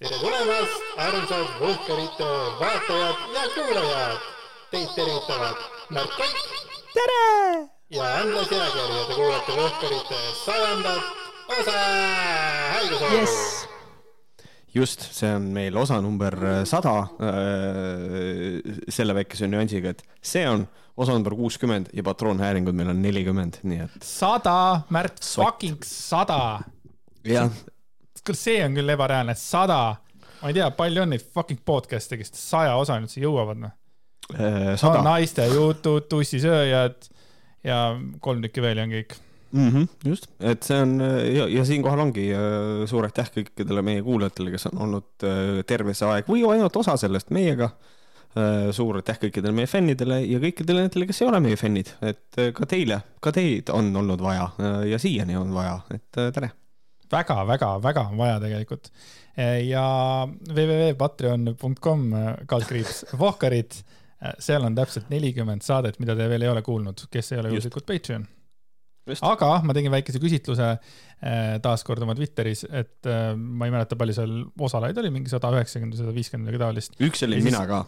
[0.00, 2.28] tere tulemast, armsad Vuhkerite
[2.60, 4.20] vaatajad ja kuulajad.
[4.70, 5.58] Teid tervitavad
[5.92, 6.38] Märt Kõik.
[6.94, 7.24] tere!
[7.92, 11.02] ja Andres Jääger ja te kuulate Vuhkerite sajandat
[11.58, 11.74] osa.
[12.72, 13.34] haigushoiu yes.
[14.74, 18.78] just, see on meil osa number sada äh,.
[18.88, 20.64] selle väikese nüansiga, et see on
[20.96, 24.00] osa number kuuskümmend ja patroonhääringud meil on nelikümmend, nii et.
[24.00, 26.40] sada, Märt, fucking sada.
[27.28, 27.52] jah
[28.26, 29.80] kuule, see on küll ebareaalne, sada,
[30.40, 33.74] ma ei tea, palju on neid fucking podcast'e, kes saja osani üldse jõuavad, noh.
[34.80, 35.02] sada.
[35.06, 37.10] naiste jutud, tussisööjad
[37.66, 37.80] ja
[38.24, 39.16] kolm tükki veel on kõik
[39.52, 39.68] mm.
[39.68, 40.96] -hmm, just, et see on
[41.34, 42.28] ja, ja siinkohal ongi
[42.90, 45.26] suur aitäh kõikidele meie kuulajatele, kes on olnud
[45.68, 47.72] terve see aeg või ainult osa sellest meiega.
[48.72, 52.66] suur aitäh kõikidele meie fännidele ja kõikidele nendele, kes ei ole meie fännid, et ka
[52.66, 54.48] teile, ka teid on olnud vaja
[54.86, 56.52] ja siiani on vaja, et tere
[57.12, 58.90] väga-väga-väga on vaja tegelikult.
[59.66, 59.84] ja
[60.26, 62.02] www.patreon.com
[62.50, 63.78] kaldkriips Vohkarid,
[64.42, 67.86] seal on täpselt nelikümmend saadet, mida te veel ei ole kuulnud, kes ei ole juhuslikult
[67.88, 68.26] Patreon.
[69.26, 70.68] aga ma tegin väikese küsitluse
[71.64, 74.36] taaskord oma Twitteris, et ma ei mäleta, palju seal
[74.68, 77.00] osalejaid oli, mingi sada üheksakümmend või sada viiskümmend midagi taolist.
[77.00, 77.84] üks oli ja mina ka.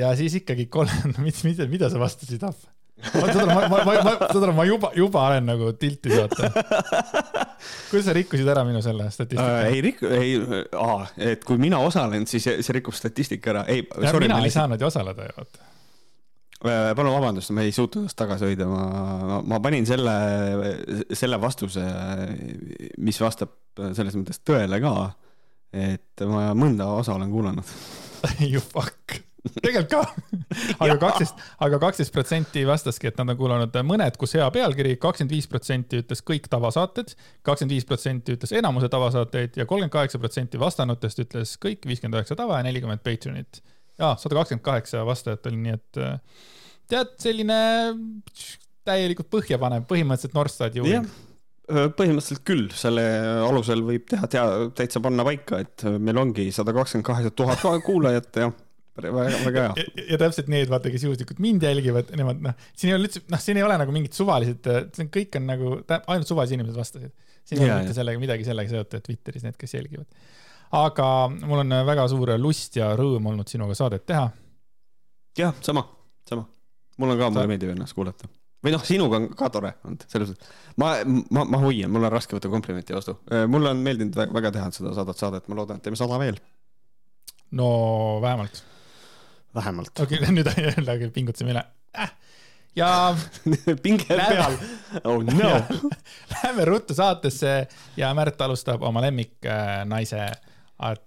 [0.00, 1.14] ja siis ikkagi kolm,
[1.46, 2.66] mida, mida sa vastasid, Ahv?
[3.00, 6.50] Aru, ma, ma, ma, saad aru, ma juba, juba olen nagu tiltis, vaata.
[7.90, 9.72] kuidas sa rikkusid ära minu selle statistika äh,?
[9.74, 10.36] ei riku, ei,
[11.30, 13.66] et kui mina osalen, siis see rikub statistika ära.
[13.70, 13.86] ei,
[14.20, 15.64] mina ei saanud ju osaleda ju, vaata
[16.64, 18.84] äh, palun vabandust, ma ei suutnud ennast tagasi hoida, ma,
[19.32, 20.16] ma, ma panin selle,
[21.16, 21.86] selle vastuse,
[23.00, 23.56] mis vastab
[23.96, 24.94] selles mõttes tõele ka.
[25.70, 27.74] et ma mõnda osa olen kuulanud
[28.52, 29.20] You fuck
[29.62, 30.02] tegelikult ka.
[30.82, 35.32] Aga kaksteist, aga kaksteist protsenti vastaski, et nad on kuulanud mõned, kus hea pealkiri, kakskümmend
[35.34, 37.14] viis protsenti ütles kõik tavasaated,
[37.46, 42.36] kakskümmend viis protsenti ütles enamuse tavasaateid ja kolmkümmend kaheksa protsenti vastanutest ütles kõik viiskümmend üheksa
[42.38, 43.62] tava ja nelikümmend Patreonit.
[44.00, 46.00] ja sada kakskümmend kaheksa vastajat oli, nii et
[46.90, 47.58] tead, selline
[48.88, 50.88] täielikult põhjapanev, põhimõtteliselt Norstad ju
[51.70, 53.04] põhimõtteliselt küll, selle
[53.46, 54.42] alusel võib teha tea,
[54.74, 58.50] täitsa panna paika, et meil ongi sada kakskümmend kaheksa tuhat kuulajat ja
[59.02, 59.86] väga, väga hea.
[60.12, 63.42] ja, täpselt need, vaata, kes juhuslikult mind jälgivad, nemad noh, siin ei ole üldse, noh,
[63.42, 67.14] siin ei ole nagu mingid suvalised, see on, kõik on nagu, ainult suvalised inimesed vastasid.
[67.48, 70.20] siin ei ole mitte sellega, midagi sellega seotud, Twitteris need, kes jälgivad.
[70.80, 74.28] aga mul on väga suur lust ja rõõm olnud sinuga saadet teha.
[75.38, 75.86] jah, sama,
[76.28, 76.46] sama.
[76.98, 78.30] mul on ka, mulle meeldib ennast kuulata
[78.64, 80.56] või noh, sinuga on ka tore olnud, selles mõttes.
[80.80, 80.94] ma,
[81.32, 83.16] ma, ma hoian, mul on raske võtta komplimenti vastu.
[83.48, 86.40] mulle on meeldinud väga, väga teha seda sadat saadet, ma loodan, et teeme sada veel.
[87.56, 87.70] no
[88.22, 88.62] vähemalt
[89.54, 89.92] vähemalt.
[90.00, 91.64] okei okay,, nüüd jällegi pingutasime üle
[91.98, 92.12] äh..
[92.78, 92.90] ja
[93.84, 94.56] pinge peal.
[95.04, 95.52] oh no.
[96.34, 97.54] Lähme ruttu saatesse
[97.96, 100.24] ja Märt alustab oma lemmiknaise
[100.78, 101.06] art,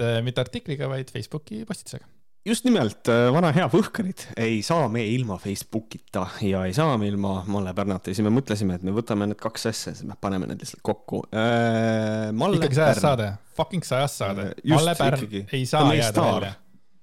[0.00, 2.08] äh, mitte artikliga, vaid Facebooki postitusega
[2.46, 7.06] just nimelt, äh, vana hea Võhkarid ei saa me ilma Facebookita ja ei saa me
[7.10, 10.16] ilma Malle Pärnata ja siis me mõtlesime, et me võtame need kaks asja, siis me
[10.18, 12.32] paneme need lihtsalt kokku äh,.
[12.58, 14.50] ikkagi sajas saade, fucking sajas saade.
[14.66, 16.52] Malle Pärn ei saa jääda välja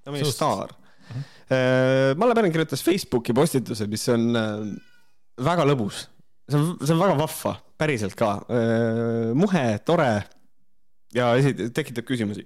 [0.03, 1.15] ta on meie staar mm.
[1.15, 2.17] -hmm.
[2.21, 4.59] Malle Pärn kirjutas Facebooki postituse, mis on äh,
[5.43, 6.05] väga lõbus.
[6.49, 8.45] see on, see on väga vahva, päriselt ka.
[8.49, 10.23] Äh, muhe, tore
[11.13, 12.45] ja esi-, tekitab küsimusi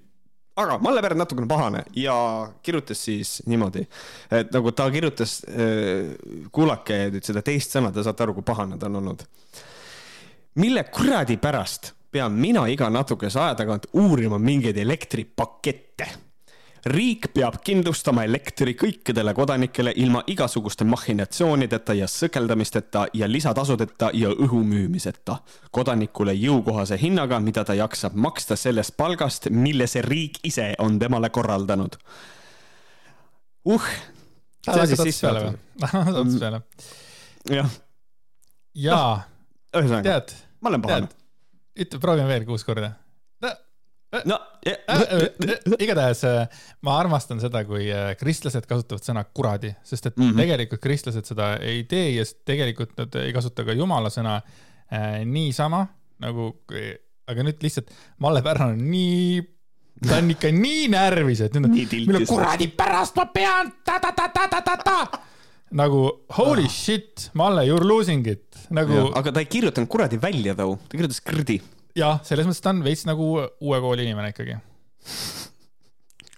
[0.55, 2.15] aga Malle Pärn natukene pahane ja
[2.63, 3.87] kirjutas siis niimoodi,
[4.31, 5.39] et nagu ta kirjutas,
[6.53, 9.25] kuulake nüüd seda teist sõna, te saate aru, kui pahane ta on olnud.
[10.61, 16.09] mille kuradi pärast pean mina iga natukese aja tagant uurima mingeid elektripakette
[16.85, 24.63] riik peab kindlustama elektri kõikidele kodanikele ilma igasuguste mahhinatsioonideta ja sõkeldamisteta ja lisatasudeta ja õhu
[24.67, 25.37] müümiseta.
[25.71, 31.29] kodanikule jõukohase hinnaga, mida ta jaksab maksta sellest palgast, mille see riik ise on temale
[31.29, 31.95] korraldanud.
[33.65, 33.87] uh.
[36.39, 36.61] peale.
[37.49, 37.69] jah.
[38.75, 39.21] jaa.
[40.03, 40.35] tead.
[40.61, 41.07] ma olen pahane.
[41.79, 42.91] ütle, proovime veel kuus korda
[44.29, 44.37] no
[45.79, 46.23] igatahes
[46.85, 47.87] ma armastan seda, kui
[48.19, 50.43] kristlased kasutavad sõna kuradi, sest et mm -hmm.
[50.43, 55.87] tegelikult kristlased seda ei tee ja tegelikult nad ei kasuta ka jumala sõna äh, niisama
[56.23, 56.53] nagu,
[57.27, 57.91] aga nüüd lihtsalt
[58.23, 59.41] Malle Pärn on nii,
[60.07, 61.77] ta on ikka nii närvis, et nüüd on,
[62.07, 64.97] mille kuradi pärast ma pean ta-ta-ta-ta-ta-ta
[65.73, 66.03] nagu
[66.37, 69.07] holy shit, Malle, you are losing it, nagu.
[69.17, 71.59] aga ta ei kirjutanud kuradi välja too, ta kirjutas krdi
[71.97, 74.57] jah, selles mõttes ta on veits nagu uue kooli inimene ikkagi.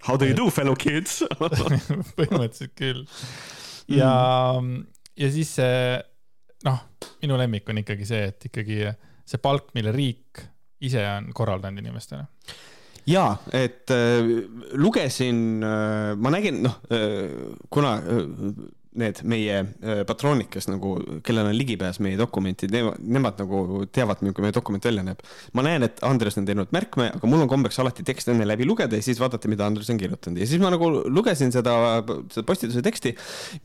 [0.06, 1.24] How do you do, fellow kids
[2.18, 3.06] põhimõtteliselt küll.
[3.90, 4.12] ja
[4.60, 4.84] mm.,
[5.16, 5.96] ja siis see,
[6.68, 6.81] noh,
[7.24, 8.84] minu lemmik on ikkagi see, et ikkagi
[9.25, 10.44] see palk, mille riik
[10.86, 12.25] ise on korraldanud inimestele.
[13.10, 14.30] ja et äh,
[14.78, 18.25] lugesin äh,, ma nägin, noh äh,, kuna äh,
[19.00, 20.95] need meie äh, patroonid, kes nagu,
[21.25, 25.24] kellel on ligipääs meie dokumentid, nemad nagu teavad, milline meie dokument välja näeb.
[25.53, 28.68] ma näen, et Andres on teinud märkme, aga mul on kombeks alati tekst enne läbi
[28.68, 30.39] lugeda ja siis vaadata, mida Andres on kirjutanud.
[30.42, 31.75] Ja siis ma nagu lugesin seda,
[32.33, 33.15] seda postituse teksti,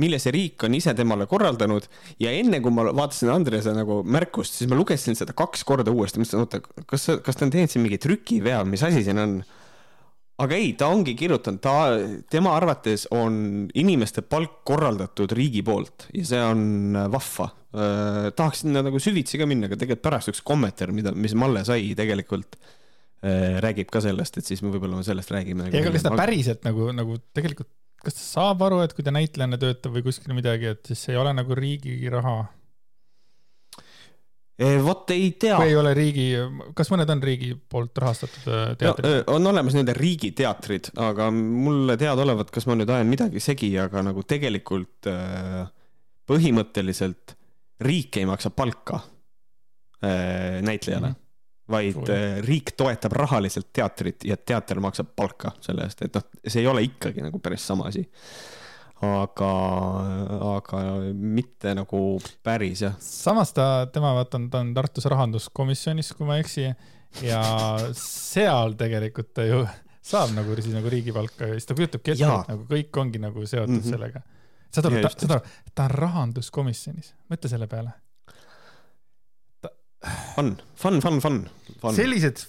[0.02, 1.86] mille see riik on ise temale korraldanud
[2.22, 6.22] ja enne kui ma vaatasin Andrese nagu märkust, siis ma lugesin seda kaks korda uuesti,
[6.22, 9.40] mõtlesin, oota, kas, kas ta on teinud siin mingi trükivea, mis asi siin on
[10.40, 11.74] aga ei, ta ongi kirjutanud, ta,
[12.32, 16.62] tema arvates on inimeste palk korraldatud riigi poolt ja see on
[16.96, 18.30] äh, vahva äh,.
[18.36, 21.92] tahaks sinna nagu süvitsi ka minna, aga tegelikult pärast üks kommentaar, mida, mis Malle sai,
[21.98, 25.70] tegelikult äh, räägib ka sellest, et siis me võib-olla sellest räägime.
[25.72, 27.70] ega kas ta päriselt nagu, nagu tegelikult,
[28.00, 31.20] kas ta saab aru, et kui ta näitlejana töötab või kuskil midagi, et siis ei
[31.20, 32.42] ole nagu riigi raha
[34.84, 35.56] vot ei tea.
[35.56, 36.26] kui ei ole riigi,
[36.76, 39.22] kas mõned on riigi poolt rahastatud äh, teatrid no,?
[39.36, 44.24] on olemas nii-öelda riigiteatrid, aga mulle teadaolevalt, kas ma nüüd ajan midagi segi, aga nagu
[44.28, 45.64] tegelikult äh,
[46.30, 47.36] põhimõtteliselt
[47.86, 51.72] riik ei maksa palka äh, näitlejale mm, -hmm.
[51.72, 52.22] vaid Ui.
[52.44, 56.84] riik toetab rahaliselt teatrit ja teater maksab palka selle eest, et noh, see ei ole
[56.84, 58.04] ikkagi nagu päris sama asi
[59.00, 59.50] aga,
[60.56, 60.80] aga
[61.12, 62.00] mitte nagu
[62.44, 62.96] päris jah.
[63.00, 66.66] samas ta, tema vaata, ta on Tartus rahanduskomisjonis, kui ma ei eksi
[67.24, 67.40] ja
[67.96, 69.62] seal tegelikult ta ju
[70.10, 73.46] saab nagu siis nagu riigipalka ja siis ta kujutabki ette, et nagu kõik ongi nagu
[73.46, 73.96] seotud mm -hmm.
[73.96, 74.22] sellega.
[74.70, 77.96] saad aru, saad aru, ta on rahanduskomisjonis, mõtle selle peale
[79.60, 79.72] ta....
[80.36, 81.42] Fun, fun, fun, fun,
[81.80, 81.94] fun.
[81.94, 82.46] sellised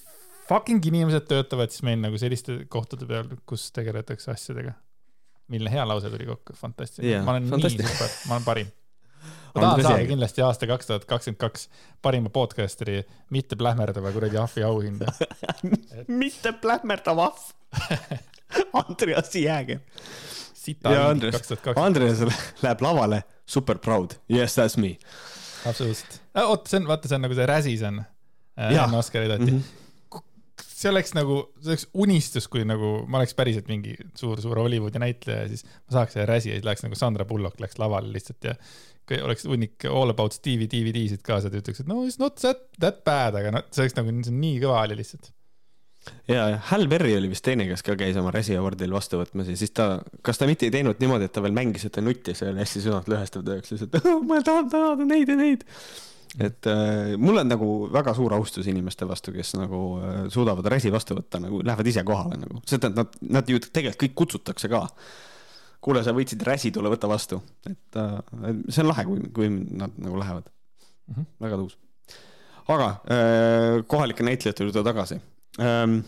[0.49, 4.75] fucking inimesed töötavad siis meil nagu selliste kohtade peal, kus tegeletakse asjadega
[5.51, 7.25] milline hea lause tuli kokku, fantastiline yeah,.
[7.25, 8.71] ma olen nii super, ma olen parim.
[9.55, 11.67] ma tahan saada kindlasti aasta kaks tuhat kakskümmend kaks
[12.01, 13.01] parima podcasteri
[13.35, 15.11] mitte plähmerdava kuradi ahvi auhinda
[16.23, 17.49] mitte plähmerdav ahv
[18.83, 19.79] Andreas Jääger.
[20.83, 22.23] ja Andres, Andres
[22.61, 24.97] läheb lavale, super proud, yes that's me.
[25.65, 29.51] absoluutselt, oot, see on, vaata, see on nagu see Räsis on äh,, enne Oscareid anti
[29.51, 29.59] mm.
[29.59, 29.80] -hmm
[30.81, 35.43] see oleks nagu, see oleks unistus, kui nagu ma oleks päriselt mingi suur-suur Hollywoodi näitleja
[35.43, 38.49] ja siis ma saaks selle räsi ja siis läheks nagu Sandra Bullock läheks lavale lihtsalt
[38.49, 38.55] ja
[39.25, 43.01] oleks hunnik All About Stevie DVD-sid kaasa, ta ütleks, et no it's not that, that
[43.07, 45.31] bad, aga noh, see oleks nagu, see on nii kõva oli lihtsalt.
[46.31, 49.51] ja, ja Hal Berry oli vist teine, kes ka käis oma Razzie Awardil vastu võtmas
[49.51, 49.89] ja siis ta,
[50.25, 52.63] kas ta mitte ei teinud niimoodi, et ta veel mängis, et ta nuttis ja oli
[52.63, 53.99] hästi südantlõhestav, ta ütles lihtsalt,
[54.31, 55.67] ma tahan tänada neid ja neid
[56.39, 60.91] et äh, mul on nagu väga suur austus inimeste vastu, kes nagu äh, suudavad räsi
[60.93, 64.71] vastu võtta, nagu lähevad ise kohale nagu, sest et nad, nad ju tegelikult kõik kutsutakse
[64.71, 64.85] ka.
[65.81, 68.17] kuule, sa võitsid räsi, tule võta vastu, et äh,
[68.69, 71.15] see on lahe, kui, kui nad nagu lähevad mm.
[71.15, 71.29] -hmm.
[71.47, 71.77] väga tuus.
[72.67, 75.19] aga äh, kohalike näitlejate juurde tagasi
[75.59, 75.99] ähm,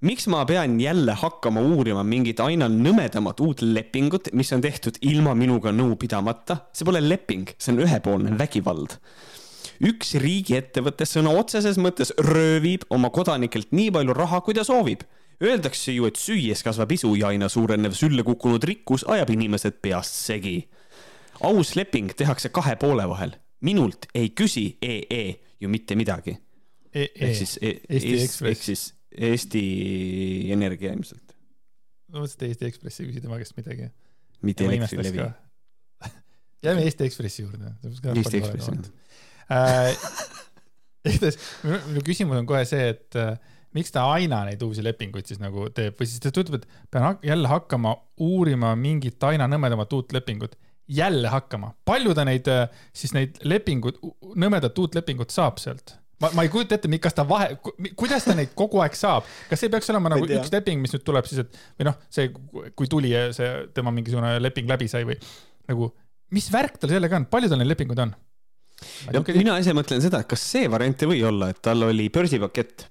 [0.00, 5.34] miks ma pean jälle hakkama uurima mingit aina nõmedamat uut lepingut, mis on tehtud ilma
[5.34, 6.64] minuga nõu pidamata?
[6.72, 8.96] see pole leping, see on ühepoolne vägivald
[9.80, 15.04] üks riigiettevõte sõna otseses mõttes röövib oma kodanikelt nii palju raha, kui ta soovib.
[15.40, 20.18] Öeldakse ju, et süües kasvab isu ja aina suurenev sülle kukkunud rikkus ajab inimesed peast
[20.26, 20.68] segi.
[21.40, 23.32] aus leping tehakse kahe poole vahel.
[23.60, 26.30] minult ei küsi EE ju mitte midagi
[26.94, 27.00] e.
[27.00, 27.08] E.
[27.14, 28.50] ehk siis e Eesti Ekspress.
[28.50, 29.64] ehk siis Eesti
[30.54, 31.36] Energia ilmselt.
[32.10, 33.90] ma mõtlesin, et Eesti Ekspress ei küsi tema käest midagi.
[34.42, 35.28] mitte Elektrilevi.
[36.66, 37.74] jääme Eesti Ekspressi juurde.
[38.14, 38.90] Eesti Ekspress jah
[39.50, 39.96] Äh,
[41.10, 43.32] igatahes minu küsimus on kohe see, et äh,
[43.74, 47.18] miks ta aina neid uusi lepinguid siis nagu teeb või siis ta ütleb, et pean
[47.26, 50.54] jälle hakkama uurima mingit aina nõmedamat uut lepingut.
[50.90, 53.98] jälle hakkama, palju ta neid äh, siis neid lepinguid,
[54.34, 55.96] nõmedat uut lepingut saab sealt?
[56.20, 57.56] Ma, ma ei kujuta ette, kas ta vahe,
[57.98, 61.04] kuidas ta neid kogu aeg saab, kas ei peaks olema nagu üks leping, mis nüüd
[61.06, 62.30] tuleb siis, et või noh, see,
[62.76, 65.18] kui tuli see tema mingisugune leping läbi sai või
[65.70, 65.90] nagu,
[66.36, 68.14] mis värk tal sellega on, palju tal neid lepinguid on?
[69.12, 72.08] ja mina ise mõtlen seda, et kas see variant ei või olla, et tal oli
[72.12, 72.86] börsipakett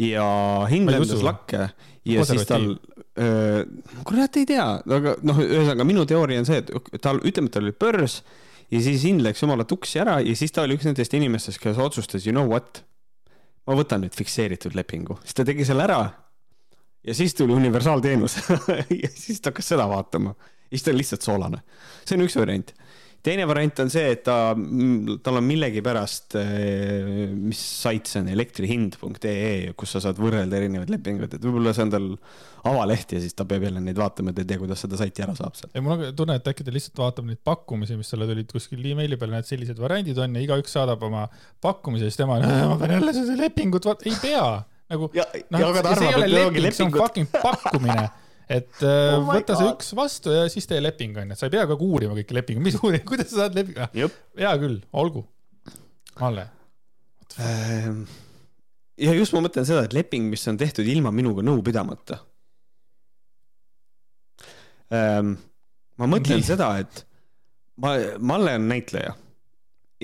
[0.00, 0.26] ja
[0.70, 1.68] hind lendas lakke
[2.08, 2.72] ja siis tal
[3.20, 3.62] äh,,
[4.06, 7.68] kurat ei tea, aga noh, ühesõnaga minu teooria on see, et tal, ütleme, et tal
[7.68, 8.20] oli börs
[8.70, 11.80] ja siis hind läks jumala tuksi ära ja siis ta oli üks nendest inimestest, kes
[11.80, 12.82] otsustas, you know what,
[13.66, 16.00] ma võtan nüüd fikseeritud lepingu, siis ta tegi selle ära.
[17.04, 18.38] ja siis tuli universaalteenus
[19.02, 20.34] ja siis ta hakkas seda vaatama,
[20.68, 21.62] siis ta oli lihtsalt soolane.
[22.04, 22.74] see on üks variant
[23.24, 24.36] teine variant on see, et ta,
[25.24, 31.36] tal on millegipärast, eh, mis sait see on, elektrihind.ee, kus sa saad võrrelda erinevaid lepinguid,
[31.36, 32.10] et võib-olla see on tal
[32.68, 35.36] avaleht ja siis ta peab jälle neid vaatama, et ei tea, kuidas seda saiti ära
[35.36, 35.72] saab sealt.
[35.72, 38.84] ei, mul on tunne, et äkki ta lihtsalt vaatab neid pakkumisi, mis talle tulid kuskil
[38.92, 41.26] emaili peal, näed, sellised variandid on ja igaüks saadab oma
[41.64, 44.46] pakkumise, siis tema, ma pean jälle seda lepingut vaat-, ei pea
[44.92, 48.04] nagu ja, noh ja aga ta arvab, ole et leping, see on fucking pakkumine.
[48.48, 49.76] et äh, Oh võta see God.
[49.78, 52.76] üks vastu ja siis tee leping onju, sa ei pea kogu uurima kõiki lepinguid, mis
[52.82, 54.18] uurima, kuidas sa saad lepingu, jep.
[54.40, 55.24] hea küll, olgu.
[56.20, 56.48] Malle,
[57.42, 58.04] Ehm,
[59.00, 62.20] ja just ma mõtlen seda, et leping, mis on tehtud ilma minuga nõu pidamata.
[64.94, 66.46] ma mõtlen Nii.
[66.46, 67.00] seda, et
[67.82, 69.16] ma, Malle on näitleja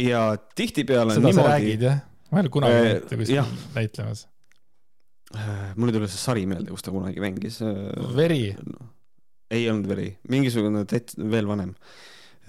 [0.01, 0.23] ja
[0.59, 2.01] tihtipeale seda sa niimoodi räägid, jah?
[2.31, 4.25] ma ei ole kunagi Äh, näinud kuskil näitlemas.
[5.77, 7.61] Mul ei tule see sari meelde, kus ta kunagi mängis.
[8.17, 8.55] veri,
[9.51, 11.75] ei olnud veri, mingisugune täit-, veel vanem.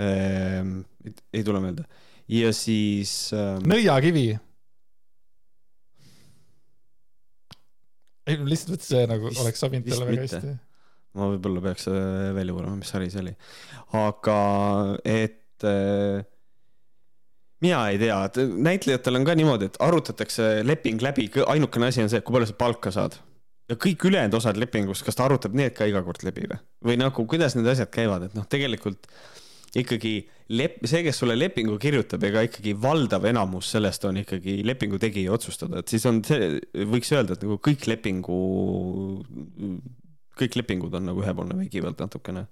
[0.01, 1.85] ei tule meelde.
[2.31, 4.25] ja siis ähm, nõiakivi.
[8.31, 10.57] ei, lihtsalt mõtlesin, see nagu Vist- oleks sobinud talle väga hästi.
[11.19, 13.35] ma võib-olla peaks äh, välja uurima, mis sari see oli.
[13.99, 14.39] aga
[15.03, 16.23] et äh,
[17.61, 18.39] mina ei tea, et
[18.69, 22.57] näitlejatel on ka niimoodi, et arutatakse leping läbi, ainukene asi on see, kui palju sa
[22.57, 23.19] palka saad.
[23.71, 26.57] ja kõik ülejäänud osad lepingust, kas ta arutab need ka iga kord läbi või?
[26.89, 29.07] või nagu, kuidas need asjad käivad, et noh, tegelikult
[29.77, 30.15] ikkagi
[30.51, 35.31] lep-, see, kes sulle lepingu kirjutab, ega ikkagi valdav enamus sellest on ikkagi lepingu tegija
[35.35, 36.57] otsustada, et siis on see,
[36.91, 38.41] võiks öelda, et nagu kõik lepingu,
[40.41, 42.47] kõik lepingud on nagu ühepoolne vägivald natukene.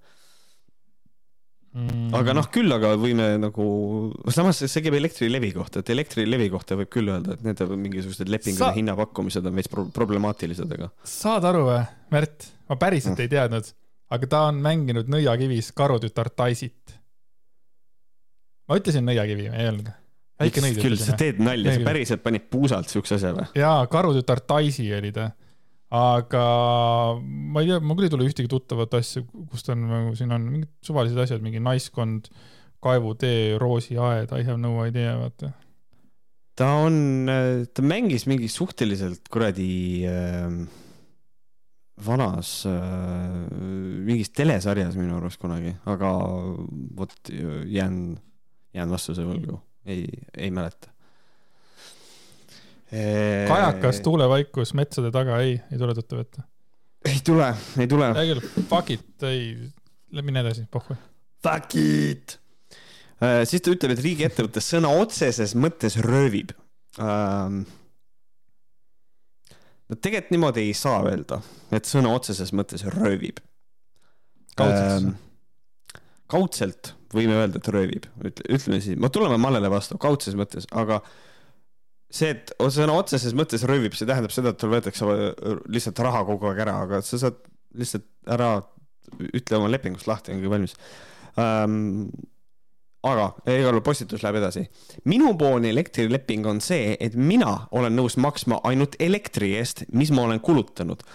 [1.70, 2.08] Mm.
[2.18, 3.64] aga noh, küll aga võime nagu,
[4.34, 8.58] samas see käib Elektrilevi kohta, et Elektrilevi kohta võib küll öelda, et need mingisugused lepingud
[8.58, 11.84] Sa- ja hinnapakkumised on veits pro problemaatilised, aga saad aru või,
[12.16, 12.48] Märt?
[12.72, 13.22] ma päriselt Mm.
[13.22, 13.70] ei teadnud,
[14.18, 16.98] aga ta on mänginud Nõiakivis karutütar Taisit.
[18.68, 19.94] ma ütlesin Nõiakivi, ei öelnud?
[20.80, 23.46] küll, sa teed nalja, sa päriselt panid puusalt siukse asja või?
[23.60, 25.30] jaa, karutütar Taisi oli ta.
[25.90, 26.44] Aga
[27.18, 30.34] ma ei tea, mul küll ei tule ühtegi tuttavat asja, kus ta on nagu, siin
[30.36, 32.30] on mingid suvalised asjad, mingi naiskond,
[32.84, 35.52] kaevutee, roosiaed, I have no idea, vaata.
[36.60, 37.30] ta on,
[37.74, 40.54] ta mängis mingi suhteliselt kuradi äh,
[42.06, 43.50] vanas äh,
[44.06, 46.14] mingis telesarjas minu arust kunagi, aga
[47.00, 47.34] vot
[47.66, 48.20] jään,
[48.78, 49.58] jään vastuse võlgu,
[49.90, 50.06] ei,
[50.38, 50.94] ei mäleta.
[52.90, 56.44] kajakas, tuulevaikus, metsade taga, ei, ei tule tuttav ette.
[57.06, 58.10] ei tule, ei tule.
[58.18, 59.52] hea küll, fuck it, ei,
[60.22, 60.98] mine edasi, pohhu.
[61.46, 62.40] Fuck it.
[63.50, 66.56] siis ta ütleb, et riigiettevõte sõna otseses mõttes röövib
[67.04, 67.62] ähm,.
[69.90, 71.44] no tegelikult niimoodi ei saa öelda,
[71.76, 73.44] et sõna otseses mõttes röövib.
[74.58, 75.14] kaudselt.
[76.28, 81.04] kaudselt võime öelda, et röövib, ütleme siis, ma tuleme Mallele vastu kaudses mõttes, aga
[82.10, 85.08] see, et sõna otseses mõttes röövib, see tähendab seda, et sul võetakse
[85.70, 87.40] lihtsalt raha kogu aeg ära, aga sa saad
[87.78, 88.58] lihtsalt ära,
[89.30, 90.76] ütle oma lepingust lahti, on kõik valmis
[91.40, 92.10] ähm,.
[93.06, 94.66] aga igal juhul postitus läheb edasi.
[95.06, 100.42] minupoolne elektrileping on see, et mina olen nõus maksma ainult elektri eest, mis ma olen
[100.44, 101.06] kulutanud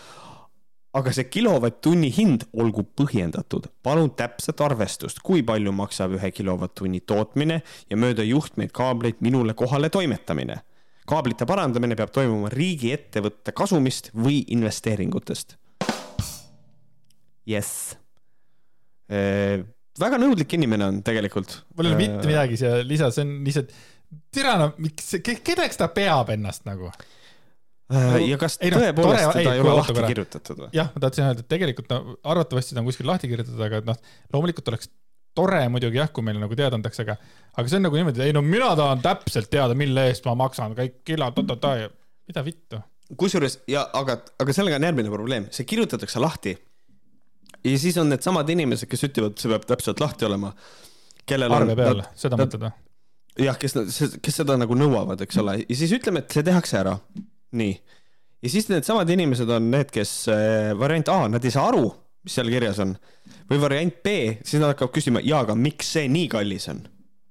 [0.95, 3.67] aga see kilovatt-tunni hind olgu põhjendatud.
[3.83, 9.91] palun täpset arvestust, kui palju maksab ühe kilovatt-tunni tootmine ja mööda juhtmeid kaableid minule kohale
[9.91, 10.61] toimetamine.
[11.09, 15.57] Kaablite parandamine peab toimuma riigiettevõtte kasumist või investeeringutest.
[17.45, 17.97] Jess.
[20.01, 21.59] väga nõudlik inimene on tegelikult.
[21.77, 23.75] mul ei ole mitte midagi siia lisa, see on lihtsalt,
[24.33, 25.13] tirana, miks,
[25.45, 26.89] kelleks ta peab ennast nagu?
[27.93, 30.09] Äh, ja kas Ei noh, tõepoolest tore- ei, teda ei kuule, ole lahti korra.
[30.09, 30.69] kirjutatud või?
[30.73, 33.99] jah, ma tahtsin öelda, et tegelikult no arvatavasti ta on kuskil lahti kirjutatud, aga noh,
[34.33, 34.89] loomulikult oleks
[35.35, 37.17] tore muidugi jah, kui meile nagu teada antakse, aga,
[37.55, 40.77] aga see on nagu niimoodi, ei no mina tahan täpselt teada, mille eest ma maksan
[40.79, 41.91] kõik kilo, ta-ta-ta ja
[42.29, 42.81] mida vittu.
[43.21, 46.57] kusjuures ja aga, aga sellega on järgmine probleem, see kirjutatakse lahti.
[47.65, 50.55] ja siis on needsamad inimesed, kes ütlevad, see peab täpselt lahti olema.
[51.27, 52.73] kellel arve peal seda mõtled või?
[53.49, 53.75] jah, kes,
[54.23, 56.97] kes seda nagu nõuavad, eks ole, ja siis ütleme, et see tehakse ära.
[57.59, 57.75] nii.
[58.47, 61.89] ja siis needsamad inimesed on need, kes äh, variant A, nad ei saa aru,
[62.25, 62.97] mis seal kirjas on.
[63.51, 66.83] või variant B, siis nad hakkavad küsima, jaa, aga miks see nii kallis on?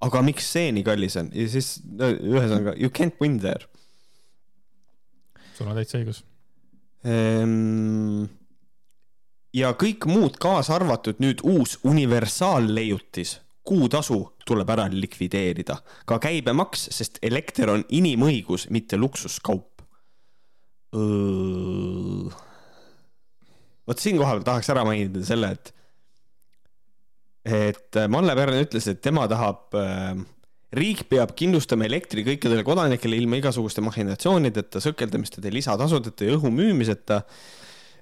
[0.04, 3.64] aga miks see nii kallis on ja siis no, ühesõnaga you can't win there
[5.58, 6.24] sul on täitsa õigus.
[7.08, 8.26] Ehm,
[9.56, 15.78] ja kõik muud, kaasa arvatud nüüd uus universaalleiutis, kuutasu tuleb ära likvideerida,
[16.10, 19.70] ka käibemaks, sest elekter on inimõigus, mitte luksuskaup.
[23.88, 25.74] Vot siin kohapeal tahaks ära mainida selle, et
[27.44, 30.14] et Malle Pärn ütles, et tema tahab äh,
[30.74, 37.22] riik peab kindlustama elektri kõikidele kodanikele ilma igasuguste mahhinatsioonideta, sõkeldamisteta, lisatasudeta ja õhu müümiseta.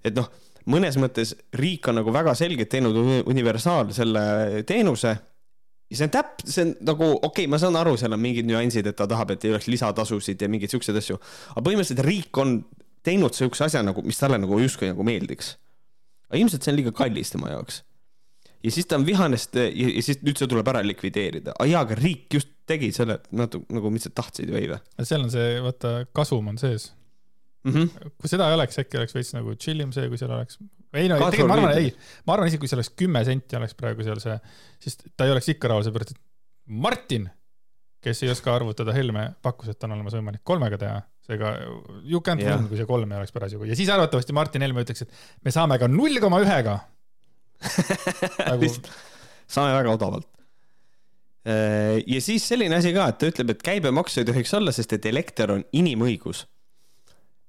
[0.04, 0.30] et noh,
[0.72, 5.18] mõnes mõttes riik on nagu väga selgelt teinud uni- universaal selle teenuse.
[5.90, 8.48] ja see on täp-, see on nagu okei okay,, ma saan aru, seal on mingid
[8.48, 11.20] nüansid, et ta tahab, et ei oleks lisatasusid ja mingeid siukseid asju.
[11.56, 12.62] aga põhimõtteliselt riik on
[13.04, 15.58] teinud siukse asja nagu, mis talle nagu justkui nagu meeldiks.
[16.32, 17.82] Aga ilmselt see on liiga kallis tema jaoks.
[18.64, 21.56] ja siis ta on vihane, sest ja, ja siis nüüd see tuleb ära likvideerida.
[21.58, 25.26] aga jaa, aga riik just tegi selle, nad nagu, mis sa tahtsid või või seal
[25.26, 26.92] on see, vaata, kasum on sees.
[27.68, 27.74] mm?
[27.74, 28.14] -hmm.
[28.22, 30.62] kui seda ei oleks, äkki oleks veits nagu chill im see, kui seal oleks.
[30.94, 31.94] ei no tegelikult ma arvan, ei,
[32.26, 34.40] ma arvan isegi, kui see oleks kümme senti oleks praegu seal see,
[34.84, 36.22] siis ta ei oleks ikka rahul, seepärast et
[36.72, 37.30] Martin,
[38.02, 41.02] kes ei oska arvutada Helme, pakkus, et on olemas võimalik kolmega teha.
[41.28, 41.54] Seega
[42.04, 42.58] you can't Jah.
[42.58, 45.54] win, kui see kolm ei oleks parasjagu ja siis arvatavasti Martin Helme ütleks, et me
[45.54, 46.80] saame ka null koma ühega.
[48.50, 48.70] nagu
[49.52, 50.28] saame väga odavalt.
[51.46, 55.06] ja siis selline asi ka, et ta ütleb, et käibemaksu ei tohiks olla, sest et
[55.10, 56.46] elekter on inimõigus.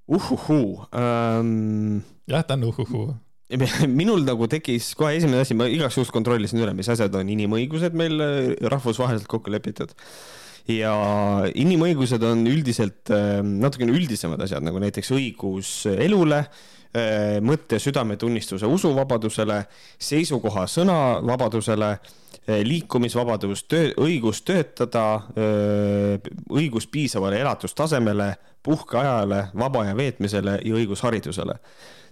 [0.08, 2.00] uhuhuu ähm,.
[2.28, 3.12] jah, ta on uhuhuu.
[4.00, 7.96] minul nagu tekkis kohe esimene asi, ma igaks juhuks kontrollisin üle, mis asjad on inimõigused
[7.98, 9.92] meil äh, rahvusvaheliselt kokku lepitud.
[10.70, 10.92] Ja
[11.58, 16.44] inimõigused on üldiselt äh, natukene üldisemad asjad, nagu näiteks õigus elule,
[17.40, 19.62] mõtte, südametunnistuse, usuvabadusele,
[19.96, 21.88] seisukoha, sõnavabadusele,
[22.68, 25.06] liikumisvabadus, töö, õigus töötada,
[26.52, 28.28] õigus piisavale elatustasemele,
[28.62, 31.56] puhkeajale, vaba aja veetmisele ja õigus haridusele.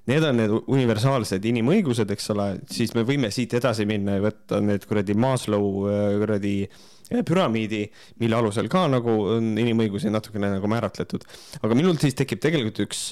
[0.08, 4.62] Need on need universaalsed inimõigused, eks ole, siis me võime siit edasi minna ja võtta
[4.64, 6.80] need kuradi Maslow äh, kuradi äh,
[7.26, 7.84] püramiidi,
[8.22, 11.26] mille alusel ka nagu on inimõigusi natukene nagu määratletud.
[11.62, 13.04] aga minul siis tekib tegelikult üks,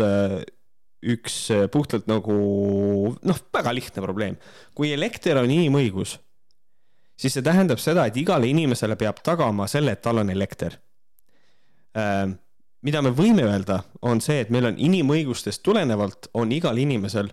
[1.02, 2.38] üks äh, puhtalt nagu
[3.19, 4.40] noh, väga lihtne probleem.
[4.75, 6.19] kui elekter on inimõigus,
[7.19, 10.78] siis see tähendab seda, et igale inimesele peab tagama selle, et tal on elekter
[11.97, 12.28] Äh,
[12.85, 17.31] mida me võime öelda, on see, et meil on inimõigustest tulenevalt on igal inimesel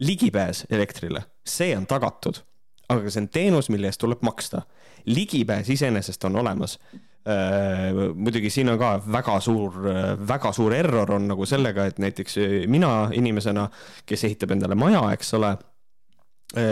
[0.00, 2.40] ligipääs elektrile, see on tagatud,
[2.88, 4.64] aga see on teenus, mille eest tuleb maksta.
[5.06, 6.78] Ligipääs iseenesest on olemas.
[8.14, 9.74] muidugi siin on ka väga suur,
[10.28, 13.66] väga suur error on nagu sellega, et näiteks mina inimesena,
[14.06, 15.50] kes ehitab endale maja, eks ole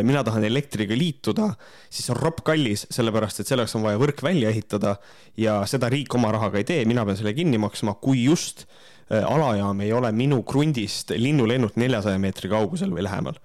[0.02, 1.52] mina tahan elektriga liituda,
[1.90, 4.96] siis on ropp kallis, sellepärast et selleks on vaja võrk välja ehitada
[5.38, 8.88] ja seda riik oma rahaga ei tee, mina pean selle kinni maksma, kui just äh,
[9.10, 13.38] alajaam ei ole minu krundist linnulennult neljasaja meetri kaugusel või lähemal.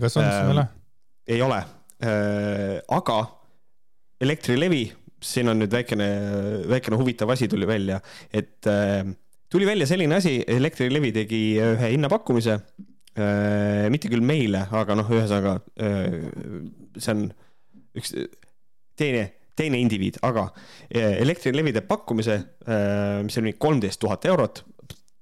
[0.00, 0.66] kas on siis Ähm, ole?
[1.26, 1.60] ei ole,
[2.88, 3.18] aga
[4.20, 4.84] Elektrilevi,
[5.24, 6.06] siin on nüüd väikene,
[6.68, 8.00] väikene huvitav asi tuli välja,
[8.32, 9.02] et äh,
[9.52, 12.60] tuli välja selline asi, Elektrilevi tegi ühe hinnapakkumise
[13.18, 16.28] Äh, mitte küll meile, aga noh, ühesõnaga äh,
[16.94, 17.24] see on
[17.98, 18.12] üks
[18.98, 19.24] teine,
[19.58, 20.46] teine indiviid, aga
[20.86, 22.36] äh, Elektrilevi teeb pakkumise,
[23.26, 24.62] mis mingi kolmteist tuhat eurot.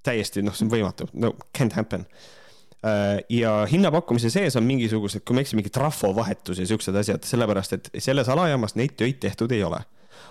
[0.05, 2.05] täiesti noh, see on võimatu, no can't happen.
[3.29, 7.75] Ja hinnapakkumise sees on mingisugused, kui ma ei eksi, mingi trafovahetus ja siuksed asjad, sellepärast
[7.75, 9.81] et selles alajaamas neid töid tehtud ei ole.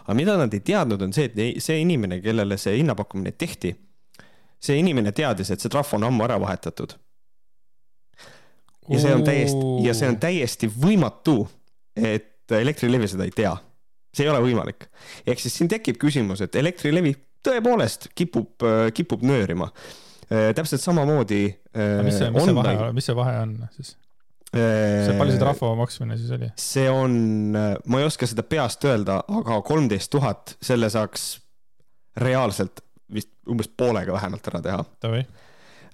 [0.07, 3.73] aga mida nad ei teadnud, on see, et see inimene, kellele see hinnapakkumine tehti,
[4.63, 6.95] see inimene teadis, et see trahv on ammu ära vahetatud
[8.89, 11.41] ja see on täiesti ja see on täiesti võimatu,
[11.95, 13.51] et Elektrilevi seda ei tea.
[14.15, 14.87] see ei ole võimalik.
[15.27, 19.69] ehk siis siin tekib küsimus, et Elektrilevi tõepoolest kipub, kipub nöörima.
[20.27, 21.45] Täpselt samamoodi.
[22.03, 23.95] mis see, mis see vahe, mis see vahe on siis?
[24.53, 26.49] see, palju see trahvo maksmine siis oli?
[26.61, 27.17] see on,
[27.53, 31.29] ma ei oska seda peast öelda, aga kolmteist tuhat, selle saaks
[32.23, 34.79] reaalselt vist umbes poolega vähemalt ära teha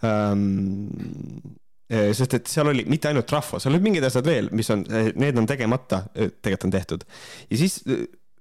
[0.05, 1.51] ähm,.
[1.89, 4.85] sest et seal oli mitte ainult trahvo, seal olid mingid asjad veel, mis on,
[5.19, 7.07] need on tegemata, tegelikult on tehtud
[7.49, 7.81] ja siis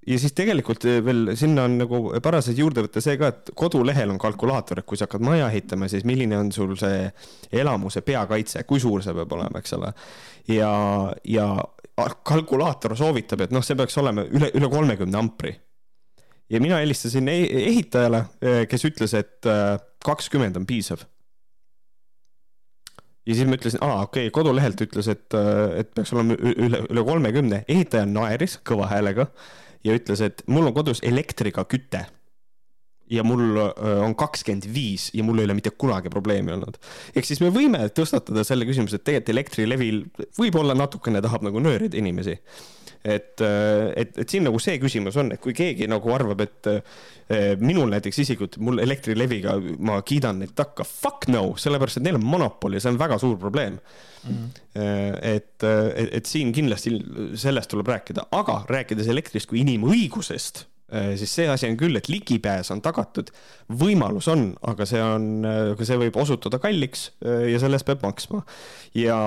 [0.07, 4.19] ja siis tegelikult veel sinna on nagu parasjagu juurde võtta see ka, et kodulehel on
[4.21, 7.07] kalkulaator, et kui sa hakkad maja ehitama, siis milline on sul see
[7.63, 9.93] elamuse peakaitse, kui suur see peab olema, eks ole.
[10.51, 10.73] ja,
[11.29, 11.47] ja
[12.25, 15.55] kalkulaator soovitab, et noh, see peaks olema üle, üle kolmekümne ampri.
[16.49, 18.25] ja mina helistasin e- ehitajale,
[18.69, 19.51] kes ütles, et
[20.03, 21.07] kakskümmend on piisav
[23.23, 25.35] ja siis ma ütlesin, aa okei okay,, kodulehelt ütles, et,
[25.79, 29.29] et peaks olema üle, üle kolmekümne, ehitaja naeris kõva häälega
[29.83, 32.05] ja ütles, et mul on kodus elektriga küte.
[33.11, 36.77] Ja mul öö, on kakskümmend viis ja mul ei ole mitte kunagi probleemi olnud.
[37.15, 39.99] ehk siis me võime tõstatada selle küsimuse, et tegelikult Elektrilevil
[40.37, 42.37] võib-olla natukene tahab nagu nöörida inimesi.
[43.03, 47.55] et, et, et siin nagu see küsimus on, et kui keegi nagu arvab, et eh,
[47.59, 52.23] minul näiteks isiklikult, mul Elektrileviga, ma kiidan neid takka, fuck no, sellepärast et neil on
[52.23, 53.75] monopol ja see on väga suur probleem
[54.23, 54.47] mm..
[55.19, 56.95] et, et, et siin kindlasti
[57.43, 60.69] sellest tuleb rääkida, aga rääkides elektrist kui inimõigusest,
[61.17, 63.31] siis see asi on küll, et ligipääs on tagatud,
[63.81, 68.03] võimalus on, aga see on, aga see võib osutuda kalliks eh, ja selle eest peab
[68.05, 68.43] maksma.
[68.97, 69.17] ja,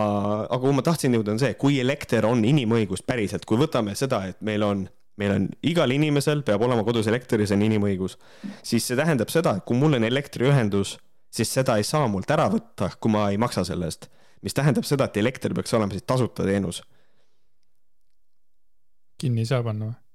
[0.45, 4.25] aga kuhu ma tahtsin jõuda, on see, kui elekter on inimõigus päriselt, kui võtame seda,
[4.31, 8.19] et meil on meil on igal inimesel peab olema kodus elekter ja see on inimõigus,
[8.61, 10.99] siis see tähendab seda, et kui mul on elektriühendus,
[11.33, 14.11] siis seda ei saa mult ära võtta, kui ma ei maksa selle eest.
[14.45, 16.83] mis tähendab seda, et elekter peaks olema siis tasuta teenus.
[19.17, 20.06] kinni ei saa panna või?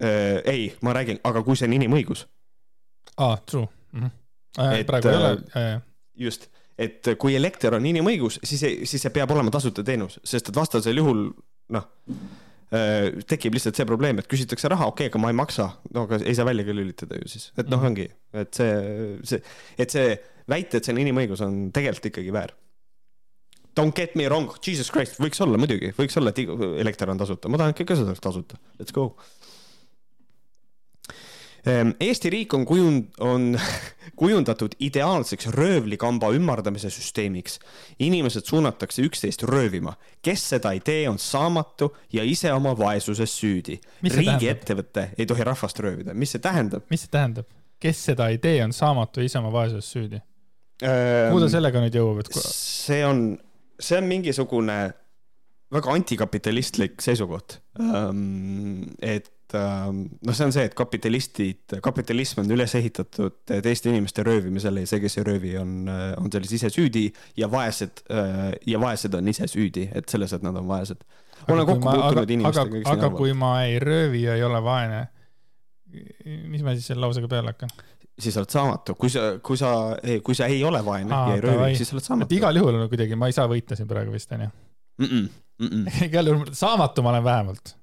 [0.00, 2.26] Äh, ei, ma räägin, aga kui see on inimõigus.
[3.16, 4.00] aa, true mm.
[4.00, 4.78] -hmm.
[4.80, 5.80] Et, praegu ei ole äh,
[6.14, 10.56] just, et kui elekter on inimõigus, siis, siis see peab olema tasuta teenus, sest et
[10.56, 11.28] vastasel juhul
[11.70, 11.84] noh,
[13.26, 16.20] tekib lihtsalt see probleem, et küsitakse raha, okei okay,, aga ma ei maksa, no aga
[16.22, 17.86] ei saa välja ka lülitada ju siis, et noh, Mhm.
[17.86, 19.42] ongi, et see, see,
[19.78, 22.54] et see väita, et see on inimõigus, on tegelikult ikkagi väär.
[23.78, 26.38] Don't get me wrong, jesus christ, võiks olla muidugi, võiks olla, et
[26.82, 29.16] elekter on tasuta, ma tahan ikka ka seda tasuta, let's go.
[31.66, 33.58] Ehm, Eesti riik on kujund-, on
[34.20, 37.58] kujundatud ideaalseks röövlikamba ümardamise süsteemiks.
[37.98, 39.94] inimesed suunatakse üksteist röövima.
[40.22, 43.80] kes seda ei tee, on saamatu ja ise oma vaesuses süüdi.
[44.02, 46.14] Riigiettevõte ei tohi rahvast röövida.
[46.14, 46.82] mis see tähendab?
[46.90, 47.46] mis see tähendab?
[47.80, 50.22] kes seda ei tee, on saamatu ja ise oma vaesuses süüdi.
[50.82, 53.36] Ehm, kuhu ta sellega nüüd jõuab, et see on,
[53.80, 54.78] see on mingisugune
[55.72, 57.60] väga antikapitalistlik seisukoht.
[57.78, 64.84] et ähm, noh, see on see, et kapitalistid, kapitalism on üles ehitatud teiste inimeste röövimisele
[64.84, 67.06] ja see, kes ei röövi, on, on selles ise süüdi
[67.40, 68.04] ja vaesed
[68.66, 71.02] ja vaesed on ise süüdi, et selles, et nad on vaesed.
[71.48, 72.92] olen kokku puutunud inimestega, arvavad.
[72.98, 75.06] aga kui ma ei röövi ja ei ole vaene,
[76.50, 77.74] mis ma siis selle lausega peale hakkan?
[78.20, 79.74] siis oled saamatu, kui sa, kui sa,
[80.24, 82.36] kui sa ei ole vaene Aa, ja ei röövi, siis oled saamatu.
[82.36, 84.50] igal juhul on kuidagi, ma ei saa võita siin praegu vist onju
[86.06, 87.79] igal juhul saamatu ma olen vähemalt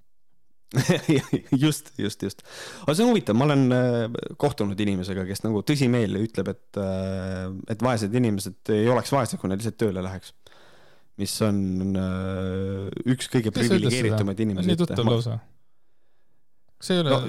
[1.63, 2.41] just, just, just.
[2.83, 3.67] aga see on huvitav, ma olen
[4.39, 6.79] kohtunud inimesega, kes nagu tõsimeeli ütleb, et,
[7.71, 10.33] et vaesed inimesed ei oleks vaesed, kui nad lihtsalt tööle läheks.
[11.17, 11.95] mis on
[13.07, 14.73] üks kõige priviligeeritumaid inimesi.
[14.73, 15.39] nii tuttav lause.
[16.83, 17.23] see ei ole no,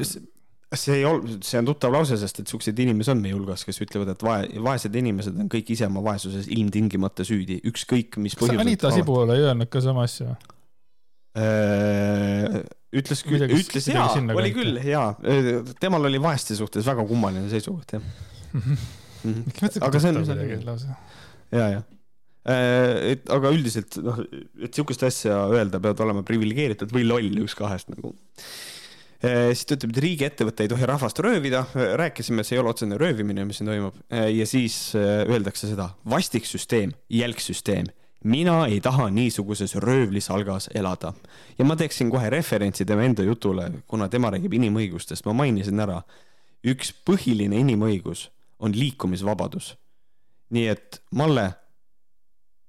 [0.77, 3.81] see ei ol-, see on tuttav lause, sest et siukseid inimesi on meie hulgas, kes
[3.85, 8.59] ütlevad, et vae-, vaesed inimesed on kõik ise oma vaesuses ilmtingimata süüdi, ükskõik mis põhjusel.
[8.61, 10.35] kas Anita Sibul ei öelnud ka sama asja?
[12.99, 15.13] Ütles küll, ütles jaa, oli küll jaa,
[15.83, 18.09] temal oli vaeste suhtes väga kummaline seisukoht jah.
[19.83, 20.25] Aga see on.
[21.53, 21.81] ja, ja
[22.49, 24.23] et aga üldiselt noh,
[24.63, 28.15] et sihukest asja öelda, pead olema priviligeeritud või loll, üks kahest nagu.
[29.19, 31.65] Siis ta ütleb, et riigiettevõte ei tohi rahvast röövida,
[31.99, 33.97] rääkisime, see ei ole otsene röövimine, mis siin toimub.
[34.15, 37.91] ja siis öeldakse seda, vastik süsteem, jälg süsteem,
[38.25, 41.13] mina ei taha niisuguses röövlisalgas elada.
[41.59, 46.03] ja ma teeksin kohe referentsi tema enda jutule, kuna tema räägib inimõigustest, ma mainisin ära.
[46.67, 49.77] üks põhiline inimõigus on liikumisvabadus.
[50.51, 51.53] nii et Malle,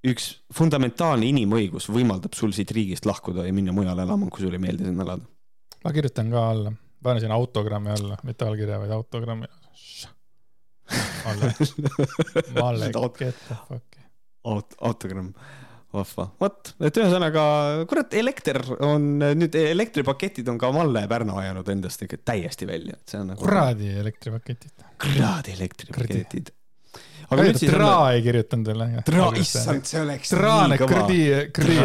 [0.03, 4.67] üks fundamentaalne inimõigus võimaldab sul siit riigist lahkuda ja minna mujale elama, kui sulle ei
[4.67, 5.25] meeldi siin elada
[5.83, 9.47] ma kirjutan ka alla, panen sinna autogrammi alla, mitte allkirja, vaid autogrammi.
[11.25, 11.53] Malle,
[12.62, 13.98] Malle, get the fuck.
[14.49, 15.31] Aut-, autogramm,
[15.93, 16.27] vahva.
[16.41, 17.43] vot, et ühesõnaga,
[17.89, 19.09] kurat, elekter on,
[19.39, 23.41] nüüd elektripaketid on ka Malle Pärnu ajanud endast ikka täiesti välja, et see on nagu.
[23.43, 24.85] kuradi elektripaketid.
[25.01, 26.53] kuradi elektripaketid.
[27.29, 27.73] aga nüüd siis.
[27.73, 28.85] Tra ei kirjutanud veel.
[29.09, 30.79] Tra, issand, see oleks kõva.
[30.85, 31.19] krõdi,
[31.55, 31.81] krõdi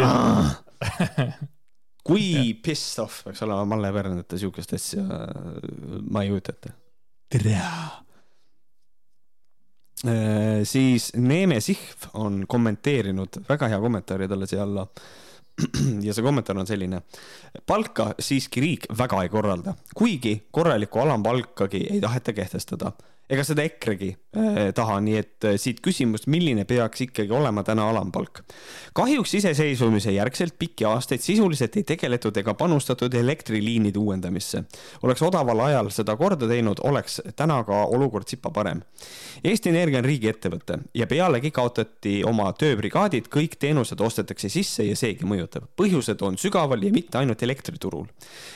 [2.07, 5.05] kui pissed off peaks olema Malle Pärn, et ta siukest asja,
[6.09, 6.75] ma ei kujuta ette.
[7.33, 7.61] tere!
[10.67, 14.87] Siis Neeme Sihv on kommenteerinud, väga hea kommentaari talle siia alla.
[16.05, 16.99] ja see kommentaar on selline.
[17.67, 22.91] palka siiski riik väga ei korralda, kuigi korralikku alampalkagi ei taheta kehtestada
[23.29, 24.24] ega seda EKRE-gi äh,
[24.75, 28.41] taha, nii et äh, siit küsimus, milline peaks ikkagi olema täna alampalk.
[28.93, 34.63] kahjuks iseseisvumise järgselt pikki aastaid sisuliselt ei tegeletud ega panustatud elektriliinide uuendamisse.
[35.03, 38.81] oleks odaval ajal seda korda teinud, oleks täna ka olukord sipa parem.
[39.43, 45.25] Eesti Energia on riigiettevõte ja pealegi kaotati oma tööbrigaadid, kõik teenused ostetakse sisse ja seegi
[45.25, 45.69] mõjutab.
[45.77, 48.05] põhjused on sügaval ja mitte ainult elektriturul.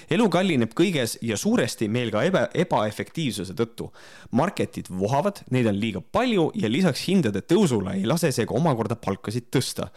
[0.09, 3.91] elu kallineb kõiges ja suuresti meil ka eba, ebaefektiivsuse tõttu.
[4.31, 8.55] Mark marketid vohavad, neid on liiga palju ja lisaks hindade tõusule ei lase see ka
[8.57, 9.89] omakorda palkasid tõsta.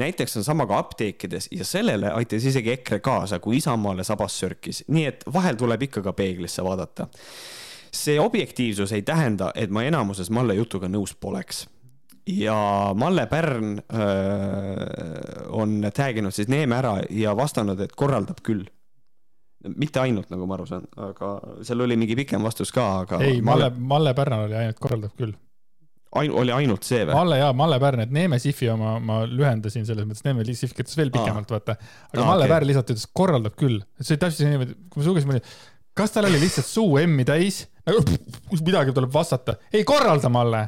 [0.00, 4.84] näiteks on sama ka apteekides ja sellele aitas isegi EKRE kaasa, kui Isamaale sabas sörkis,
[4.88, 7.08] nii et vahel tuleb ikka ka peeglisse vaadata.
[7.92, 11.66] see objektiivsus ei tähenda, et ma enamuses Malle jutuga nõus poleks
[12.26, 18.68] ja Malle Pärn öö, on tag inud siis Neeme ära ja vastanud, et korraldab küll
[19.68, 21.34] mitte ainult, nagu ma aru saan, aga
[21.66, 23.20] seal oli mingi pikem vastus ka, aga.
[23.24, 25.34] ei, Malle, Malle Pärnal oli ainult korraldab küll.
[26.18, 27.14] Ain-, oli ainult see või?
[27.14, 30.98] Malle jaa, Malle Pärn, et Neeme Sifi oma ma lühendasin selles mõttes, Neeme Sif kirjutas
[30.98, 31.76] veel pikemalt, vaata.
[32.10, 32.54] aga Aa, Malle okay.
[32.54, 33.78] Pärn lihtsalt ütles, korraldab küll.
[34.00, 35.52] see oli täpselt niimoodi, kui ma sugesin, ma olin,
[36.00, 38.02] kas tal oli lihtsalt suu M-i täis, nagu
[38.66, 39.54] midagi tuleb vastata.
[39.70, 40.64] ei korralda, Malle.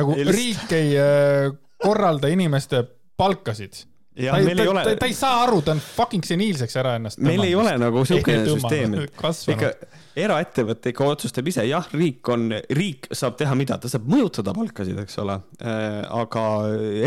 [0.00, 1.50] nagu Ei, riik ei äh,
[1.84, 2.80] korralda inimeste
[3.20, 3.84] palkasid.
[4.16, 6.76] Ja ta, meil ei ta, ole ta, ta ei saa aru, ta on fucking seniilseks
[6.80, 7.20] ära ennast.
[7.24, 9.72] meil ei ole nagu siukene süsteem, et ikka
[10.16, 14.98] eraettevõte ikka otsustab ise, jah, riik on, riik saab teha mida, ta saab mõjutada palkasid,
[15.02, 15.36] eks ole.
[15.60, 16.44] aga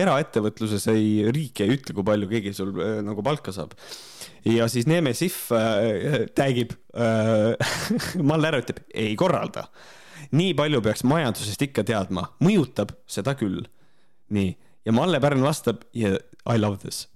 [0.03, 3.73] eraettevõtluses ei, riik ei ütle, kui palju keegi sul äh, nagu palka saab.
[4.45, 7.57] ja siis Neeme Sihv äh, tagib äh,
[8.29, 9.67] Malle ära ütleb, ei korralda.
[10.35, 13.63] nii palju peaks majandusest ikka teadma, mõjutab seda küll.
[14.29, 14.53] nii,
[14.85, 17.07] ja Malle Pärn vastab yeah, I love this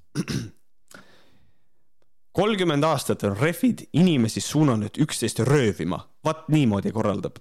[2.34, 7.38] kolmkümmend aastat on rehvid inimesi suunanud üksteist röövima, vaat niimoodi korraldab.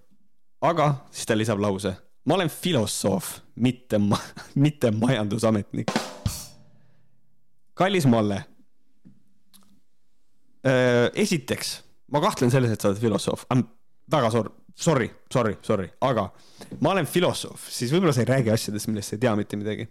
[0.60, 4.18] aga siis ta lisab lause, ma olen filosoof, mitte ma,
[4.64, 5.92] mitte majandusametnik.
[7.74, 8.44] kallis Malle.
[11.14, 13.64] esiteks, ma kahtlen selles, et sa oled filosoof, I m
[14.12, 16.28] väga sor-, sorry, sorry, sorry, aga
[16.80, 19.88] ma olen filosoof, siis võib-olla sa ei räägi asjadest, millest sa ei tea mitte midagi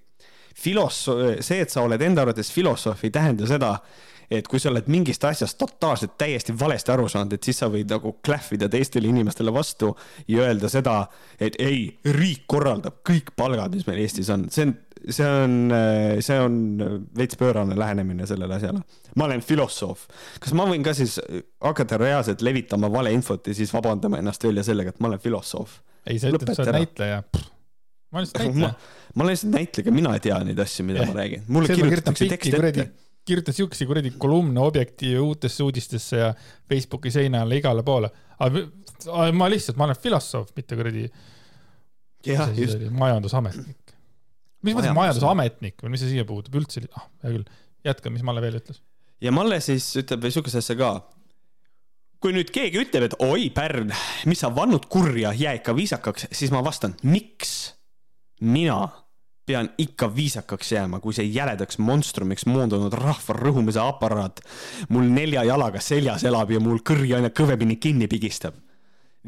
[0.55, 3.75] filoso-, see, et sa oled enda arvates filosoof, ei tähenda seda,
[4.31, 7.91] et kui sa oled mingist asjast totaalselt täiesti valesti aru saanud, et siis sa võid
[7.91, 9.91] nagu klähvida teistele inimestele vastu
[10.31, 10.95] ja öelda seda,
[11.39, 11.83] et ei,
[12.15, 15.57] riik korraldab kõik palgad, mis meil Eestis on, see on, see on,
[16.23, 16.57] see on
[17.17, 18.83] veits pöörane lähenemine sellele asjale.
[19.19, 20.07] ma olen filosoof,
[20.39, 21.19] kas ma võin ka siis
[21.59, 25.81] hakata reaalselt levitama valeinfot ja siis vabandama ennast välja sellega, et ma olen filosoof?
[26.07, 27.23] ei, sa ütled, sa oled näitleja.
[28.13, 28.73] ma olen lihtsalt näitleja.
[29.15, 31.13] ma olen lihtsalt näitleja, mina ei tea neid asju, mida Jah.
[31.13, 31.43] ma räägin.
[31.47, 32.89] mulle kirjutatakse tekst ette.,
[33.25, 36.33] kirjutan siukesi kuradi kolumne Objektiivi uutesse uudistesse ja
[36.69, 38.09] Facebooki seina alla igale poole.
[38.39, 41.05] aga ma lihtsalt, ma olen filosoof, mitte kuradi,
[42.89, 43.95] majandusametnik.
[44.61, 47.45] mis mõttes Majandus- majandusametnik või mis see siia puutub üldse, ah, hea küll,
[47.85, 48.81] jätka, mis Malle veel ütles.
[49.21, 50.91] ja Malle siis ütleb veel siukest asja ka.
[52.21, 53.93] kui nüüd keegi ütleb, et oi, Pärn,
[54.29, 57.73] mis sa vannud kurja, jää ikka viisakaks, siis ma vastan, miks
[58.41, 58.89] mina
[59.45, 64.43] pean ikka viisakaks jääma, kui see jäledaks monstrumiks moondunud rahva rõhumise aparaat
[64.89, 68.53] mul nelja jalaga seljas elab ja mul kõri aina kõvemini kinni pigistab.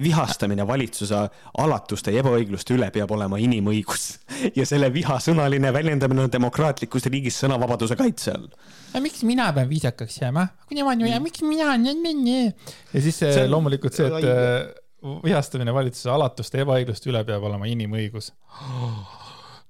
[0.04, 1.18] vihastamine valitsuse
[1.62, 4.20] alatuste ja ebaõigluste üle peab olema inimõigus
[4.58, 8.48] ja selle viha sõnaline väljendamine on demokraatlikus riigis sõnavabaduse kaitse all.
[9.02, 10.48] miks mina pean viisakaks jääma?
[10.68, 11.76] kui nemad ju, miks mina?
[12.94, 17.44] ja siis see, See on loomulikult see, et vihastamine valitsuse alatuste ja ebaõigluste üle peab
[17.44, 18.32] olema inimõigus.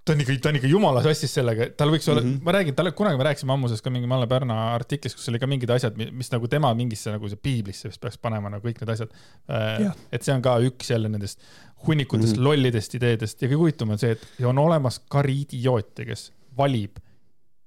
[0.03, 2.31] ta on ikka, ta on ikka jumala sassis sellega, tal võiks olla mm.
[2.31, 2.45] -hmm.
[2.45, 5.47] ma räägin talle, kunagi me rääkisime ammuses ka mingi Malle Pärna artiklis, kus oli ka
[5.47, 8.93] mingid asjad, mis nagu tema mingisse nagu see piiblisse vist peaks panema nagu kõik need
[8.95, 9.15] asjad
[9.47, 9.95] Jah..
[10.11, 11.39] et see on ka üks jälle nendest
[11.87, 12.39] hunnikutest mm.
[12.39, 12.45] -hmm.
[12.49, 16.99] lollidest ideedest ja kõige huvitavam on see, et on olemas kari idioote, kes valib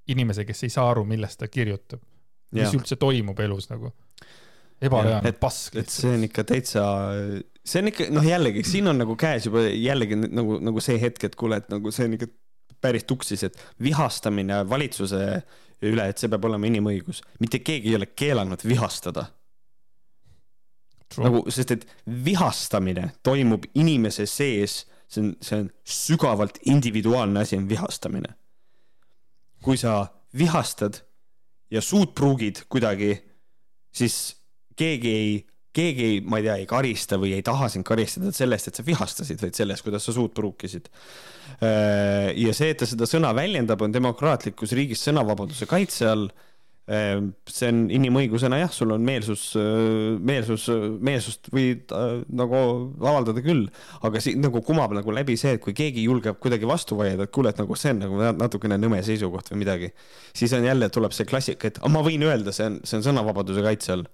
[0.09, 2.01] inimese, kes ei saa aru, millest ta kirjutab.
[2.51, 2.75] mis Jah.
[2.79, 3.91] üldse toimub elus nagu.
[4.83, 6.87] Ebareaalne et pask et see on ikka täitsa,
[7.65, 11.29] see on ikka noh, jällegi siin on nagu käes juba jällegi nagu, nagu see hetk,
[11.29, 12.29] et kuule, et nagu see on ikka
[12.85, 15.23] päris tuksis, et vihastamine valitsuse
[15.87, 17.23] üle, et see peab olema inimõigus.
[17.41, 19.27] mitte keegi ei ole keelanud vihastada.
[21.23, 27.69] Nagu, sest et vihastamine toimub inimese sees, see on, see on sügavalt individuaalne asi, on
[27.69, 28.35] vihastamine.
[29.63, 31.01] kui sa vihastad
[31.71, 33.17] ja suud pruugid kuidagi,
[33.91, 34.37] siis
[34.79, 35.37] keegi ei,
[35.77, 38.87] keegi ei, ma ei tea, ei karista või ei taha sind karistada sellest, et sa
[38.87, 40.89] vihastasid, vaid sellest, kuidas sa suud pruukisid.
[41.61, 46.29] ja see, et ta seda sõna väljendab, on demokraatlikus riigis sõnavabaduse kaitse all
[46.87, 49.49] see on inimõigusena jah, sul on meelsus,
[50.23, 50.69] meelsus,
[51.03, 52.61] meelsust võid äh, nagu
[53.03, 53.65] avaldada küll,
[54.07, 57.35] aga siin nagu kumab nagu läbi see, et kui keegi julgeb kuidagi vastu vaielda, et
[57.35, 59.91] kuule, et nagu see on nagu natukene nõme seisukoht või midagi,
[60.31, 63.07] siis on jälle, tuleb see klassika, et "Ah, ma võin öelda, see on, see on
[63.11, 64.07] sõnavabaduse kaitse all.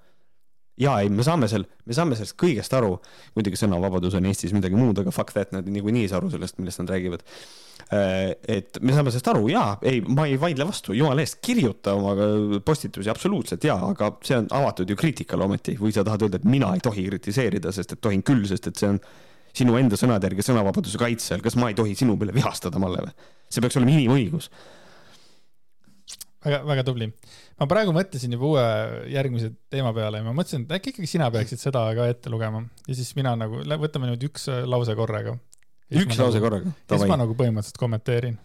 [0.81, 2.95] Ja ei, me saame seal, me saame sellest kõigest aru,
[3.37, 6.59] muidugi sõnavabadus on Eestis midagi muud, aga fuck that, nad niikuinii ei saa aru sellest,
[6.61, 7.27] millest nad räägivad.
[7.93, 12.15] et me saame sellest aru ja ei, ma ei vaidle vastu, jumala eest, kirjuta oma
[12.65, 16.49] postitusi absoluutselt ja, aga see on avatud ju kriitikale ometi või sa tahad öelda, et
[16.49, 19.03] mina ei tohi kritiseerida, sest et tohin küll, sest et see on
[19.57, 23.05] sinu enda sõnade järgi sõnavabaduse kaitse all, kas ma ei tohi sinu peale vihastada, Malle
[23.05, 23.13] või?
[23.53, 24.49] see peaks olema inimõigus.
[26.47, 27.11] väga, väga tubli.
[27.61, 28.67] Ma praegu mõtlesin juba uue
[29.13, 32.65] järgmise teema peale ja ma mõtlesin, et äkki ikkagi sina peaksid seda ka ette lugema
[32.87, 35.37] ja siis mina nagu, võtame nüüd üks äh, lause korraga.
[35.91, 36.73] üks lause nagu, korraga.
[36.73, 38.39] ja siis ma nagu põhimõtteliselt kommenteerin.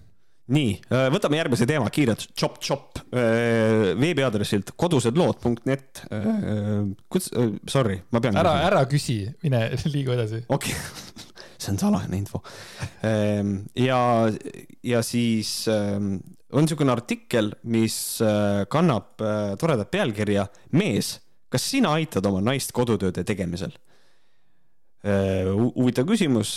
[0.57, 0.77] nii,
[1.13, 6.05] võtame järgmise teema kiirelt, chop chop veebiaadressilt kodusedlood.net.
[7.07, 7.31] kuidas,
[7.67, 8.39] sorry, ma pean.
[8.39, 10.45] ära, ära küsi, mine liigu edasi.
[10.47, 11.23] okei okay.
[11.61, 12.41] see on salajane info.
[13.75, 13.99] ja,
[14.83, 16.17] ja siis ähm,
[16.53, 20.47] on niisugune artikkel, mis äh, kannab äh, toredat pealkirja
[20.79, 21.17] Mees,
[21.51, 23.75] kas sina aitad oma naist kodutööde tegemisel?
[25.07, 26.49] Hu- huvitav küsimus,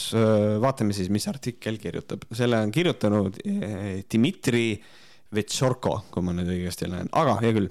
[0.59, 3.37] vaatame siis, mis artikkel kirjutab, selle on kirjutanud
[4.11, 4.64] Dmitri
[5.37, 7.68] Vetšorko, kui ma nüüd õigesti näen, aga hea küll.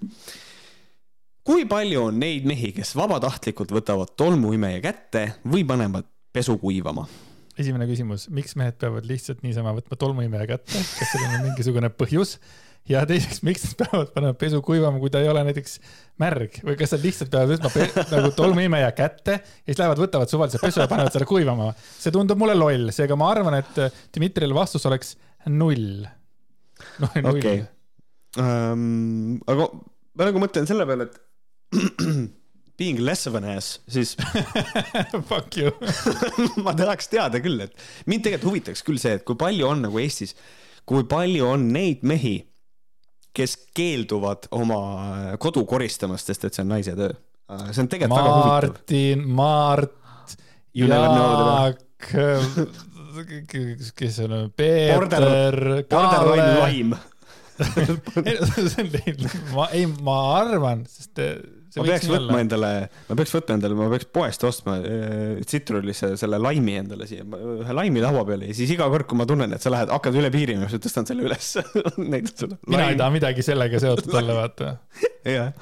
[1.44, 7.08] kui palju on neid mehi, kes vabatahtlikult võtavad tolmuimeja kätte või panevad pesu kuivama?
[7.60, 12.38] Esimene küsimus, miks mehed peavad lihtsalt niisama võtma tolmuimeja kätte, kas sellel on mingisugune põhjus?
[12.90, 15.76] ja teiseks, miks nad peavad panema pesu kuivama, kui ta ei ole näiteks
[16.22, 20.64] märg või kas nad lihtsalt peavad võtma nagu tolmuimeja kätte ja siis lähevad, võtavad suvaliselt
[20.64, 21.70] pesu ja panevad selle kuivama.
[21.78, 23.84] see tundub mulle loll, seega ma arvan, et
[24.16, 25.14] Dmitrile vastus oleks
[25.52, 26.08] null.
[27.04, 27.64] noh, null okay..
[28.40, 31.20] Um, aga ma nagu mõtlen selle peale, et
[32.80, 34.16] being less of an ass, siis
[35.30, 35.74] Fuck you
[36.66, 37.74] ma tahaks teada küll, et
[38.10, 40.32] mind tegelikult huvitaks küll see, et kui palju on nagu Eestis,
[40.88, 42.38] kui palju on neid mehi
[43.36, 44.80] kes keelduvad oma
[45.42, 47.12] kodu koristamast, sest et see on naise töö.
[47.72, 48.60] see on tegelikult Martin, väga huvitav.
[49.40, 49.94] Mart,
[50.80, 51.80] Jaak,
[54.00, 55.56] kes on Peeter,
[55.90, 56.98] Kalle.
[59.76, 61.20] ei, ma arvan, sest
[61.78, 62.40] ma peaks võtma olla.
[62.44, 62.70] endale,
[63.10, 67.76] ma peaks võtma endale, ma peaks poest ostma äh, Citrulisse selle laimi endale siia, ühe
[67.76, 70.32] laimi laua peale ja siis iga kord, kui ma tunnen, et sa lähed, hakkad üle
[70.34, 71.52] piiri minema, siis tõstan selle üles
[72.14, 72.60] näitan sulle.
[72.68, 74.74] mina ei taha midagi sellega seotud olla, vaata.
[75.38, 75.54] jah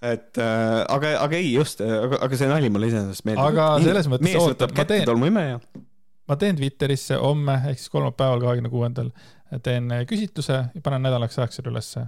[0.00, 3.50] et äh, aga, aga ei just, aga, aga see nali mulle iseenesest meeldib.
[3.50, 4.30] aga selles mõttes.
[4.30, 5.60] mees võtab kätte tolmuimeja.
[6.30, 9.12] ma teen Twitterisse homme ehk siis kolmapäeval, kahekümne kuuendal
[9.66, 12.06] teen küsitluse ja panen nädalaks ajaks selle ülesse.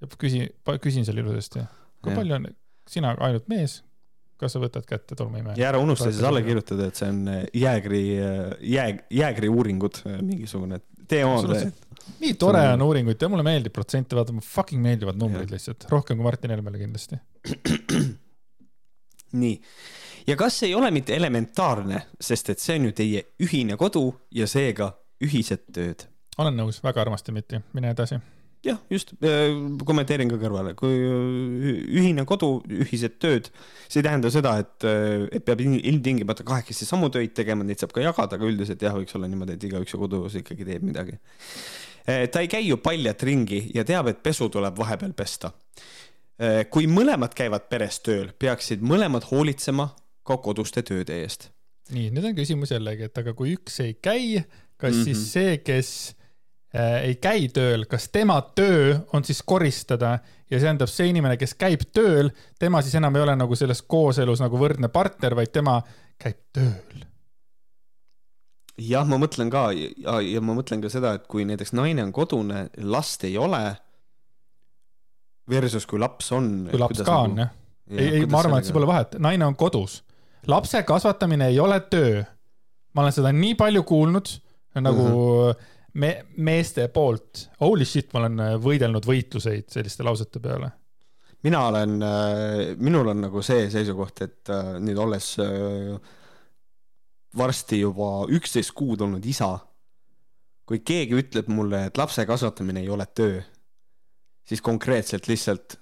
[0.00, 0.48] ja küsi,
[0.82, 1.64] küsin selle ilusasti
[2.04, 2.48] kui palju on,
[2.90, 3.80] sina ainult mees,
[4.40, 5.56] kas sa võtad kätte tolmuimeja?
[5.60, 8.40] ja ära unusta siis alla kirjutada, et see on äh, jäägri, äh,
[8.74, 11.60] jääg, jäägri uuringud, äh, mingisugune, tee oma.
[12.20, 16.20] nii tore on uuringuid ja mulle meeldib protsente vaadata, mulle fucking meeldivad numbrid lihtsalt, rohkem
[16.20, 17.20] kui Martin Helmele kindlasti.
[19.42, 19.54] nii,
[20.30, 24.48] ja kas ei ole mitte elementaarne, sest et see on ju teie ühine kodu ja
[24.50, 26.08] seega ühised tööd?
[26.40, 28.16] olen nõus, väga armasti, Miti, mine edasi
[28.64, 29.54] jah, just, äh,
[29.86, 33.48] kommenteerin ka kõrvale, kui äh, ühine kodu, ühised tööd,
[33.86, 37.94] see ei tähenda seda, et, äh, et peab ilmtingimata kahekesi samu töid tegema, neid saab
[37.96, 41.16] ka jagada, aga üldiselt jah, võiks olla niimoodi, et igaüks ju kodus ikkagi teeb midagi.
[42.04, 45.52] ta ei käi ju paljalt ringi ja teab, et pesu tuleb vahepeal pesta.
[46.72, 49.90] kui mõlemad käivad peres tööl, peaksid mõlemad hoolitsema
[50.24, 51.50] ka koduste tööde eest.
[51.92, 54.42] nii, nüüd on küsimus jällegi, et aga kui üks ei käi,
[54.80, 55.04] kas mm -hmm.
[55.04, 56.16] siis see, kes
[56.78, 60.18] ei käi tööl, kas tema töö on siis koristada
[60.50, 62.30] ja see tähendab, see inimene, kes käib tööl,
[62.62, 65.80] tema siis enam ei ole nagu selles kooselus nagu võrdne partner, vaid tema
[66.20, 67.04] käib tööl.
[68.80, 72.12] jah, ma mõtlen ka ja, ja ma mõtlen ka seda, et kui näiteks naine on
[72.14, 73.64] kodune, last ei ole.
[75.50, 76.68] Versus kui laps on.
[76.70, 77.32] kui laps ka nagu...
[77.32, 77.50] on jah.
[77.90, 80.04] ei, ei, ma arvan, et see pole vahet, naine on kodus.
[80.46, 82.22] lapse kasvatamine ei ole töö.
[82.94, 84.34] ma olen seda nii palju kuulnud
[84.78, 85.14] nagu mm
[85.50, 90.70] -hmm me, meeste poolt, holy shit, ma olen äh, võidelnud võitluseid selliste lausete peale.
[91.42, 95.32] mina olen, äh, minul on nagu see seisukoht, et äh, nüüd olles
[97.36, 99.54] varsti juba üksteist kuud olnud isa,
[100.66, 103.40] kui keegi ütleb mulle, et lapse kasvatamine ei ole töö,
[104.46, 105.78] siis konkreetselt lihtsalt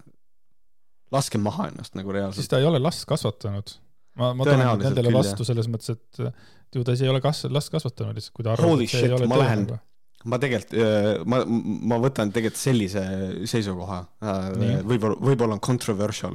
[1.12, 2.42] laske maha ennast nagu reaalselt.
[2.42, 3.76] siis ta ei ole last kasvatanud.
[4.20, 8.16] ma, ma tulen nendele vastu selles mõttes, et ju ta ei ole kas-, last kasvatanud
[8.16, 9.40] lihtsalt, kui ta arvab, et see shit, ei ole töö.
[9.40, 9.84] Lähen, nagu
[10.26, 13.02] ma tegelikult, äh, ma, ma võtan tegelikult sellise
[13.48, 14.48] seisukoha, äh,
[14.86, 16.34] võib-olla, võib-olla on controversial.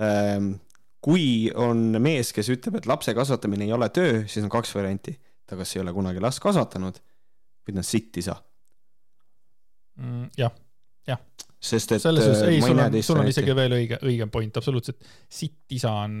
[0.00, 0.52] Ähm,
[1.04, 5.16] kui on mees, kes ütleb, et lapse kasvatamine ei ole töö, siis on kaks varianti.
[5.50, 7.00] ta kas ei ole kunagi last kasvatanud
[7.66, 8.36] või ta on sitt isa
[9.98, 10.28] mm,.
[10.38, 10.52] jah,
[11.08, 11.18] jah.
[11.58, 14.60] sest et selles suhtes, äh, ei, sul on, sul on isegi veel õige, õigem point,
[14.60, 15.02] absoluutselt.
[15.26, 16.20] sitt isa on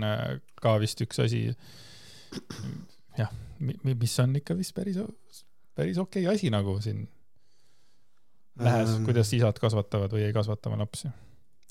[0.58, 1.44] ka vist üks asi,
[3.20, 4.98] jah, mis on ikka vist päris
[5.80, 7.06] päris okei okay asi nagu siin
[8.60, 11.08] nähes ähm., kuidas isad kasvatavad või ei kasvata oma lapsi.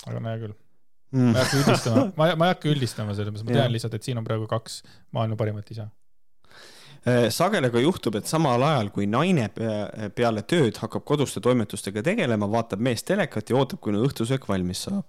[0.07, 0.55] aga hea küll
[1.11, 1.31] mm..
[1.33, 4.09] ma ei hakka üldistama, ma, ma ei hakka üldistama selles mõttes, ma tean lihtsalt, et
[4.09, 4.81] siin on praegu kaks
[5.15, 5.87] maailma parimat isa
[7.05, 9.49] äh, sageli aga juhtub, et samal ajal, kui naine
[10.15, 15.07] peale tööd hakkab koduste toimetustega tegelema, vaatab mees telekat ja ootab, kuni õhtusöök valmis saab.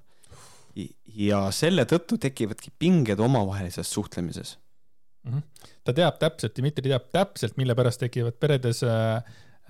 [1.20, 4.58] ja selle tõttu tekivadki pinged omavahelises suhtlemises
[5.24, 5.32] mm.
[5.32, 5.69] -hmm.
[5.90, 9.18] Ta teab täpselt, Dmitri teab täpselt, mille pärast tekivad peredes äh,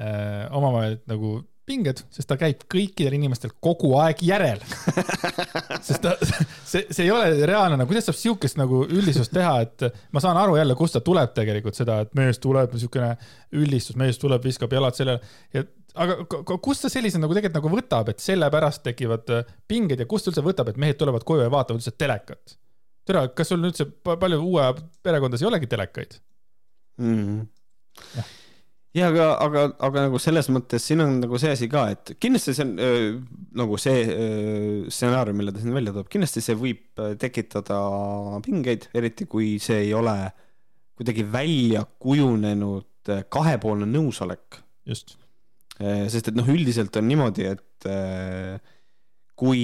[0.01, 1.41] äh, omavahel nagu
[1.71, 4.59] pinged, sest ta käib kõikidel inimestel kogu aeg järel.
[5.87, 6.17] Sest ta,
[6.67, 10.41] see, see ei ole reaalne, no kuidas saab siukest nagu üldistust teha, et ma saan
[10.41, 13.13] aru jälle, kust ta tuleb tegelikult seda, et mees tuleb, siukene
[13.61, 15.23] üldistus, mees tuleb, viskab jalad sellele.
[15.55, 15.63] Ja
[16.01, 19.31] aga kust ta sellise nagu tegelikult nagu võtab, et sellepärast tekivad
[19.71, 22.59] pinged ja kust üldse võtab, et mehed tulevad koju ja vaatavad üldse telekat
[23.11, 24.67] tere, kas sul üldse pa- palju uue
[25.05, 26.21] perekondas ei olegi telekaid?
[27.01, 27.17] mm.
[27.17, 28.37] -hmm.
[28.91, 32.55] Ja aga, aga, aga nagu selles mõttes siin on nagu see asi ka, et kindlasti
[32.57, 33.13] see on öö,
[33.61, 34.01] nagu see
[34.91, 37.79] stsenaarium, mille ta siin välja toob, kindlasti see võib öö, tekitada
[38.43, 40.17] pingeid, eriti kui see ei ole
[40.99, 44.59] kuidagi välja kujunenud öö, kahepoolne nõusolek.
[44.91, 45.15] just.
[45.79, 47.87] sest et noh, üldiselt on niimoodi, et
[49.39, 49.63] kui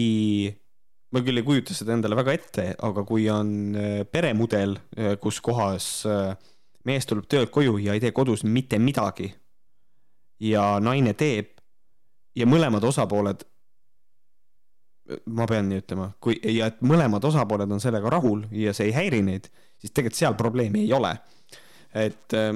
[1.15, 4.77] ma küll ei kujuta seda endale väga ette, aga kui on öö, peremudel,
[5.23, 6.33] kus kohas öö,
[6.87, 9.31] mees tuleb töölt koju ja ei tee kodus mitte midagi
[10.43, 11.53] ja naine teeb
[12.37, 13.45] ja mõlemad osapooled,
[15.31, 18.95] ma pean nii ütlema, kui ja et mõlemad osapooled on sellega rahul ja see ei
[18.97, 19.47] häiri neid,
[19.81, 21.15] siis tegelikult seal probleemi ei ole.
[21.97, 22.51] et äh,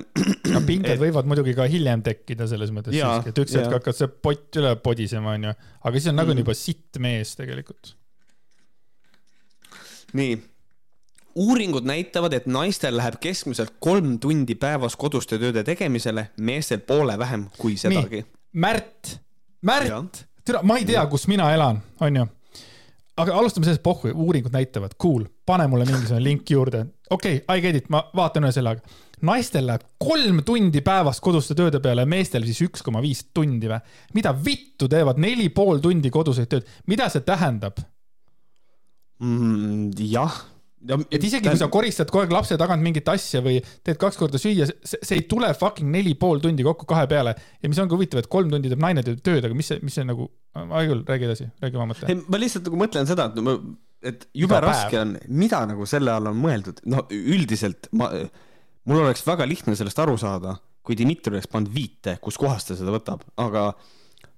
[0.51, 3.79] aga pinged Et- võivad muidugi ka hiljem tekkida selles mõttes et üks hetk jaa.
[3.79, 5.55] hakkab see pott üle podisema, onju.
[5.81, 7.95] aga siis on nagunii juba sitt mees tegelikult.
[10.17, 10.39] nii,
[11.35, 17.47] uuringud näitavad, et naistel läheb keskmiselt kolm tundi päevas koduste tööde tegemisele, meestel poole vähem
[17.59, 18.25] kui sedagi.
[18.53, 19.17] Märt.
[19.63, 22.25] Märt, tere, ma ei tea, kus mina elan, onju.
[23.21, 26.87] aga alustame sellest, pohhu, uuringud näitavad, cool, pane mulle mingisugune link juurde.
[27.11, 31.21] okei okay,, I get it, ma vaatan üle selle, aga naistel läheb kolm tundi päevas
[31.21, 33.83] koduste tööde peale, meestel siis üks koma viis tundi või?
[34.17, 37.85] mida vittu teevad neli pool tundi koduseid tööd, mida see tähendab?
[39.21, 39.93] mm,.
[40.11, 40.39] jah.
[41.13, 44.41] et isegi kui sa koristad kogu aeg lapse tagant mingit asja või teed kaks korda
[44.41, 48.23] süüa, see, ei tule fucking neli pool tundi kokku kahe peale ja mis ongi huvitav,
[48.23, 51.05] et kolm tundi teeb naine teeb tööd, aga mis see, mis see nagu, hea küll,
[51.09, 52.09] räägi edasi, räägi oma mõtte.
[52.09, 53.57] ei, ma lihtsalt nagu mõtlen seda, et ma,
[54.01, 54.71] et jube Iga päev.
[54.71, 58.11] raske on, mida nagu selle all on mõeldud, no üldiselt ma,
[58.89, 62.95] mul oleks väga lihtne sellest aru saada, kui Dmitri oleks pannud viite, kuskohast ta seda
[62.95, 63.73] võtab, aga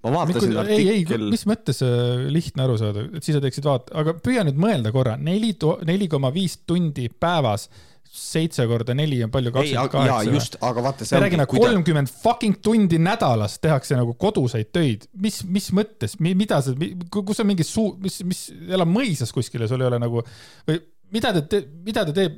[0.02, 3.66] ma vaatasin ei, ei, artikkel, mis mõttes äh, lihtne aru saada, et siis sa teeksid
[3.68, 5.52] vaata, aga püüa nüüd mõelda korra, neli,
[5.88, 7.68] neli koma viis tundi päevas,
[8.12, 10.32] seitse korda neli on palju, ei, kakskümmend kaheksa.
[10.34, 15.06] just, aga vaata, me räägime kui ta- kolmkümmend fucking tundi nädalas tehakse nagu koduseid töid,
[15.22, 19.70] mis, mis mõttes, mida see, kus on mingi suu, mis, mis elab mõisas kuskil ja
[19.70, 20.20] sul ei ole nagu
[20.68, 20.82] või
[21.14, 22.36] mida ta teeb, mida ta teeb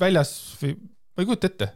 [0.00, 0.32] väljas
[0.62, 1.70] või ma ei kujuta ette.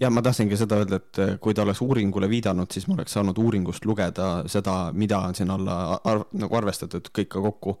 [0.00, 3.14] Ja ma tahtsingi seda öelda, et äh, kui ta oleks uuringule viidanud, siis ma oleks
[3.16, 7.78] saanud uuringust lugeda seda, mida on siin alla ar nagu arvestatud kõik ka kokku.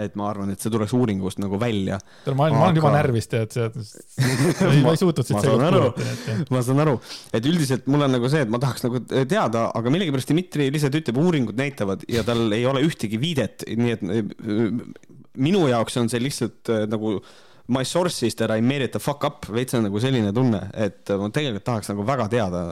[0.00, 1.98] et ma arvan, et see tuleks uuringust nagu välja.
[2.30, 6.80] ma olen, ma olen juba närvis, tead, see, ma ei suutnud siit seekord, ma saan
[6.86, 6.94] aru,
[7.34, 10.96] et üldiselt mul on nagu see, et ma tahaks nagu teada, aga millegipärast Dmitri lihtsalt
[11.02, 14.80] ütleb, uuringud näitavad ja tal ei ole ühtegi viidet, nii et äh,
[15.42, 17.18] minu jaoks on see lihtsalt äh, nagu
[17.70, 20.62] my source is that I made it the fuck up, veits on nagu selline tunne,
[20.74, 22.64] et ma tegelikult tahaks nagu väga teada,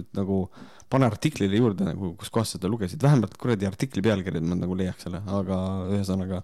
[0.00, 0.46] et nagu
[0.92, 5.22] pane artiklile juurde nagu, kuskohast seda lugesid, vähemalt kuradi artikli pealkirjad ma nagu leiaks selle,
[5.38, 5.60] aga
[5.92, 6.42] ühesõnaga,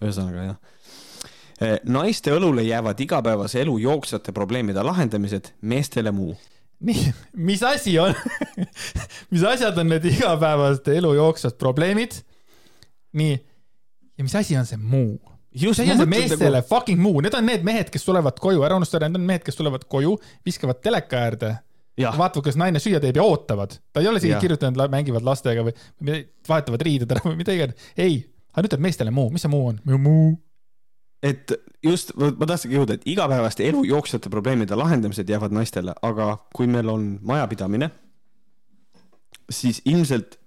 [0.00, 0.62] ühesõnaga jah
[1.62, 6.34] Eh, naiste õlule jäävad igapäevase elu jooksvate probleemide lahendamised, meestele muu.
[7.32, 8.14] mis asi on,
[9.32, 12.18] mis asjad on need igapäevaste elu jooksvad probleemid?
[13.14, 13.38] nii,
[14.18, 15.14] ja mis asi on see muu?
[15.54, 16.68] just, see on see meestele nagu...
[16.68, 19.58] fucking muu, need on need mehed, kes tulevad koju, ära unusta, need on mehed, kes
[19.58, 21.52] tulevad koju, viskavad teleka äärde,
[22.02, 23.76] vaatavad, kuidas naine süüa teeb ja ootavad.
[23.92, 27.92] ta ei ole isegi kirjutanud, mängivad lastega või või vahetavad riided ära või mida iganes.
[27.96, 29.80] ei, aga nüüd ütleb meestele muu, mis see muu on?
[29.94, 30.32] muu.
[31.22, 36.66] et just, ma tahtsingi jõuda, et igapäevaste elu jooksvate probleemide lahendamised jäävad naistele, aga kui
[36.70, 37.90] meil on majapidamine,
[39.50, 40.38] siis ilmselt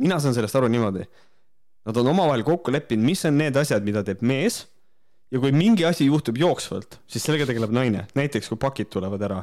[0.00, 1.04] mina saan sellest aru niimoodi.
[1.90, 4.62] Nad on omavahel kokku leppinud, mis on need asjad, mida teeb mees
[5.30, 9.40] ja kui mingi asi juhtub jooksvalt, siis sellega tegeleb naine, näiteks kui pakid tulevad ära,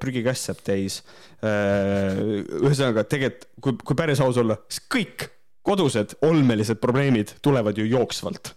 [0.00, 1.00] prügikass saab täis.
[1.42, 5.28] ühesõnaga tegelikult, kui, kui päris aus olla, siis kõik
[5.66, 8.54] kodused olmelised probleemid tulevad ju jooksvalt.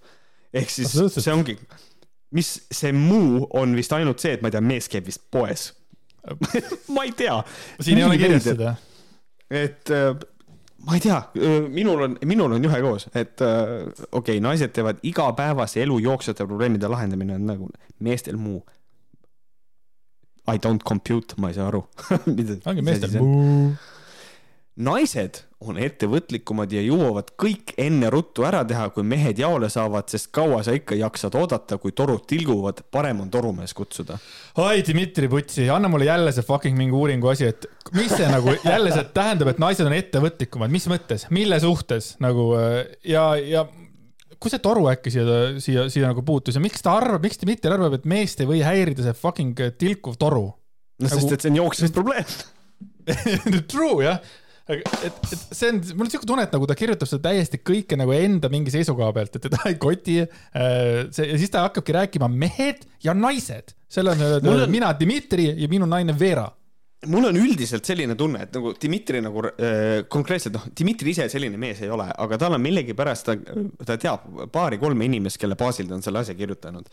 [0.53, 1.55] ehk siis see ongi,
[2.35, 5.71] mis see muu on vist ainult see, et ma ei tea, mees käib vist poes.
[6.95, 7.39] ma ei tea.
[7.79, 8.75] siin ei ole kirjas seda.
[9.49, 10.11] et äh,
[10.85, 11.19] ma ei tea,
[11.69, 16.87] minul on, minul on juhe koos, et okei okay,, naised teevad igapäevase elu jooksvate probleemide
[16.91, 17.69] lahendamine on nagu
[17.99, 18.63] meestel muu.
[20.49, 21.83] I don't compute, ma ei saa aru.
[22.69, 23.73] ongi meestel muu.
[24.79, 30.29] Naised on ettevõtlikumad ja jõuavad kõik enne ruttu ära teha, kui mehed jaole saavad, sest
[30.35, 34.15] kaua sa ikka jaksad oodata, kui torud tilguvad, parem on torumees kutsuda.
[34.63, 37.67] ai, Dmitri Putsi, anna mulle jälle see fucking mingi uuringu asi, et
[37.97, 42.53] mis see nagu jälle see tähendab, et naised on ettevõtlikumad, mis mõttes, mille suhtes nagu
[42.55, 43.65] äh, ja, ja
[44.39, 47.75] kus see toru äkki siia, siia, siia nagu puutus ja miks ta arvab, miks Dmitri
[47.75, 50.45] arvab, et meest ei või häirida see fucking tilkuv toru?
[50.99, 52.31] no Nagu- sest, et see on jooksvas probleem.
[53.67, 54.19] True jah,
[54.69, 57.97] et, et see on, mul on siuke tunne, et nagu ta kirjutab seda täiesti kõike
[57.99, 61.95] nagu enda mingi seisukoha pealt, et teda ei koti äh, see ja siis ta hakkabki
[61.95, 63.73] rääkima mehed ja naised.
[63.89, 66.47] seal on, on- mina Dmitri ja minu naine Vera.
[67.07, 71.55] Mul on üldiselt selline tunne, et nagu Dmitri nagu äh, konkreetselt noh, Dmitri ise selline
[71.59, 75.95] mees ei ole, aga tal on millegipärast, ta, ta teab paari-kolme inimest, kelle baasil ta
[75.95, 76.89] on selle asja kirjutanud.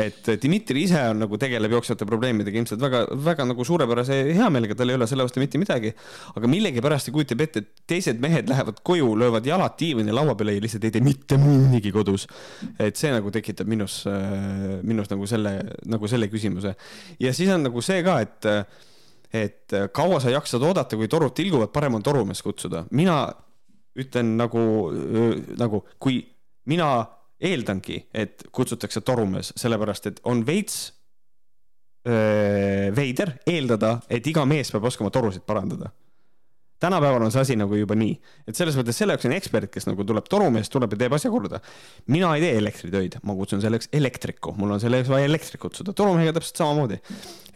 [0.00, 4.90] et Dmitri ise on nagu tegeleb jooksvate probleemidega ilmselt väga, väga nagu suurepärase heameelega, tal
[4.90, 5.92] ei ole selle vastu mitte midagi.
[6.34, 10.56] aga millegipärast ta kujutab ette, et teised mehed lähevad koju, löövad jalad diivani laua peale
[10.56, 12.26] ja lihtsalt ei tee mitte munnigi kodus.
[12.78, 14.00] et see nagu tekitab minus,
[14.82, 15.54] minus nagu selle,
[15.86, 16.74] nagu selle küsimuse.
[17.22, 18.50] ja siis on nagu see ka, et
[19.34, 22.84] et kaua sa jaksad oodata, kui torud tilguvad, parem on torumees kutsuda.
[22.90, 23.18] mina
[23.98, 24.60] ütlen nagu,
[25.58, 26.20] nagu kui
[26.70, 27.06] mina
[27.44, 30.92] eeldangi, et kutsutakse torumees, sellepärast et on veits
[32.08, 35.90] öö, veider eeldada, et iga mees peab oskama torusid parandada.
[36.84, 38.14] Tänapäeval on see asi nagu juba nii,
[38.48, 41.30] et selles mõttes selle jaoks on ekspert, kes nagu tuleb torumees, tuleb ja teeb asja
[41.32, 41.60] korda.
[42.12, 46.34] mina ei tee elektritöid, ma kutsun selleks elektriku, mul on selleks vaja elektrit kutsuda, torumehega
[46.38, 47.00] täpselt samamoodi.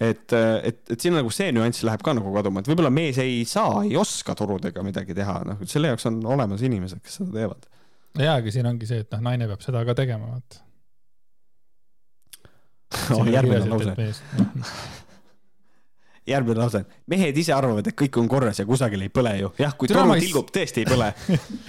[0.00, 3.42] et, et, et siin nagu see nüanss läheb ka nagu kaduma, et võib-olla mees ei
[3.48, 7.68] saa, ei oska torudega midagi teha, noh, selle jaoks on olemas inimesed, kes seda teevad.
[8.16, 10.64] ja, aga siin ongi see, et noh, naine peab seda ka tegema, vaata.
[13.28, 13.92] järgmine lause,
[16.28, 16.84] järgmine lause.
[17.10, 19.50] mehed ise arvavad, et kõik on korras ja kusagil ei põle ju.
[19.60, 21.10] jah, kui toru tilgub, tõesti ei põle.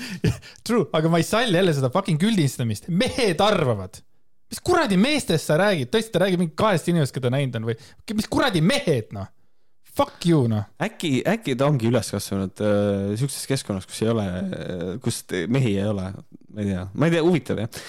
[0.67, 4.01] True, aga ma ei salli jälle seda fucking üldistamist, mehed arvavad.
[4.49, 7.77] mis kuradi meestest sa räägid, tõesti, ta räägib mingi kahest inimesest, keda näinud on või,
[8.17, 9.29] mis kuradi mehed noh,
[9.99, 10.67] fuck you noh.
[10.81, 14.27] äkki, äkki ta ongi üles kasvanud äh, siukses keskkonnas, kus ei ole,
[15.03, 16.09] kus t- mehi ei ole,
[16.53, 17.81] ma ei tea, ma ei tea, huvitav jah.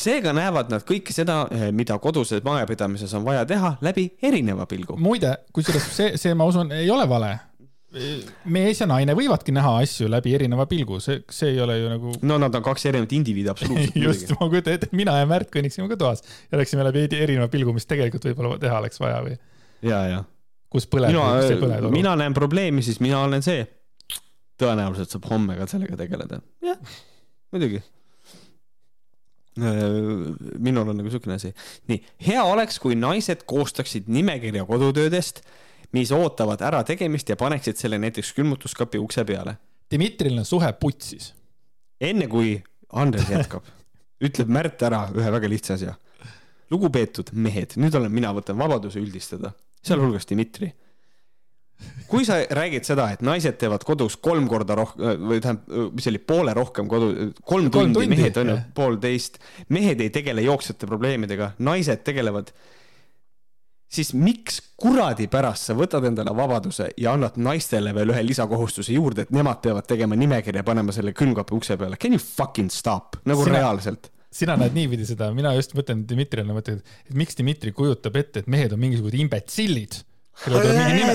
[0.00, 1.42] seega näevad nad kõike seda,
[1.76, 4.98] mida koduses majapidamises on vaja teha läbi erineva pilgu.
[5.00, 7.34] muide, kusjuures see, see ma usun, ei ole vale.
[8.52, 12.14] mees ja naine võivadki näha asju läbi erineva pilgu, see, see ei ole ju nagu
[12.28, 15.50] no nad on kaks erinevat indiviidi absoluutselt just, ma kujutan ette, et mina ja Märt
[15.54, 19.38] kõnniksime ka toas ja läksime läbi erineva pilgu, mis tegelikult võib-olla teha oleks vaja või
[19.86, 20.24] ja, ja
[20.72, 21.92] kus põleb mina või kus ei põle, toru.
[21.94, 23.66] mina näen probleemi, siis mina olen see.
[24.60, 26.40] tõenäoliselt saab homme ka sellega tegeleda.
[26.64, 26.96] jah,
[27.54, 27.82] muidugi.
[29.56, 31.52] minul on nagu siukene asi.
[31.88, 35.40] nii, hea oleks, kui naised koostaksid nimekirja kodutöödest,
[35.96, 39.56] mis ootavad ärategemist ja paneksid selle näiteks külmutuskapi ukse peale.
[39.92, 41.32] Dmitril on suhe putsis.
[42.00, 42.58] enne kui
[42.92, 43.64] Andres jätkab,
[44.22, 45.94] ütleb Märt ära ühe väga lihtsa asja.
[46.70, 49.52] lugupeetud mehed, nüüd olen mina, võtan vabaduse üldistada,
[49.86, 50.72] sealhulgas Dmitri.
[52.08, 56.14] kui sa räägid seda, et naised teevad kodus kolm korda rohkem või tähendab, mis see
[56.14, 57.10] oli, poole rohkem kodu,
[57.44, 59.36] kolm tundi, tundi, mehed on ju poolteist,
[59.76, 62.54] mehed ei tegele jooksvate probleemidega, naised tegelevad
[63.92, 69.26] siis miks kuradi pärast sa võtad endale vabaduse ja annad naistele veel ühe lisakohustuse juurde,
[69.26, 71.98] et nemad peavad tegema nimekirja, panema selle külmkapi ukse peale.
[72.00, 73.20] Can you fucking stop?
[73.24, 73.60] nagu Sina...
[73.60, 74.10] reaalselt.
[74.36, 78.50] Sina näed niipidi seda, mina just mõtlen Dmitrile, mõtlen, et miks Dmitri kujutab ette, et
[78.52, 79.98] mehed on mingisugused imbetsillid,
[80.42, 81.14] kellel tuleb mingi nime.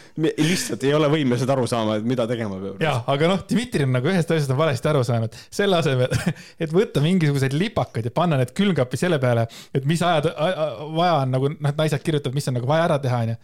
[0.20, 2.80] Me lihtsalt ei ole võimelised aru saama, et mida tegema peab.
[2.82, 6.12] jah, aga noh, Dmitri on nagu ühest asjast on valesti aru saanud, selle asemel,
[6.62, 10.24] et võtta mingisugused lipakad ja panna need külmkappi selle peale, et mis ajad,
[10.96, 13.36] vaja on nagu noh, naised kirjutavad, mis on nagu vaja ära teha, onju.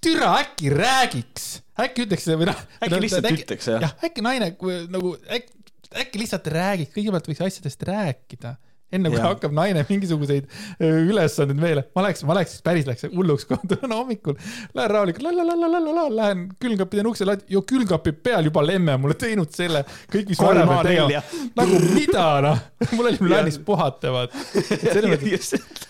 [0.00, 1.46] türa, äkki räägiks,
[1.86, 2.60] äkki ütleks või noh.
[2.82, 3.80] Äkki lihtsalt ütleks, jah.
[3.86, 4.52] jah, äkki naine
[4.92, 5.59] nagu äkki,
[5.98, 8.56] äkki lihtsalt räägiks, kõigepealt võiks asjadest rääkida
[8.94, 9.28] enne kui Jah.
[9.30, 10.48] hakkab naine mingisuguseid
[10.82, 14.38] ülesandeid meile, ma läheks, ma läheks, päris läheks hulluks, ma tulen hommikul,
[14.74, 19.84] lähen rahulikult, lähen külmkapi teen ukse lahti, ju külmkapi peal juba lemme mulle teinud selle,
[20.10, 20.88] kõik, mis varem peab A4.
[20.90, 21.52] tegema.
[21.60, 22.64] nagu mida noh,
[22.96, 25.89] mul oli plaanis puhata, vaata.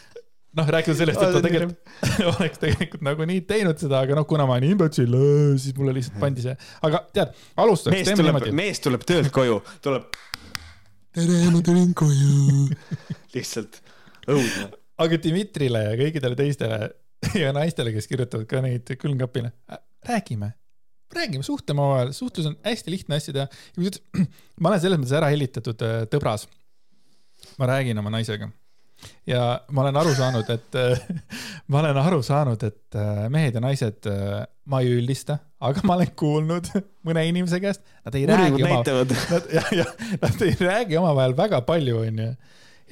[0.58, 1.92] noh, rääkida sellest, et ta tegelikult
[2.32, 5.16] oleks tegelikult nagunii teinud seda, aga noh, kuna ma olen imbetsill,
[5.60, 10.20] siis mulle lihtsalt pandi see, aga tead, alustaks mees tuleb, mees tuleb töölt koju, tuleb.
[11.16, 12.68] tere, ma tulin koju.
[13.36, 13.82] lihtsalt
[14.26, 14.70] õudne.
[15.00, 16.80] aga Dmitrile ja kõikidele teistele
[17.42, 19.52] ja naistele, kes kirjutavad ka neid külmkapile,
[20.08, 20.54] räägime,
[21.14, 23.50] räägime, suhtleme omavahel, suhtlus on hästi lihtne asja teha.
[24.62, 26.48] ma olen selles mõttes ära hellitatud äh, tõbras.
[27.60, 28.50] ma räägin oma naisega
[29.28, 30.78] ja ma olen aru saanud, et
[31.70, 34.08] ma olen aru saanud, et äh, mehed ja naised,
[34.70, 36.70] ma ei üldista, aga ma olen kuulnud
[37.06, 39.18] mõne inimese käest, nad ei räägi uuringud oma.
[39.34, 39.92] Nad, jah, jah,
[40.22, 42.30] nad ei räägi omavahel väga palju, onju.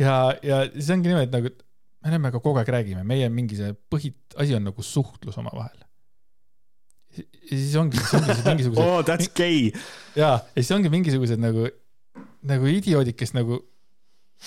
[0.00, 1.64] ja, ja siis ongi niimoodi, et nagu et
[2.04, 5.84] me oleme ka kogu aeg räägime, meie mingi see põhiasi on nagu suhtlus omavahel.
[7.18, 9.72] ja siis ongi, siis ongi siis mingisugused oh, that's gay.
[10.14, 11.66] ja, ja siis ongi mingisugused nagu,
[12.46, 13.61] nagu idioodid, kes nagu,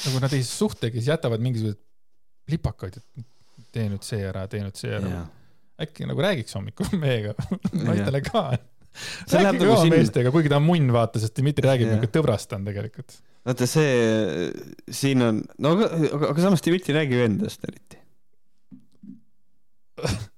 [0.06, 1.80] nagu nad ei suhtlegi, siis jätavad mingisugused
[2.52, 3.26] lipakaid, et
[3.76, 5.24] tee nüüd see ära, tee nüüd see ära.
[5.82, 7.34] äkki nagu räägiks hommikul meiega,
[7.74, 8.44] naistele ka.
[9.32, 12.52] Rääkige nagu oma sinna- meestega, kuigi ta on munn, vaata, sest Dmitri räägib nagu tõbrast
[12.58, 13.16] on tegelikult.
[13.48, 14.50] vaata see,
[14.92, 15.88] siin on, no aga,
[16.20, 17.98] aga, samas Dmitri ei räägi ju endast eriti.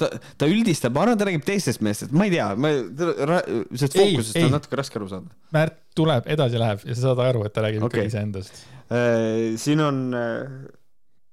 [0.00, 0.08] Ta,
[0.40, 4.40] ta üldistab, ma arvan, ta räägib teistest meestest, ma ei tea, ma, sellest Ei, fookusest
[4.40, 4.46] ei.
[4.48, 5.34] on natuke raske aru saada.
[5.52, 8.06] Märt tuleb, edasi läheb ja sa saad aru, et ta räägib Okei.
[8.06, 8.62] ikkagi iseendast.
[8.88, 10.00] Äh, siin on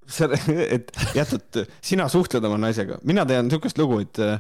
[0.08, 0.30] see,
[0.68, 4.38] et jätud, sina suhtled oma naisega, mina tean niisugust lugu, et äh,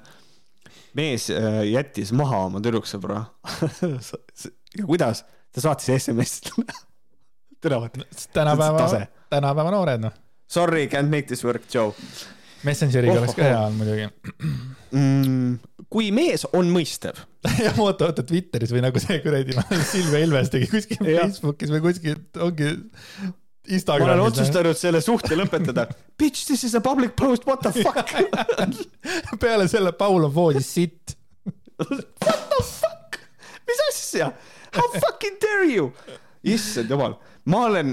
[0.97, 3.23] mees äh, jättis maha oma tüdruksõbra.
[4.80, 5.25] ja kuidas?
[5.55, 6.73] ta saatis SMS-i talle.
[7.63, 7.78] tere,
[8.36, 10.17] tänapäeva tänapäeva noored, noh.
[10.47, 11.93] sorry, can't make this work, Joe
[12.66, 14.08] Messengeriga Oh, oleks ka hea olnud muidugi.
[14.91, 15.58] mm,.
[15.93, 17.20] kui mees on mõistev,
[17.66, 19.55] jah, oota, oota Twitteris või nagu see kuradi
[19.91, 21.03] Silvia Ilves tegi kuskil.
[21.05, 22.80] Facebookis või kuskil ongi ma
[23.68, 24.26] olen Instagramis.
[24.32, 25.88] otsustanud selle suhte lõpetada.
[26.20, 28.14] Bitch, this is a public post, what the fuck?
[29.41, 31.18] peale selle Paul on voodis sitt.
[31.78, 33.20] What the fuck?
[33.68, 34.32] mis asja?
[34.74, 35.91] How fucking dare you?
[36.47, 37.18] issand jumal,
[37.51, 37.89] ma olen,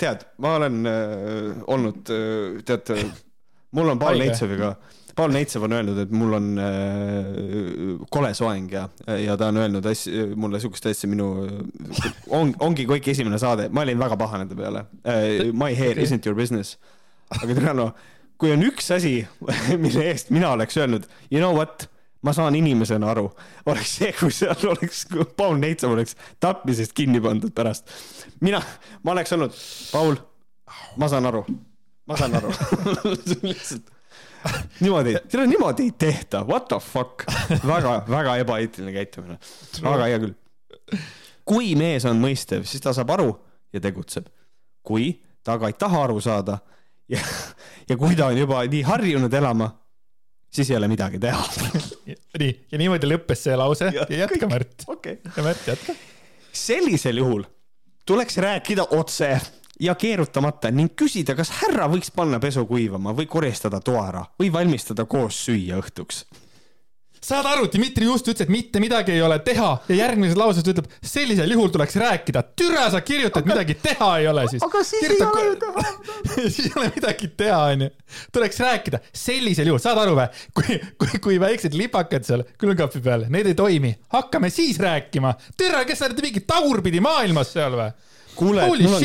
[0.00, 2.00] tead, ma olen äh, olnud,
[2.66, 2.90] tead,
[3.72, 4.20] mul on Paul.
[4.22, 4.74] Neitseviga,
[5.16, 8.86] Paul Neitsev on öelnud, et mul on äh, kole soeng ja,
[9.20, 11.28] ja ta on öelnud asja, mulle sihukest asja minu,
[12.32, 14.86] on, ongi kõik esimene saade, ma olin väga pahane ta peale.
[15.52, 16.06] My hair Okei.
[16.08, 16.78] isn't your business.
[17.40, 17.92] aga noh,
[18.40, 19.20] kui on üks asi,
[19.84, 21.86] mille eest mina oleks öelnud, you know what,
[22.22, 23.26] ma saan inimesena aru,
[23.66, 25.04] oleks see, kui seal oleks,
[25.36, 27.90] Paul Neitsav oleks tapmisest kinni pandud pärast.
[28.40, 28.62] mina,
[29.02, 29.60] ma oleks olnud,
[29.92, 30.16] Paul,
[30.96, 31.44] ma saan aru,
[32.06, 32.52] ma saan aru.
[33.48, 33.90] lihtsalt
[34.80, 37.24] niimoodi, teil on niimoodi ei tehta, what the fuck,
[37.66, 39.38] väga, väga ebaeetiline käitumine,
[39.82, 40.34] aga hea küll.
[41.48, 43.30] kui mees on mõistev, siis ta saab aru
[43.72, 44.26] ja tegutseb.
[44.82, 45.12] kui
[45.44, 46.58] ta aga ei taha aru saada
[47.10, 47.22] ja,
[47.88, 49.70] ja kui ta on juba nii harjunud elama,
[50.52, 51.46] siis ei ole midagi teha.
[52.42, 54.50] nii, ja niimoodi lõppes see lause Ja, ja jätka.
[54.50, 54.86] Märt.
[54.86, 55.32] okei okay..
[55.36, 55.96] ja Märt jätka.
[56.52, 57.46] sellisel juhul
[58.06, 59.36] tuleks rääkida otse
[59.82, 64.52] ja keerutamata ning küsida, kas härra võiks panna pesu kuivama või koristada toa ära või
[64.54, 66.24] valmistada koos süüa õhtuks.
[67.22, 70.72] saad aru, Dmitri just ütles, et mitte midagi ei ole teha ja järgmises lauses ta
[70.72, 72.42] ütleb, sellisel juhul tuleks rääkida.
[72.56, 74.62] türa, sa kirjutad, midagi teha ei ole siis.
[74.62, 75.84] aga siis ei ole ju teha.
[76.54, 77.90] siis ei ole midagi teha, onju.
[78.32, 80.28] tuleks rääkida, sellisel juhul, saad aru või?
[80.54, 85.34] kui, kui, kui väiksed lipakad seal külmkapi peal, need ei toimi, hakkame siis rääkima.
[85.58, 87.90] türa, kes sa oled mingi tagurpidi maailmas seal või?
[88.36, 89.04] kuule, mul on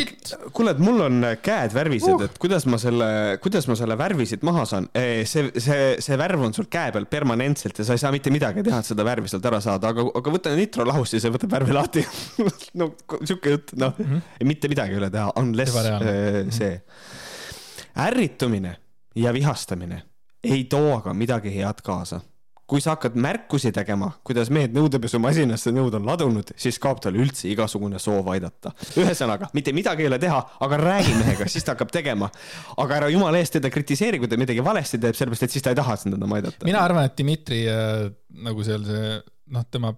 [0.55, 2.23] kuule, et mul on käed värvised Uh.
[2.23, 3.07] et kuidas ma selle,
[3.43, 4.87] kuidas ma selle värvi siit maha saan.
[4.95, 8.63] see, see, see värv on sul käe peal permanentselt ja sa ei saa mitte midagi
[8.65, 11.75] teha, et seda värvi sealt ära saada, aga, aga võta nitrolahus ja see võtab värvi
[11.75, 12.05] lahti.
[12.79, 12.91] no
[13.23, 16.81] sihuke jutt, noh mm -hmm., mitte midagi ei ole teha, unless äh, see.
[18.07, 18.77] ärritumine
[19.15, 20.03] ja vihastamine
[20.43, 22.21] ei too aga midagi head kaasa
[22.67, 27.47] kui sa hakkad märkusi tegema, kuidas mehed nõudepesumasinasse nõud on ladunud, siis kaob tal üldse
[27.51, 28.73] igasugune soov aidata.
[28.99, 32.29] ühesõnaga, mitte midagi ei ole teha, aga räägi mehega, siis ta hakkab tegema.
[32.77, 35.71] aga ära jumala eest teda kritiseeri, kui ta midagi valesti teeb, sellepärast et siis ta
[35.71, 36.65] ei taha sind enam aidata.
[36.67, 38.11] mina arvan, et Dmitri äh,
[38.43, 39.15] nagu seal see,
[39.55, 39.95] noh, tema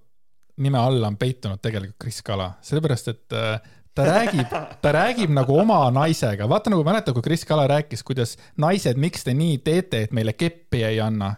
[0.60, 3.60] nime alla on peitunud tegelikult Kris Kala, sellepärast et äh,
[3.96, 8.36] ta räägib, ta räägib nagu oma naisega, vaata nagu mäletad, kui Kris Kala rääkis, kuidas
[8.60, 11.34] naised, miks te nii teete, et meile keppi ei anna.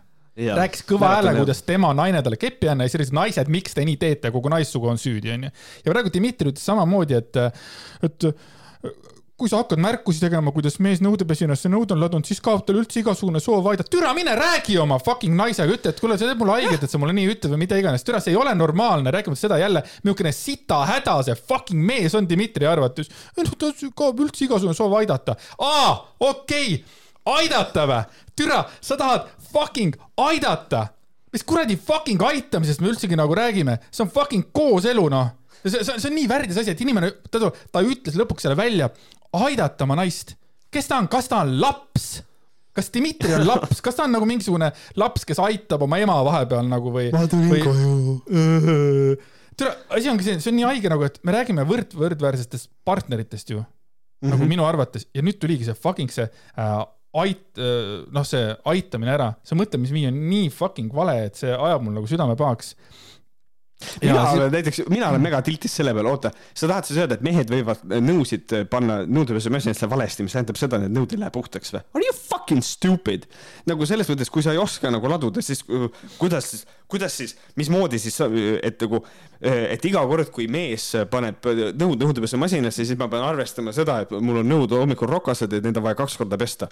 [0.49, 3.77] Rääkis kõva häälega, kuidas tema naine talle keppi ei anna ja siis olid naised, miks
[3.77, 5.51] te nii teete, kogu naissugu on süüdi, onju.
[5.85, 7.41] ja praegu Dmitri ütles samamoodi, et,
[8.07, 8.31] et
[9.41, 12.99] kui sa hakkad märkusi tegema, kuidas mees nõudepesinasse nõud on ladunud, siis kaob tal üldse
[13.01, 13.89] igasugune soov aidata.
[13.89, 17.01] türa, mine räägi oma fucking naisega, ütle, et kuule, see teeb mulle haiget, et sa
[17.01, 18.05] mulle nii ütled või mida iganes.
[18.05, 22.29] türa, see ei ole normaalne, rääkimata seda jälle, niisugune sita häda see fucking mees on
[22.29, 23.09] Dmitri arvates.
[23.37, 25.35] no ta kaob üldse igasugune soov aidata.
[25.57, 26.83] aa, okei okay.,
[27.41, 28.03] aidata või?
[28.37, 30.87] türa, sa tahad fucking aidata.
[31.31, 35.29] mis kuradi fucking aitamisest me üldsegi nagu räägime, see on fucking kooselu noh
[35.63, 38.89] see, see, see on nii värdjas asi, et inimene, ta, ta ütles lõpuks selle välja,
[39.37, 40.35] aidata oma naist.
[40.71, 42.21] kes ta on, kas ta on laps?
[42.75, 46.69] kas Dmitri on laps, kas ta on nagu mingisugune laps, kes aitab oma ema vahepeal
[46.71, 47.09] nagu või?
[47.13, 47.63] ma tulin või...
[47.65, 49.17] koju.
[49.59, 53.53] tere, asi ongi see, see on nii haige nagu, et me räägime võrd, võrdväärsetest partneritest
[53.53, 54.21] ju mm, -hmm.
[54.21, 54.33] Mhm.
[54.35, 56.79] nagu minu arvates ja nüüd tuligi see fucking see äh,
[57.13, 57.57] ait-
[58.11, 62.07] noh, see aitamine ära, see mõtlemisviis on nii fucking vale, et see ajab mul nagu
[62.07, 62.75] südame pahaks.
[64.01, 67.17] Mina Ja olen näiteks, mina olen mega tiltis selle peale, oota, sa tahad siis öelda,
[67.17, 71.73] et mehed võivad nõusid panna nõudepesumasinasse valesti, mis tähendab seda, et nõud ei lähe puhtaks
[71.75, 71.83] või?
[71.97, 73.27] Are you fucking stupid?
[73.69, 75.63] nagu selles mõttes, kui sa ei oska nagu laduda, siis
[76.17, 78.17] kuidas siis, kuidas siis, mismoodi siis,
[78.63, 79.03] et nagu,
[79.41, 81.45] et iga kord, kui mees paneb
[81.77, 85.79] nõud nõudepesumasinasse, siis ma pean arvestama seda, et mul on nõud hommikul rokased, et neid
[85.79, 86.69] on vaja kaks korda pesta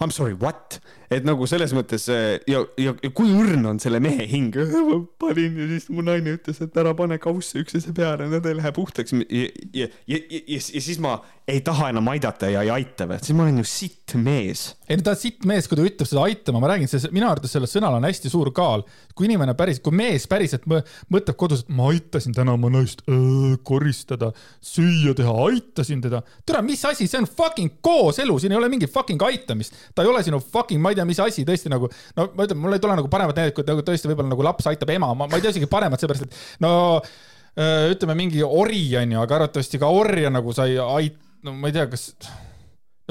[0.00, 0.80] I m sorry, what?
[1.16, 4.56] Et nagu selles mõttes äh, ja, ja, ja kui õrn on selle mehe hing.
[4.56, 8.58] ma panin ja siis mu naine ütles, et ära pane kausse üksteise peale, need ei
[8.58, 9.14] lähe puhtaks.
[9.22, 13.18] ja, ja, ja, ja, ja siis ma ei taha enam aidata ja ei aita või,
[13.18, 14.62] siis ma olen ju sitt mees.
[14.86, 17.54] ei no ta on sitt mees, kui ta ütleb seda aitama, ma räägin, minu arvates
[17.56, 18.84] sellel sõnal on hästi suur kaal.
[19.18, 23.56] kui inimene päris, kui mees päriselt mõtleb kodus, et ma aitasin täna oma naist öö,
[23.66, 24.30] koristada,
[24.62, 26.22] süüa teha, aitasin teda.
[26.46, 29.74] tere, mis asi, see on fucking kooselu, siin ei ole mingit fucking aitamist.
[29.96, 32.60] ta ei ole sinu fucking, ma ei tea, mis asi tõesti nagu, no ma ütlen,
[32.62, 35.28] mul ei tule nagu paremat näidet, kui nagu tõesti võib-olla nagu laps aitab ema, ma
[35.30, 36.72] ei tea isegi paremat, seepärast et no
[37.92, 41.76] ütleme mingi ori onju, aga arvatavasti ka orja nagu sa ei ait-, no ma ei
[41.76, 42.10] tea, kas,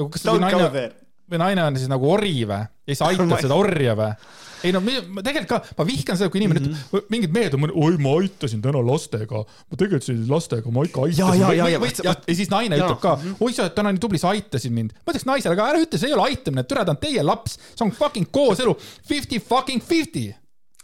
[0.00, 0.86] nagu kas või naine,
[1.30, 4.14] või naine on siis nagu ori või, ja siis aitab seda orja või?
[4.62, 6.90] ei no tegelikult ka, ma vihkan seda, kui inimene mm -hmm.
[6.92, 11.24] ütleb, mingid mehed on, oi, ma aitasin täna lastega, ma tegelesin lastega, ma ikka aitasin.
[11.24, 12.86] ja, ja, ja, ja, ja, ja siis naine ja.
[12.86, 14.94] ütleb ka, oi, sa oled täna nii tubli, sa aitasid mind.
[15.02, 17.58] ma ütleks naisele ka, ära ütle, see ei ole aitamine, türa, ta on teie laps,
[17.74, 18.76] see on fucking kooselu,
[19.08, 20.30] fifty fucking fifty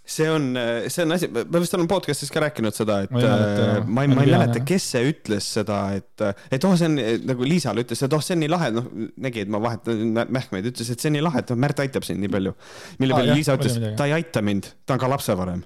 [0.08, 0.46] see on,
[0.88, 4.10] see on asi, ma vist olen podcast'is ka rääkinud seda, et ma äh, ma ei,
[4.12, 6.96] ma ei mäleta, kes see ütles seda, et, et oh, see on
[7.28, 8.88] nagu Liisale ütles, et oh, see on nii lahe, noh,
[9.20, 12.06] nägi, et ma vahetan mähkmeid, ütles, et see on nii lahe, et noh, Märt aitab
[12.08, 12.54] sind nii palju.
[13.02, 15.64] mille peale Liisa ütles, ta ei aita mind, ta on ka lapsevanem.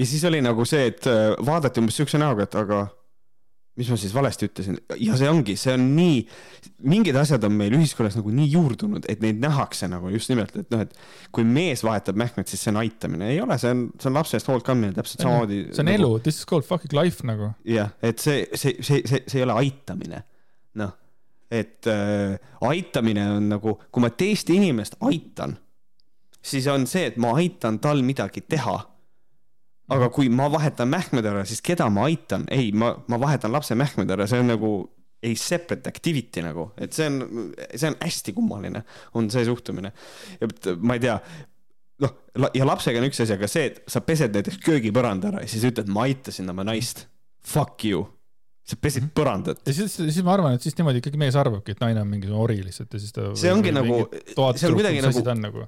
[0.00, 2.86] ja siis oli nagu see, et äh, vaadati umbes siukse näoga, et aga
[3.80, 6.18] mis ma siis valesti ütlesin ja see ongi, see on nii,
[6.92, 10.68] mingid asjad on meil ühiskonnas nagu nii juurdunud, et neid nähakse nagu just nimelt, et
[10.72, 10.92] noh, et
[11.34, 14.36] kui mees vahetab mähkmet, siis see on aitamine, ei ole, see on, see on lapse
[14.36, 15.62] eest hoolt kandmine täpselt samamoodi.
[15.70, 17.52] see on nagu, elu, this is called fucking life nagu.
[17.68, 20.22] jah, et see, see, see, see, see ei ole aitamine,
[20.80, 20.94] noh,
[21.50, 22.36] et äh,
[22.68, 25.56] aitamine on nagu, kui ma teist inimest aitan,
[26.40, 28.78] siis on see, et ma aitan tal midagi teha
[29.90, 32.46] aga kui ma vahetan mähkmed ära, siis keda ma aitan?
[32.52, 34.72] ei, ma, ma vahetan lapse mähkmed ära, see on nagu
[35.20, 38.84] ei separate activity nagu, et see on, see on hästi kummaline,
[39.18, 39.92] on see suhtumine.
[40.40, 41.18] et ma ei tea,
[42.00, 42.14] noh,
[42.56, 45.66] ja lapsega on üks asi, aga see, et sa pesed näiteks köögipõranda ära ja siis
[45.68, 47.04] ütled, ma aitasin oma naist.
[47.44, 48.06] Fuck you
[48.70, 49.12] sa pesid mhm.
[49.16, 49.62] põrandat.
[49.66, 52.42] ja siis, siis ma arvan, et siis niimoodi ikkagi mees arvabki, et naine on mingisugune
[52.44, 53.30] ori lihtsalt ja siis ta.
[53.38, 55.66] see ongi nagu, see on kuidagi nagu, nagu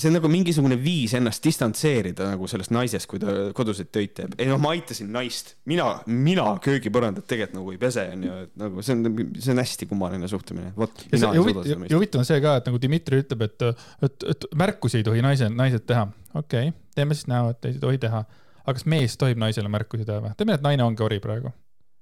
[0.00, 4.34] see on nagu mingisugune viis ennast distantseerida nagu sellest naisest, kui ta koduseid töid teeb.
[4.40, 8.84] ei noh, ma aitasin naist, mina, mina köögipõrandat tegelikult nagu ei pese, onju, et nagu
[8.86, 10.72] see on, see on hästi kummaline suhtumine.
[10.78, 11.92] vot, mina ei suuda seda mõista.
[11.92, 13.66] ja huvitav on see ka, et nagu Dmitri ütleb, et,
[14.08, 16.06] et, et märkusi ei tohi naise, naised teha.
[16.34, 18.24] okei okay,, teeme siis näo, et ei tohi teha.
[18.64, 20.36] aga kas mees tohib naisele märkusi teha või?
[20.40, 21.52] teeme, et naine ongi ori praegu.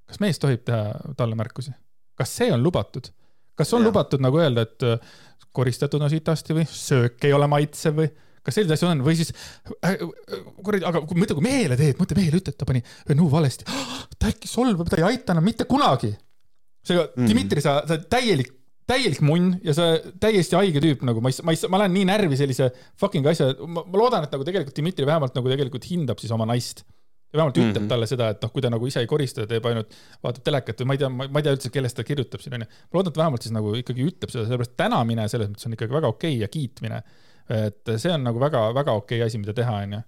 [0.09, 1.75] kas mees tohib teha talle märkusi?
[2.19, 3.11] kas see on lubatud?
[3.59, 3.91] kas on ja.
[3.91, 4.87] lubatud nagu öelda, et
[5.57, 8.11] koristatud on sitasti või söök ei ole maitsev või
[8.45, 9.33] kas selliseid asju on või siis
[9.85, 12.83] äh, äh, kuradi, aga kui mõtle, kui mehele teed, mõtle mehele ütled, ta pani
[13.19, 13.67] nõu valesti.
[14.19, 16.15] ta äkki solvab, ta ei aita enam mitte kunagi.
[16.87, 17.33] seega mm.
[17.33, 18.55] Dmitri, sa, sa täielik,
[18.89, 19.91] täielik munn ja sa
[20.21, 22.71] täiesti haige tüüp nagu ma ei, ma ei, ma lähen nii närvi sellise
[23.01, 26.87] fucking asja, ma loodan, et nagu tegelikult Dmitri vähemalt nagu tegelikult hindab siis oma naist
[27.29, 27.89] ja vähemalt ütleb mm -hmm.
[27.93, 30.89] talle seda, et noh, kui ta nagu ise ei korista, teeb ainult, vaatab telekat või
[30.89, 32.69] ma ei tea, ma ei tea üldse, kellest ta kirjutab siin onju.
[32.69, 35.99] ma loodan, et vähemalt siis nagu ikkagi ütleb seda, sellepärast tänamine selles mõttes on ikkagi
[35.99, 37.03] väga okei okay ja kiitmine.
[37.49, 40.03] et see on nagu väga-väga okei okay asi, mida teha onju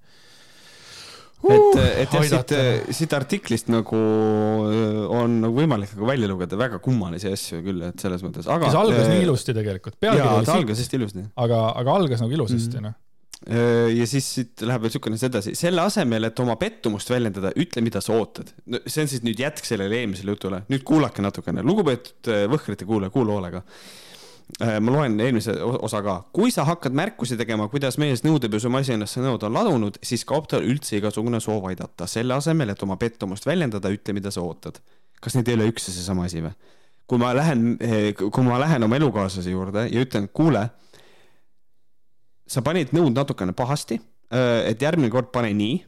[1.49, 2.53] et, et jah, siit,
[2.99, 3.97] siit artiklist nagu
[5.17, 8.69] on nagu võimalik nagu välja lugeda väga kummalisi asju küll, et selles mõttes, aga.
[8.69, 9.97] see algas nii ilusti tegelikult.
[10.05, 11.25] jaa, ta algas hästi ilusti.
[11.37, 12.91] aga, aga algas nagu ilusasti mm -hmm.
[12.91, 13.10] noh
[13.49, 17.81] ja siis siit läheb veel niisugune asi edasi, selle asemel, et oma pettumust väljendada, ütle,
[17.85, 18.53] mida sa ootad.
[18.69, 22.85] no see on siis nüüd jätk sellele eelmisele jutule, nüüd kuulake natukene, lugupeetud äh, Võhkrite
[22.89, 23.63] kuulaja, kuula hoolega.
[24.61, 26.17] Äh, ma loen eelmise osa ka.
[26.37, 30.99] kui sa hakkad märkusi tegema, kuidas mees nõudepesumasinasse nõud on ladunud, siis kaob tal üldse
[30.99, 32.07] igasugune soov aidata.
[32.11, 34.83] selle asemel, et oma pettumust väljendada, ütle, mida sa ootad.
[35.21, 36.53] kas need ei ole üks ja seesama asi või?
[37.11, 37.79] kui ma lähen,
[38.21, 40.69] kui ma lähen oma elukaaslase juurde ja ütlen, kuule
[42.51, 44.01] sa panid nõud natukene pahasti,
[44.35, 45.79] äh, et järgmine kord pane nii,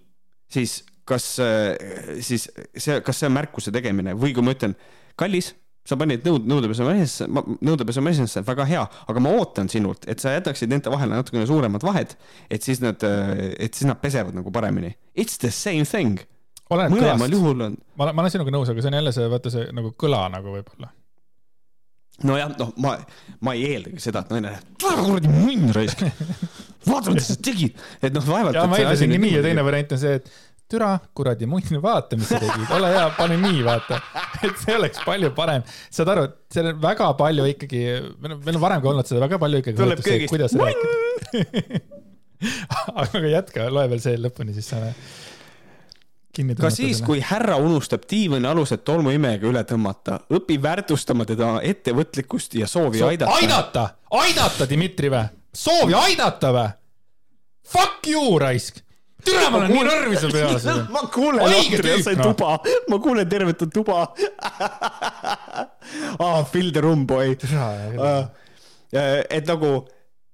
[0.53, 1.75] siis kas, äh,
[2.23, 2.47] siis
[2.77, 4.77] see, kas see on märkuse tegemine või kui ma ütlen,
[5.19, 5.53] kallis,
[5.83, 7.27] sa panid nõud nõudepesumasinasse,
[7.67, 12.15] nõudepesumasinasse, väga hea, aga ma ootan sinult, et sa jätaksid nende vahele natukene suuremad vahed,
[12.55, 14.95] et siis nad, äh, et siis nad pesevad nagu paremini.
[15.19, 16.23] It's the same thing.
[16.73, 17.75] mõlemal juhul on.
[17.99, 20.23] ma olen, ma olen sinuga nõus, aga see on jälle see, vaata see nagu kõla
[20.33, 20.89] nagu võib-olla
[22.29, 22.95] nojah, noh, ma,
[23.45, 26.05] ma ei eeldagi seda, et naine läheb, kuradi munn raisk.
[26.89, 28.57] vaata, mida sa tegid, et noh, vaevalt.
[28.59, 30.33] ja ma eeldasingi nii ja teine variant on see, et
[30.73, 34.01] türa, kuradi munn, vaata, mis sa tegid, ole hea, pane nii, vaata.
[34.47, 35.67] et see oleks palju parem.
[35.93, 37.83] saad aru, et seal on väga palju ikkagi,
[38.23, 39.81] meil on varem ka olnud seda väga palju ikkagi.
[39.83, 40.59] tuleb köögist.
[40.63, 42.01] rääkida
[43.03, 44.91] aga jätka, loe veel see lõpuni, siis saame
[46.33, 52.57] kinni ka siis, kui härra unustab diivani alused tolmuimega üle tõmmata, õpi väärtustama teda ettevõtlikkust
[52.61, 53.35] ja soovi So, aidata.
[53.41, 53.89] aidata,
[54.23, 55.27] aidata, Dmitri vä?
[55.55, 56.71] soovi aidata vä?
[57.73, 58.81] Fuck you, raisk.
[59.25, 60.81] türa, ma olen nii närvi seal peal.
[60.95, 62.33] ma kuulen, tüüp, sai noh.
[62.33, 62.57] tuba,
[62.91, 64.09] ma kuulen tervet tuba.
[66.19, 67.37] aa, fill the room boy.
[68.93, 69.71] et nagu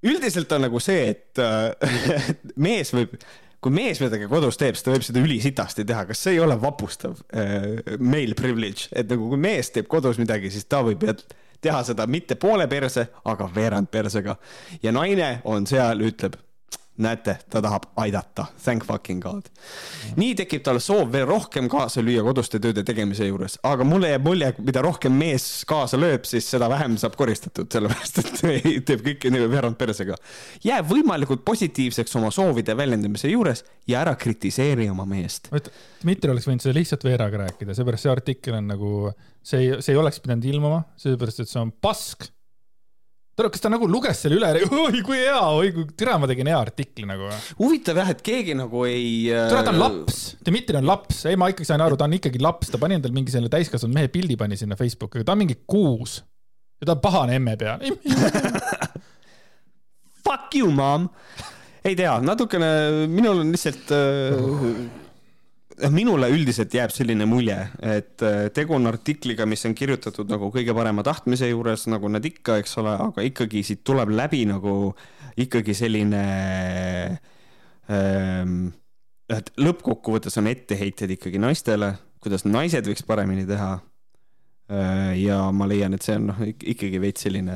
[0.06, 3.18] üldiselt on nagu see, et mees võib,
[3.62, 6.56] kui mees midagi kodus teeb, siis ta võib seda ülisitasti teha, kas see ei ole
[6.62, 11.04] vapustav äh, male privilege, et nagu kui mees teeb kodus midagi, siis ta võib
[11.60, 14.36] teha seda mitte poole perse, aga veerand persega.
[14.82, 16.38] Ja naine on seal, ütleb
[17.02, 19.48] näete, ta tahab aidata, thank fucking god.
[20.16, 24.26] nii tekib tal soov veel rohkem kaasa lüüa koduste tööde tegemise juures, aga mulle jääb
[24.26, 28.42] mulje, mida rohkem mees kaasa lööb, siis seda vähem saab koristatud, sellepärast et
[28.88, 30.18] teeb kõike nii veerand persega.
[30.64, 35.50] jää võimalikult positiivseks oma soovide väljendamise juures ja ära kritiseeri oma meest.
[36.02, 38.90] Dmitri oleks võinud seda lihtsalt Veeraga rääkida, seepärast see artikkel on nagu,
[39.42, 42.28] see ei, see ei oleks pidanud ilmuma, sellepärast et see on pask.
[43.38, 44.50] tule, kas ta nagu luges selle üle,
[44.84, 47.30] oi kui hea, oi kui türa, ma tegin hea artikli nagu.
[47.60, 49.28] huvitav jah, et keegi nagu ei.
[49.30, 52.42] türa, ta on laps, Dmitri on laps, ei, ma ikkagi sain aru, ta on ikkagi
[52.42, 55.60] laps, ta pani endale mingi selle täiskasvanud mehe pildi pani sinna Facebooki, ta on mingi
[55.70, 56.20] kuus.
[56.80, 57.82] ja ta on pahane emme peal.
[60.28, 61.08] Fuck you, mom.
[61.86, 62.68] ei tea, natukene,
[63.08, 65.07] minul on lihtsalt äh,
[65.94, 70.74] minule üldiselt jääb selline mulje, et äh, tegu on artikliga, mis on kirjutatud nagu kõige
[70.76, 74.74] parema tahtmise juures, nagu nad ikka, eks ole, aga ikkagi siit tuleb läbi nagu
[75.38, 76.22] ikkagi selline
[77.92, 78.56] ähm,,
[79.30, 83.76] et lõppkokkuvõttes on etteheited ikkagi naistele, kuidas naised võiks paremini teha
[84.68, 87.54] Äh, ja ma leian, et see on noh, ikkagi veits selline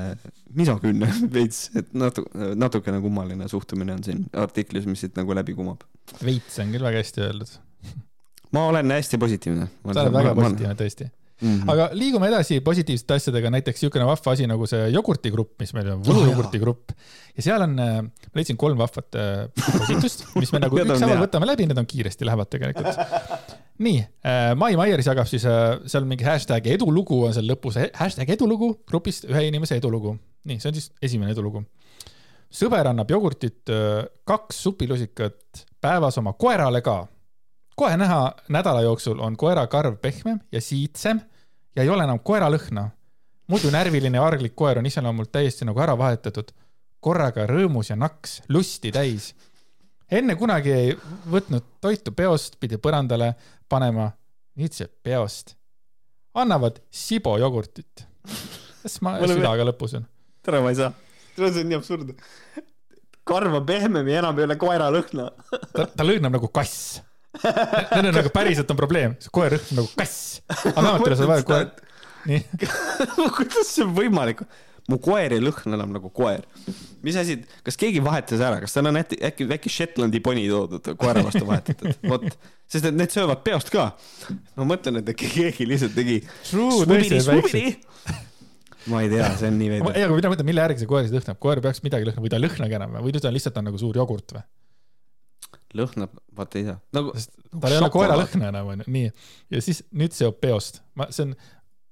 [0.57, 2.25] misoküünne veits, et natu-,
[2.57, 5.85] natukene kummaline suhtumine on siin artiklis, mis siit nagu läbi kumab.
[6.25, 7.53] veits on küll väga hästi öeldud.
[8.53, 9.67] ma olen hästi positiivne.
[9.93, 11.09] sa oled väga positiivne tõesti.
[11.43, 11.49] mm.
[11.49, 11.71] -hmm.
[11.73, 16.03] aga liigume edasi positiivsete asjadega, näiteks niisugune vahva asi nagu see jogurtigrupp, mis meil on,
[16.03, 16.93] Oh, võlujogurti grupp.
[17.37, 21.67] ja seal on, ma leidsin kolm vahvat äh, postitust, mis me nagu ükshaaval võtame läbi,
[21.67, 23.01] need on kiiresti lähevad tegelikult.
[23.83, 24.03] nii,
[24.57, 29.25] Mai Maieris jagab siis äh, seal mingi hashtag edulugu on seal lõpus, hashtag edulugu grupist
[29.31, 30.19] ühe inimese edulugu.
[30.45, 31.65] nii, see on siis esimene edulugu.
[32.53, 37.01] sõber annab jogurtit äh, kaks supilusikat päevas oma koerale ka
[37.77, 41.21] kohe näha, nädala jooksul on koera karv pehmem ja siitsem
[41.77, 42.91] ja ei ole enam koeralõhna.
[43.47, 46.53] muidu närviline ja arglik koer on iseloomult täiesti nagu ära vahetatud.
[47.01, 49.35] korraga rõõmus ja naks, lusti täis.
[50.11, 50.97] enne kunagi ei
[51.31, 53.35] võtnud toitu peost, pidi põrandale
[53.69, 54.13] panema,
[54.57, 55.57] nüüd see peost.
[56.35, 58.07] annavad Sibo jogurtit.
[58.83, 60.07] kas ma südaga lõpus on?
[60.43, 60.93] tere, ma ei saa.
[61.37, 62.15] see on nii absurdne.
[63.25, 65.31] karv on pehmem ja enam ei ole koera lõhna.
[65.73, 67.01] ta, ta lõhnab nagu kass.
[67.43, 70.43] Need on nagu päriselt on probleem, see koer lõhnab nagu kass.
[70.51, 71.71] aga vähemalt ei ole seda vaja, koer,
[72.29, 72.43] nii.
[73.39, 74.45] kuidas see on võimalik?
[74.91, 76.43] mu koer ei lõhna enam nagu koer.
[77.07, 80.93] mis asi, kas keegi vahetas ära, kas tal on äkki, äkki väike Shetlandi poni toodud
[80.99, 82.27] koera vastu vahetatud, vot,
[82.71, 83.93] sest et need söövad peost ka.
[84.59, 86.21] ma mõtlen, et äkki keegi lihtsalt tegi.
[88.91, 90.09] Ma ei tea, see on nii ei, veider.
[90.09, 92.41] aga mina mõtlen, mille järgi see koer siis lõhnab, koer peaks midagi lõhnama või ta
[92.41, 94.43] ei lõhnagi enam või ta lihtsalt on nagu suur jogurt või?
[95.79, 97.13] lõhnab, vaata ei tea, nagu.
[97.17, 98.17] sest tal ei ole koera.
[98.21, 99.11] lõhna enam onju, nii.
[99.53, 101.37] ja siis nüüd seob peost, ma, see on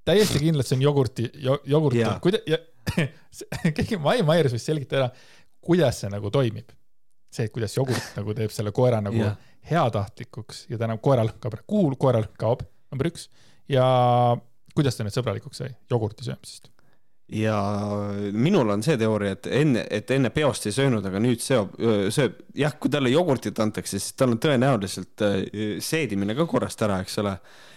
[0.09, 2.59] täiesti kindlalt see on jogurti jo,, jogurt Jaa., kuida-, ja
[3.77, 5.27] keegi Mai Maiers võis selgitada ära,
[5.65, 6.73] kuidas see nagu toimib.
[7.31, 9.37] see, et kuidas jogurt nagu teeb selle koera nagu Jah.
[9.71, 13.29] heatahtlikuks ja ta enam koeralõhn kaob ära, kuhu koeralõhn kaob, number üks.
[13.71, 13.85] ja
[14.75, 16.73] kuidas ta nüüd sõbralikuks sai, jogurti söömisest.
[17.33, 17.57] Ja
[18.33, 21.77] minul on see teooria, et enne, et enne peost ei söönud, aga nüüd sööb,
[22.11, 25.25] sööb, jah, kui talle jogurtit antakse, siis tal on tõenäoliselt
[25.85, 27.37] seedimine ka korrast ära, eks ole.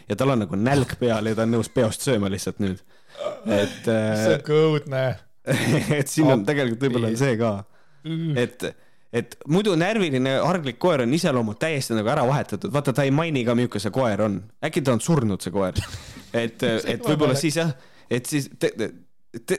[0.10, 2.82] ja tal on nagu nälg peal ja ta on nõus peost sööma lihtsalt nüüd.
[3.45, 5.04] et, see on kõudne.
[5.99, 7.54] et siin on tegelikult võib-olla on see ka,
[8.39, 8.68] et,
[9.14, 13.43] et muidu närviline arglik koer on iseloomult täiesti nagu ära vahetatud, vaata ta ei maini
[13.45, 15.78] ka, milline see koer on, äkki ta on surnud, see koer.
[16.34, 16.64] et,
[16.95, 17.76] et võib-olla siis jah,
[18.10, 18.93] et siis te, te,
[19.34, 19.57] te,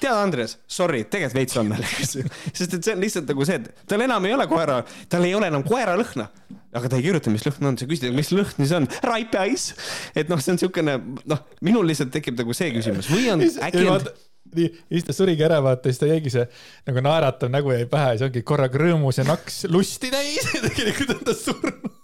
[0.00, 2.16] tead, Andres, sorry, tegelikult veits on naljakas,
[2.50, 4.80] sest et see on lihtsalt nagu see, et tal enam ei ole koera,
[5.12, 6.28] tal ei ole enam koera lõhna,
[6.76, 9.68] aga ta ei kirjuta, mis lõhn on, sa küsid, mis lõhn see on, raipehais.
[10.14, 10.96] et noh, see on niisugune,
[11.32, 13.10] noh, minul lihtsalt tekib nagu see küsimus.
[13.12, 14.10] Või on äkki on
[14.56, 16.46] nii, ja siis ta surigi ära, vaata, siis ta jäigi see
[16.88, 20.50] nagu naeratav nägu jäi pähe ja siis ongi korraga rõõmus ja naks lusti täis.
[20.54, 21.95] Ja tegelikult on ta surnud.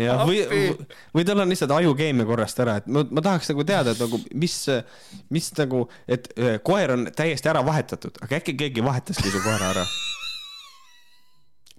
[0.00, 0.40] jah, või
[1.14, 4.20] või tal on lihtsalt ajukeemia korrast ära, et ma, ma tahaks nagu teada, et nagu
[4.44, 4.56] mis,
[5.34, 9.72] mis nagu, et öö, koer on täiesti ära vahetatud, aga äkki keegi vahetaski su koera
[9.74, 9.86] ära.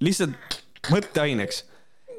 [0.03, 0.59] lihtsalt
[0.91, 1.63] mõtteaineks,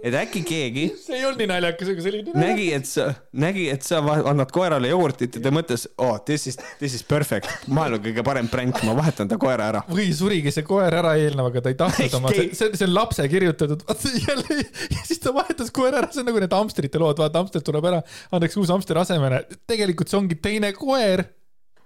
[0.05, 3.07] et äkki keegi see ei olnud nii naljakas, aga see oli nii nägi, et sa,
[3.45, 7.49] nägi, et sa annad koerale jogurtit ja ta mõtles, oh this is, this is perfect,
[7.67, 9.85] maailma kõige parem pränk, ma vahetan ta koera ära.
[9.89, 13.29] või surigi see koer ära eelnevaga, ta ei tahtnud oma, see, see, see on lapse
[13.33, 17.23] kirjutatud, vaata jälle ja siis ta vahetas koera ära, see on nagu need hamstrite lood,
[17.23, 18.03] vaata hamster tuleb ära,
[18.35, 21.25] antakse uus hamster asemele, tegelikult see ongi teine koer.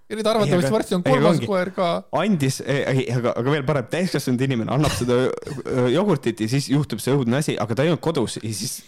[0.09, 1.88] Ja nüüd arvatavasti varsti on ei, aga kolmas koer ka.
[2.20, 5.26] andis, aga, aga veel parem, täiskasvanud inimene annab seda
[5.92, 8.80] jogurtit ja siis juhtub see õudne asi, aga ta ei olnud kodus ja siis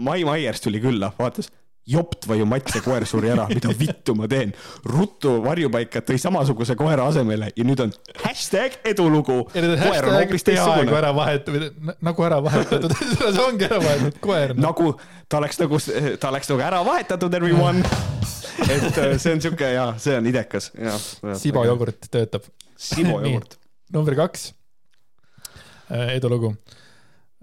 [0.00, 1.50] Mai Maiers tuli külla, vaatas,
[1.84, 4.54] jopt või ju Mats, see koer suri ära, mida vittu ma teen.
[4.88, 9.42] ruttu varjupaika, tõi samasuguse koera asemele ja nüüd on hashtag edulugu.
[9.54, 10.96] ja need on koer on hashtag hoopis teistsugune.
[10.98, 14.56] ära vahetatud, nagu ära vahetatud, see ongi ära vahetatud koer.
[14.56, 14.94] nagu
[15.28, 15.80] ta oleks nagu,
[16.20, 17.84] ta oleks nagu ära vahetatud everyone.
[18.62, 20.70] et äh, see on siuke ja see on idekas.
[21.40, 21.64] Sibo.
[21.66, 22.46] jogurt töötab.
[22.76, 23.58] Sibo jogurt.
[23.94, 24.48] number kaks,
[26.14, 26.54] edulugu.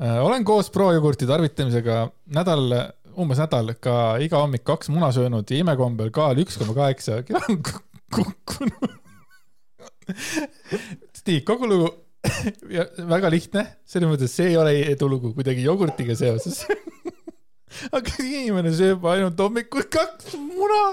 [0.02, 2.02] olen koos Pro-jogurti tarvitamisega
[2.36, 2.74] nädal,
[3.22, 7.44] umbes nädal ka iga hommik kaks muna söönud ja imekombel kaal üks koma kaheksa kilo
[7.48, 7.62] on
[8.16, 8.98] kukkunud.
[11.28, 11.92] nii, kogu lugu
[12.76, 16.64] ja väga lihtne, selles mõttes see ei ole edulugu kuidagi jogurtiga seoses.
[17.98, 20.84] aga inimene sööb ainult hommikul kaks muna.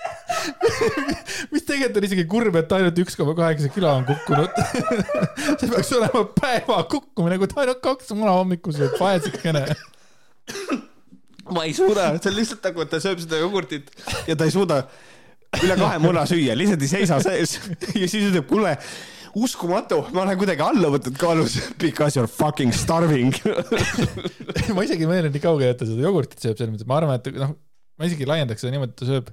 [1.52, 4.60] Mis tegelikult on isegi kurb, et ainult üks koma kaheksa kilo on kukkunud.
[5.60, 9.66] see peaks olema päeva kukkumine, kui ta ainult kaks muna hommikul sööb, vaesekene.
[11.50, 13.90] ma ei suuda, see on lihtsalt nagu, et ta sööb seda jogurtit
[14.28, 14.84] ja ta ei suuda
[15.60, 17.58] üle kahe muna süüa, lihtsalt ei seisa sees.
[17.96, 18.76] Ja siis ütleb, kuule,
[19.38, 23.34] uskumatu, ma olen kuidagi alla võtnud kaalus because you are fucking starving.
[24.74, 27.20] ma isegi ei mõelnud nii kaugele, et ta seda jogurtit sööb, selles mõttes, ma arvan,
[27.20, 27.54] et noh,
[28.00, 29.30] ma isegi laiendaks seda niimoodi, et ta sööb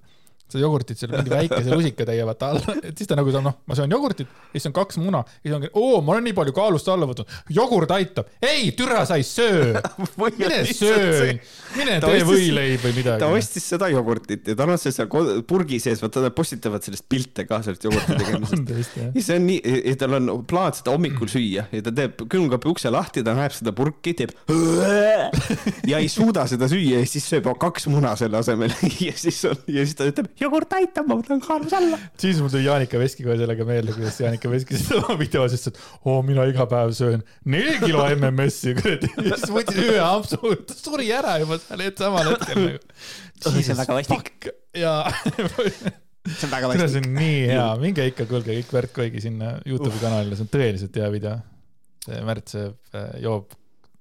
[0.47, 3.77] seda jogurtit seal mingi väikese lusikatäie vaata alla, et siis ta nagu saab, noh, ma
[3.77, 7.07] söön jogurtit, siis on kaks muna, siis ongi, oo, ma olen nii palju kaalust alla
[7.09, 8.31] võtnud, jogurt aitab.
[8.41, 9.81] ei, türa sa ei söö,
[10.39, 11.33] mine söö,
[11.75, 13.29] mine Ta tee võileib või ta midagi.
[13.41, 17.47] ostis seda jogurtit ja tal on see seal purgi sees, vaata nad postitavad sellest pilte
[17.49, 18.99] ka sellest jogurti tegemisest.
[19.03, 22.71] ja see on nii, ja tal on plaan seda hommikul süüa ja ta teeb külmkapi
[22.71, 24.33] ukse lahti, ta näeb seda purki, teeb
[25.91, 28.73] ja ei suuda seda süüa ja siis sööb kaks muna selle asemel
[29.03, 31.99] ja siis on ja siis ta ütleb, jogurt aitab, ma võtan kaalus alla.
[32.21, 35.67] siis mul tuli Jaanika Veski kohe sellega meelde, kuidas Jaanika Veski seda oma videos ütles,
[35.73, 39.11] et oo, mina iga päev söön neli kilo MMS-i, kuradi.
[39.25, 42.97] ja siis võttis ühe ampsu, ta suri ära juba seal et- samal hetkel nagu.
[43.37, 44.49] See on väga vastik..
[44.77, 44.95] ja
[45.27, 49.53] see on väga kuule, see on nii hea, minge ikka, kuulge kõik Märt Koigi sinna
[49.67, 51.37] Youtube'i kanalile, see on tõeliselt hea video.
[52.07, 52.77] see Märt sööb,
[53.23, 53.55] joob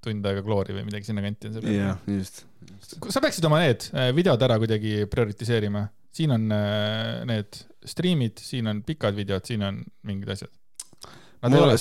[0.07, 1.77] tund aega kloori või midagi sinnakanti on see.
[1.77, 2.45] jah, just.
[3.11, 5.87] sa peaksid oma need äh, videod ära kuidagi prioritiseerima.
[6.17, 10.53] Siin on äh, need striimid, siin on pikad videod, siin on mingid asjad.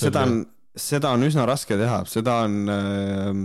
[0.01, 0.41] seda on,
[0.75, 3.39] seda on üsna raske teha, seda on äh,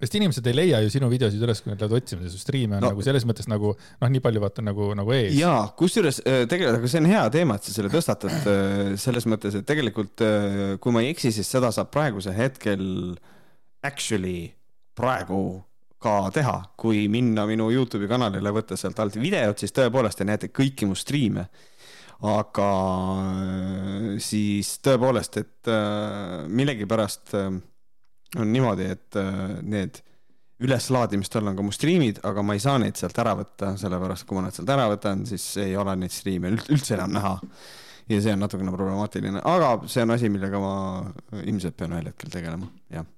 [0.00, 2.84] sest inimesed ei leia ju sinu videosid üles, kui nad lähevad otsima, su striime on
[2.84, 2.90] No.
[2.94, 5.34] nagu selles mõttes nagu noh, nii palju vaata nagu, nagu ees.
[5.38, 9.28] jaa, kusjuures äh, tegelikult, aga see on hea teema, et sa selle tõstatad äh, selles
[9.30, 10.26] mõttes, et tegelikult
[10.80, 12.86] kui ma ei eksi, siis seda saab praegusel hetkel
[13.86, 14.50] actually
[14.98, 15.60] praegu
[16.00, 20.48] ka teha, kui minna minu Youtube'i kanalile, võtta sealt alt videot, siis tõepoolest te näete
[20.54, 21.48] kõiki mu striime.
[22.20, 22.68] aga
[23.16, 27.46] äh, siis tõepoolest, et äh, millegipärast äh,
[28.36, 29.16] on niimoodi, et
[29.62, 30.02] need
[30.60, 34.36] üleslaadimistel on ka mu striimid, aga ma ei saa neid sealt ära võtta, sellepärast kui
[34.36, 37.38] ma nad sealt ära võtan, siis ei ole neid striime üld- üldse enam näha.
[38.10, 40.74] ja see on natukene problemaatiline, aga see on asi, millega ma
[41.40, 43.08] ilmselt pean ühel hetkel tegelema, jah.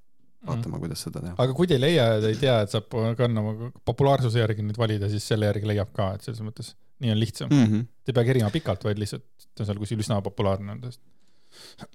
[0.46, 1.34] vaatama, kuidas seda teha.
[1.44, 2.88] aga kui te ei leia ja te ei tea, et saab
[3.18, 7.14] ka oma populaarsuse järgi nüüd valida, siis selle järgi leiab ka, et selles mõttes nii
[7.14, 7.58] on lihtsam mm..
[7.60, 7.90] Mm -hmm.
[8.02, 10.78] Te ei pea kerima pikalt, vaid lihtsalt ta on seal kuskil üsna populaarne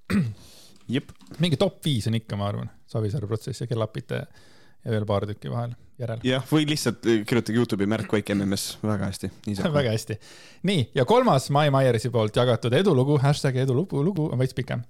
[0.95, 1.11] jep,
[1.43, 4.21] mingi top viis on ikka, ma arvan, Savisaare protsess ja Kellapite
[4.85, 6.21] ja veel paar tükki vahel järel.
[6.27, 9.31] jah, või lihtsalt kirjutage Youtube'i Märt Koik MMS, väga hästi.
[9.79, 10.19] väga hästi.
[10.69, 14.85] nii, ja kolmas Mai Maiersi poolt jagatud edulugu, hashtag edulugu, lugu on veits pikem.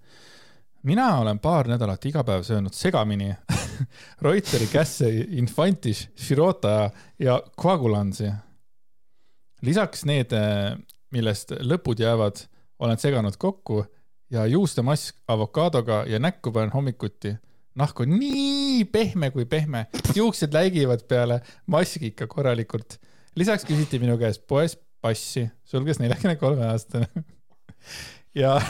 [0.87, 3.33] Mina olen paar nädalat iga päev söönud segamini
[4.25, 8.31] Reuteri kässe Infantis, Shirota ja Coagulansi.
[9.61, 10.31] lisaks need,
[11.11, 12.39] millest lõpud jäävad,
[12.79, 13.83] olen seganud kokku
[14.31, 17.35] ja juustemask avokaadoga ja näkku panen hommikuti.
[17.75, 19.85] nahk on nii pehme kui pehme,
[20.15, 22.99] juuksed läigivad peale maski ikka korralikult.
[23.35, 27.07] lisaks küsiti minu käest poes passi, sulges neljakümne kolme aastane.
[28.43, 28.61] ja,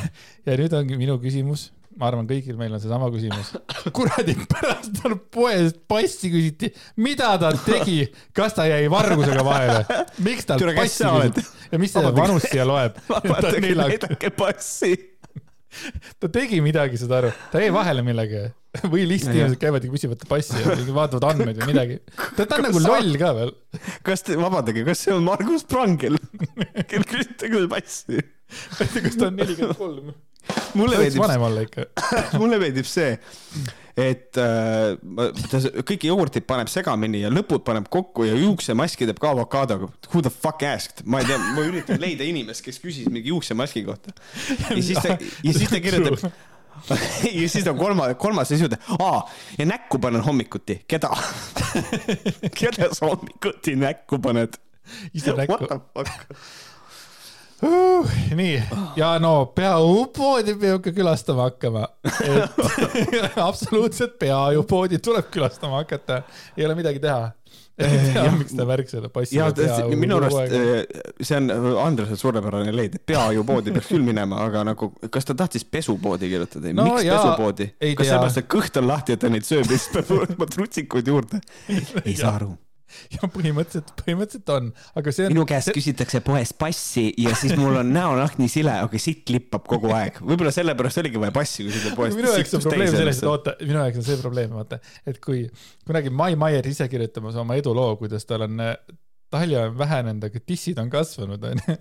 [0.46, 3.54] ja nüüd ongi minu küsimus, ma arvan, kõigil meil on seesama küsimus.
[3.98, 6.72] kuradi pärast tal poest passi küsiti,
[7.02, 8.04] mida ta tegi,
[8.38, 9.84] kas ta jäi vargusega vahele,
[10.26, 12.24] miks tal passi küsiti ja mis see Vabandage.
[12.24, 13.02] vanus siia loeb?
[13.84, 14.96] näidake passi.
[16.22, 18.54] ta tegi midagi, saad aru, ta jäi vahele millegagi
[18.92, 22.00] või lihtsalt inimesed käivad ja küsivad passi ja vaatavad andmeid või midagi.
[22.38, 23.54] ta on nagu loll ka veel.
[24.06, 26.20] kas te, vabandage, kas see on Margus Prangel,
[26.90, 28.22] kel küsitakse passi?
[28.22, 30.14] ma ei tea, kas ta on nelikümmend kolm.
[30.78, 31.86] Mulle meeldib, vanem olla ikka.
[32.42, 33.14] mulle meeldib see,
[33.98, 34.98] et äh,
[35.52, 39.90] ta kõiki jogurtid paneb segamini ja lõpud paneb kokku ja juuksemaski teeb ka avokaadoga.
[40.12, 43.86] Who the fuck asked, ma ei tea, ma üritan leida inimest, kes küsis mingi juuksemaski
[43.88, 44.14] kohta.
[44.70, 46.30] ja siis ta, ja siis ta kirjutab
[47.42, 49.22] ja siis ta kolma, kolmas asi ütleb, aa
[49.58, 51.10] ja näkku panen hommikuti, keda?
[52.60, 54.60] keda sa hommikuti näkku paned?
[55.14, 56.38] ise näkku What the fuck?
[57.62, 58.12] uh,.
[58.36, 58.58] nii,
[59.00, 61.88] ja no peapoodi peab ka külastama hakkama.
[63.50, 66.22] absoluutselt peapoodi tuleb külastama hakata,
[66.58, 67.32] ei ole midagi teha.
[67.78, 69.52] ei tea, miks ta värk selle passi ja
[69.94, 71.52] minu arust eh, see on
[71.84, 76.74] Andrese suurepärane leid, et peajupoodi peaks küll minema, aga nagu, kas ta tahtis pesupoodi kirjutada
[76.74, 77.70] No miks jaa, pesupoodi?
[77.98, 81.14] kas sellepärast, et kõht on lahti, et ta neid sööb ja siis peab võtma trutsikuid
[81.14, 81.42] juurde?
[82.08, 82.56] ei saa aru.
[83.16, 84.70] ja põhimõtteliselt, põhimõtteliselt on,
[85.00, 85.36] aga see on.
[85.36, 89.68] minu käest küsitakse poes passi ja siis mul on näonahk nii sile, aga sitt lippab
[89.70, 90.22] kogu aeg.
[90.22, 93.58] võib-olla sellepärast oligi vaja passi, kui seda poest minu jaoks on probleem selles, et oota,
[93.64, 95.44] minu jaoks on see probleem, vaata, et kui
[95.88, 98.76] kunagi Mai Maier ise kirjutamas oma eduloo, kuidas tal on äh,
[99.30, 101.78] talja on vähenenud, aga tissid on kasvanud, onju.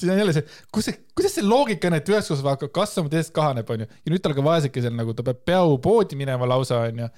[0.00, 3.10] See on jälle see, kus see, kuidas see loogika on, et ühest kohast hakkab kasvama,
[3.12, 3.88] teisest kahaneb, onju.
[3.90, 7.10] ja nüüd tal ka vaesekesel nagu ta peab peapoodi minema lausa, onju.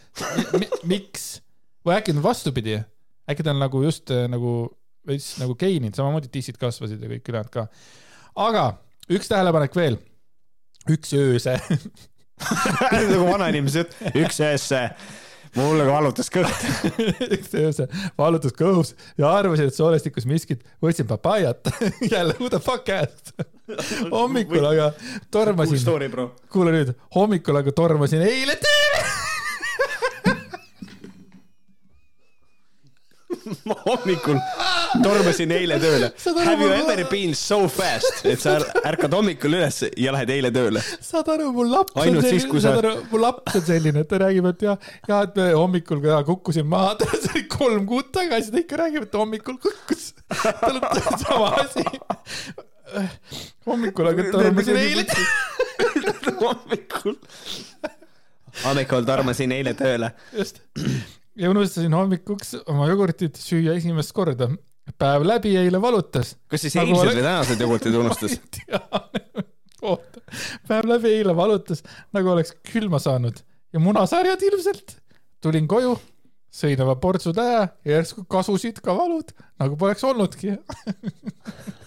[0.89, 1.35] miks?
[1.87, 2.79] Või äkki on vastupidi,
[3.31, 4.71] äkki ta on nagu just äh, nagu
[5.09, 7.67] veits nagu geeninud, samamoodi tissid kasvasid ja kõik ülejäänud ka.
[8.47, 8.67] aga
[9.11, 9.99] üks tähelepanek veel.
[10.91, 11.59] üks ööse
[12.93, 14.81] nagu vanainimese jutt, üks öösse,
[15.57, 16.65] mulle valutas kõht.
[17.29, 21.71] üks ööse valutas kõhus ja arvasin, et soolestikus miskit, võtsin papaiat.
[22.15, 23.35] jälle who the fuck asked.
[24.11, 24.91] hommikul aga
[25.33, 25.83] tormasin,
[26.53, 28.72] kuule nüüd, hommikul aga tormasin eile tööle.
[33.69, 34.39] ma hommikul
[35.03, 36.11] tormasin eile tööle.
[36.21, 38.57] Saad Have you ever been so fast, et sa
[38.89, 40.83] ärkad hommikul üles ja lähed eile tööle?
[41.03, 44.03] saad aru, mu laps on Ainult selline, kui sa- saad aru, mu laps on selline,
[44.05, 44.77] et ta räägib, et ja,
[45.09, 49.19] ja et hommikul ka kukkusin maha, see oli kolm kuud tagasi, ta ikka räägib, et
[49.23, 50.13] hommikul kukkus.
[50.43, 51.87] tal on sama asi.
[53.67, 55.07] hommikul aga tormasin eile.
[56.45, 57.17] hommikul.
[58.67, 60.13] hommikul tormasin eile tööle.
[60.37, 60.63] just.
[61.37, 64.51] Ja unustasin hommikuks oma jogurtit süüa esimest korda.
[64.99, 66.37] päev läbi eile valutas.
[66.49, 68.39] kas siis Nagu eilsed või tänased jogurtid unustas?
[69.89, 70.23] oota,
[70.69, 74.99] päev läbi eile valutas, nagu oleks külma saanud ja munasarjad ilmselt.
[75.43, 75.97] tulin koju,
[76.53, 80.57] sõin oma portsu tähe ja järsku kasusid ka valud, nagu poleks olnudki.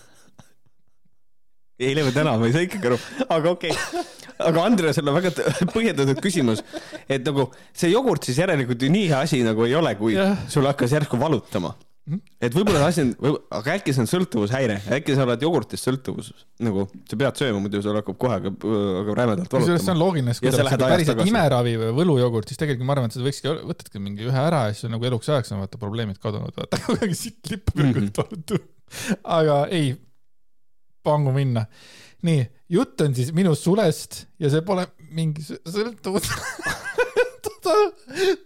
[1.79, 4.03] eile või täna, ma ei saa ikkagi aru, aga okei okay..
[4.49, 5.31] aga Andresel on väga
[5.73, 6.63] põhjendatud küsimus,
[7.07, 10.37] et nagu see jogurt siis järelikult ju nii hea asi nagu ei ole, kui Jah.
[10.51, 11.73] sul hakkas järsku valutama.
[12.39, 16.45] et võib-olla see asi on, aga äkki see on sõltuvushäire, äkki sa oled jogurtist sõltuvuses,
[16.63, 18.53] nagu sa pead sööma, muidu sul hakkab kohe aga,
[19.01, 20.03] aga rämedalt kusjuures see on valutama.
[20.03, 23.25] loogiline, sest kui sa ajas päriselt imeravi või võlujogurt, siis tegelikult ma arvan, et seda
[23.25, 26.53] võikski, võtadki mingi ühe ära ja siis on nagu eluks ajaks on vaata probleemid kadunud,
[26.61, 27.97] vaata kuidagi siit lippab Mhm.
[27.97, 28.61] mm -hmm.
[29.23, 29.95] aga ei,
[31.05, 31.65] pangu minna.
[32.25, 36.31] nii, jutt on siis minu sulest ja see pole mingi sõ- sõltuvus.
[37.65, 37.73] ta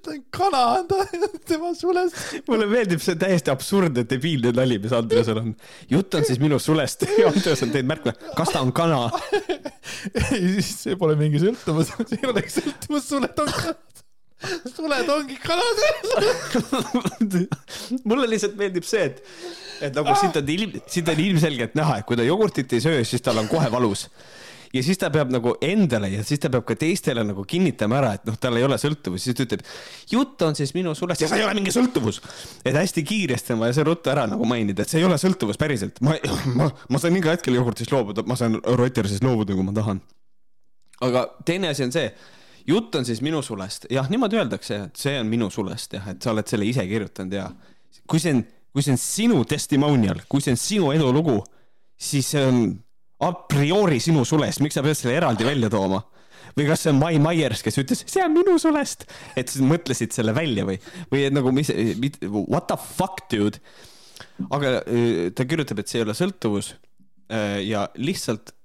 [0.04, 1.04] ta on kana, ta,
[1.48, 2.18] tema sulest.
[2.48, 5.54] mulle meeldib see täiesti absurdne debiilne nali, mis Andresel on.
[5.92, 9.06] jutt on siis minu sulest ja Andres on teinud märku, kas ta on kana.
[10.30, 14.06] siis see pole mingi sõltuvus, see ei olegi sõltuvus, suled on kanad.
[14.76, 15.80] Suled ongi kanad.
[18.08, 19.24] mulle lihtsalt meeldib see, et,
[19.90, 23.02] et nagu siit on ilm, siit on ilmselgelt näha, et kui ta jogurtit ei söö,
[23.08, 24.08] siis tal on kohe valus.
[24.74, 28.14] ja siis ta peab nagu endale ja siis ta peab ka teistele nagu kinnitama ära,
[28.20, 29.66] et noh, tal ei ole sõltuvust, siis ta ütleb,
[30.12, 32.22] jutt on siis minu sulest ja see ei ole mingi sõltuvus.
[32.64, 35.60] et hästi kiiresti on vaja see ruttu ära nagu mainida, et see ei ole sõltuvus
[35.60, 36.00] päriselt.
[36.06, 36.16] ma,
[36.56, 40.04] ma, ma saan iga hetkel jogurtist loobuda, ma saan rotirsist loobuda, kui ma tahan.
[41.10, 42.08] aga teine asi on see
[42.68, 46.24] jutt on siis minu sulest, jah, niimoodi öeldakse, et see on minu sulest jah, et
[46.24, 47.48] sa oled selle ise kirjutanud ja
[48.10, 51.40] kui see on, kui see on sinu testimonial, kui see on sinu edulugu,
[52.00, 52.64] siis see on
[53.26, 56.02] a priori sinu sulest, miks sa pead selle eraldi välja tooma?
[56.58, 59.06] või kas see on Mai Myers, kes ütles, see on minu sulest,
[59.38, 60.80] et sa mõtlesid selle välja või,
[61.12, 61.70] või et nagu mis,
[62.34, 63.62] what the fuck, dude.
[64.50, 68.56] aga öö, ta kirjutab, et see ei ole sõltuvus öö, ja lihtsalt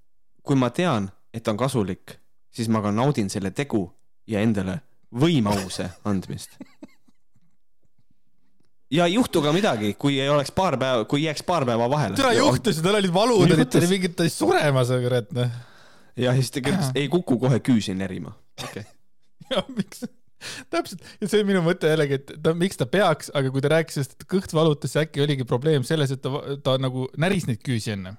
[0.44, 2.18] kui ma tean, et on kasulik,
[2.54, 3.84] siis ma ka naudin selle tegu
[4.30, 4.78] ja endale
[5.14, 6.56] võimause andmist.
[8.94, 12.18] ja ei juhtu ka midagi, kui ei oleks paar päeva, kui jääks paar päeva vahele.
[12.18, 15.62] türa juhtus, tal olid valud, olid tal mingid, ta oli suremas, kurat noh.
[16.16, 18.34] ja siis ta kirjutas, ei kuku kohe küüsi nerima.
[18.62, 18.86] okei,
[19.52, 20.04] ja miks,
[20.72, 23.72] täpselt, ja see on minu mõte jällegi, et ta, miks ta peaks, aga kui ta
[23.76, 27.48] rääkis sellest, et kõht valutas, siis äkki oligi probleem selles, et ta, ta nagu näris
[27.50, 28.18] neid küüsi ennem.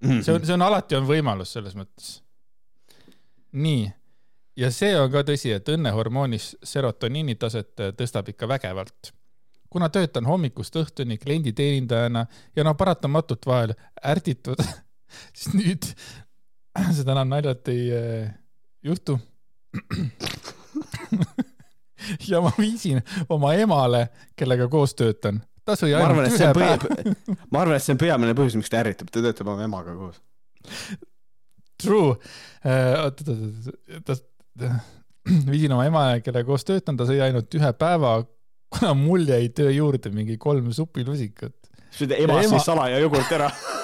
[0.00, 0.22] Mhm.
[0.24, 2.20] see on, see on alati on võimalus selles mõttes.
[3.52, 3.92] nii,
[4.56, 9.12] ja see on ka tõsi, et õnnehormoonis serotoniini taset tõstab ikka vägevalt.
[9.70, 13.74] kuna töötan hommikust õhtuni klienditeenindajana ja no paratamatult vahel
[14.04, 14.62] ärditud,
[15.36, 15.86] siis nüüd
[16.96, 18.34] seda enam naljalt ei äh,
[18.82, 19.18] juhtu.
[22.30, 25.42] ja ma viisin oma emale, kellega koos töötan.
[25.64, 26.96] ta sõi ainult ühe päeva.
[27.52, 30.18] ma arvan, et see on peamine põhjus, miks ta ärritab, ta töötab oma emaga koos.
[31.82, 32.14] True.
[33.04, 33.70] oot, oot,
[34.08, 34.10] oot,
[34.58, 34.70] ta,
[35.50, 38.18] viisin oma ema, kellega koos töötan, ta sõi ainult ühe päeva,
[38.70, 41.54] kuna mul jäi töö juurde mingi kolm supilusikat.
[41.90, 43.50] siis ema Ja ema- sõi salaja jogurt ära.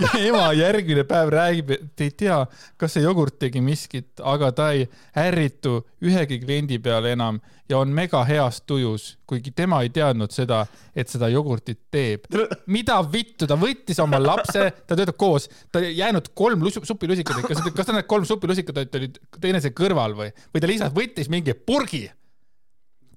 [0.28, 2.40] ema järgmine päev räägib, et ei tea,
[2.80, 4.86] kas see jogurt tegi miskit, aga ta ei
[5.18, 7.40] ärritu ühegi kliendi peale enam
[7.70, 10.64] ja on mega heas tujus, kuigi tema ei teadnud seda,
[10.96, 12.26] et seda jogurtit teeb.
[12.66, 17.44] mida vittu, ta võttis oma lapse, ta töötab koos, ta ei jäänud kolm lusu- supilusikat,
[17.46, 21.54] kas, kas ta need kolm supilusikat olid teineteise kõrval või, või ta lihtsalt võttis mingi
[21.54, 22.08] purgi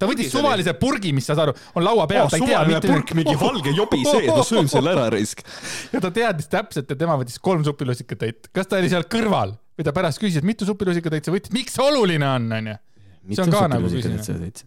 [0.04, 3.16] ta võttis suvalise purgi, mis saad aru, on laua peal, ta ei tea suvaline purk,
[3.18, 5.44] mingi valge jobi sees, ma söön selle ära raisk.
[5.96, 8.52] ja ta teadis täpselt, et tema võttis kolm supilusikatäit.
[8.54, 11.80] kas ta oli seal kõrval või ta pärast küsis, et mitu supilusikatäit sa võtsid, miks
[11.82, 12.80] oluline on, onju?
[13.24, 14.64] See on ka nagu küsimus.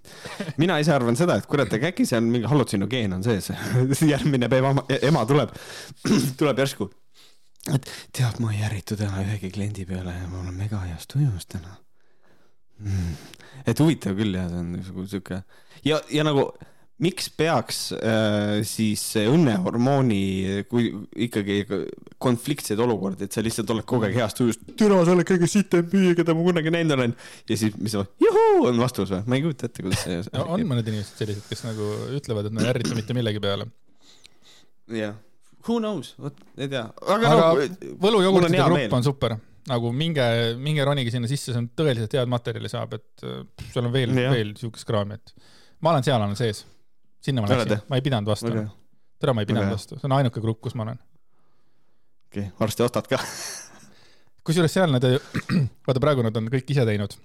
[0.56, 3.50] mina ise arvan seda, et kurat, aga äkki see on mingi hallutsinoogeen on sees.
[4.14, 5.52] järgmine päev ema, ema tuleb,
[6.40, 6.88] tuleb järsku.
[7.74, 11.44] et tead, ma ei ärritu täna ühegi kliendi peale ja ma olen mega heas tujus
[11.52, 11.76] täna.
[13.66, 15.43] Et huvitav küll jah, see on nagu sihuke
[15.86, 16.51] ja, ja nagu
[17.03, 20.89] miks peaks äh, siis õnnehormooni, kui
[21.27, 21.59] ikkagi
[22.23, 25.85] konfliktseid olukordi, et sa lihtsalt oled kogu aeg heas tujus, türa, sa oled kõige sitem
[25.93, 27.16] müüja, keda ma kunagi näinud olen.
[27.51, 28.65] ja siis, mis on, juhuu!
[28.70, 29.27] on vastus või?
[29.28, 32.57] ma ei kujuta ette, kuidas see no on mõned inimesed sellised, kes nagu ütlevad, et
[32.57, 33.69] nad ei ärrita mitte millegi peale.
[34.97, 35.19] jah,
[35.66, 39.36] who knows, vot ei tea, aga, aga no, hea grupp on super,
[39.70, 40.24] nagu minge,
[40.62, 44.14] minge ronige sinna sisse, see on tõeliselt head materjali saab, et äh, seal on veel,
[44.14, 45.34] veel siukest kraami, et
[45.82, 46.64] ma olen seal, olen sees.
[47.26, 48.66] sinna ma läksin ma ei pidanud vastu okei,
[49.22, 49.78] tere, ma ei pidanud hea.
[49.78, 51.01] vastu, see on ainuke grupp, kus ma olen.
[52.30, 53.20] okei, varsti ostad ka.
[54.47, 55.09] kusjuures seal nad,
[55.88, 57.18] vaata praegu nad on kõik ise teinud.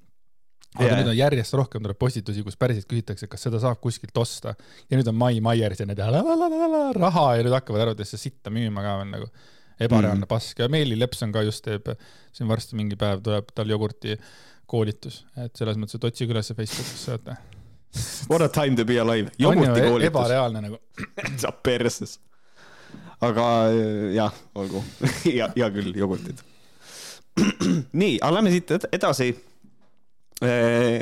[0.79, 4.17] aga Jaa, nüüd on järjest rohkem tuleb postitusi, kus päriselt küsitakse, kas seda saab kuskilt
[4.17, 4.55] osta.
[4.89, 8.99] ja nüüd on Mai Maieris ja need raha ja nüüd hakkavad arvatavasti sitta müüma ka
[9.03, 9.33] veel nagu
[9.85, 10.29] ebareaalne mm.
[10.29, 11.91] pask ja Meeli Leps on ka just teeb,
[12.35, 14.17] siin varsti mingi päev tuleb tal jogurti
[14.71, 17.37] koolitus, et selles mõttes, et otsige ülesse Facebookis, saate.
[18.29, 20.79] What a time to be alive, jogurti e- koolitus, ebareaalne nagu.
[21.43, 22.19] saab perses.
[23.21, 24.83] aga äh, jah, olgu,
[25.25, 26.41] hea, hea küll, jogurtid.
[28.01, 29.33] nii, aga lähme siit ed- edasi.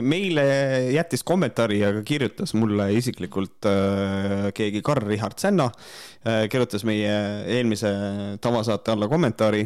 [0.03, 0.44] Meile
[0.91, 5.70] jättis kommentaari ja ka kirjutas mulle isiklikult äh, keegi Karl-Richard Sänna,
[6.52, 7.14] kirjutas meie
[7.48, 7.94] eelmise
[8.44, 9.64] tavasaate alla kommentaari.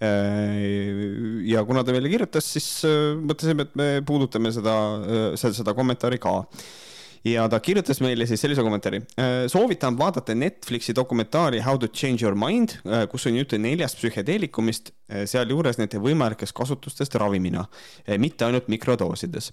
[0.00, 4.76] Ja kuna ta meile kirjutas, siis äh, mõtlesime, et me puudutame seda,
[5.36, 6.38] seda kommentaari ka
[7.24, 9.02] ja ta kirjutas meile siis sellise kommentaari.
[9.52, 12.78] soovitan vaadata Netflixi dokumentaari How to change your mind,
[13.10, 14.90] kus on juttu neljast psühhedeelikumist,
[15.26, 17.64] sealjuures nende võimalikest kasutustest ravimina,
[18.18, 19.50] mitte ainult mikrodoosides.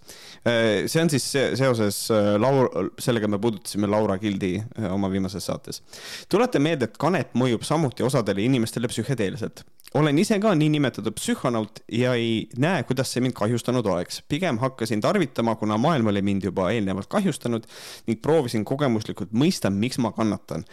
[0.88, 5.46] see on siis se- seoses äh, Laur-, sellega me puudutasime Laura Gildi äh, oma viimases
[5.46, 5.82] saates.
[6.30, 9.64] tuletan meelde, et kanep mõjub samuti osadele inimestele psühhedeelselt
[9.98, 14.22] olen ise ka niinimetatud psühhonaut ja ei näe, kuidas see mind kahjustanud oleks.
[14.30, 17.66] pigem hakkasin tarvitama, kuna maailm oli mind juba eelnevalt kahjustanud
[18.08, 20.66] ning proovisin kogemuslikult mõista, miks ma kannatan.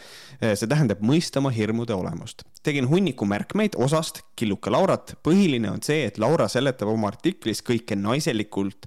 [0.42, 2.44] see tähendab mõista oma hirmude olemust.
[2.62, 5.16] tegin hunniku märkmeid osast Killuke Laurat.
[5.22, 8.86] põhiline on see, et Laura seletab oma artiklis kõike naiselikult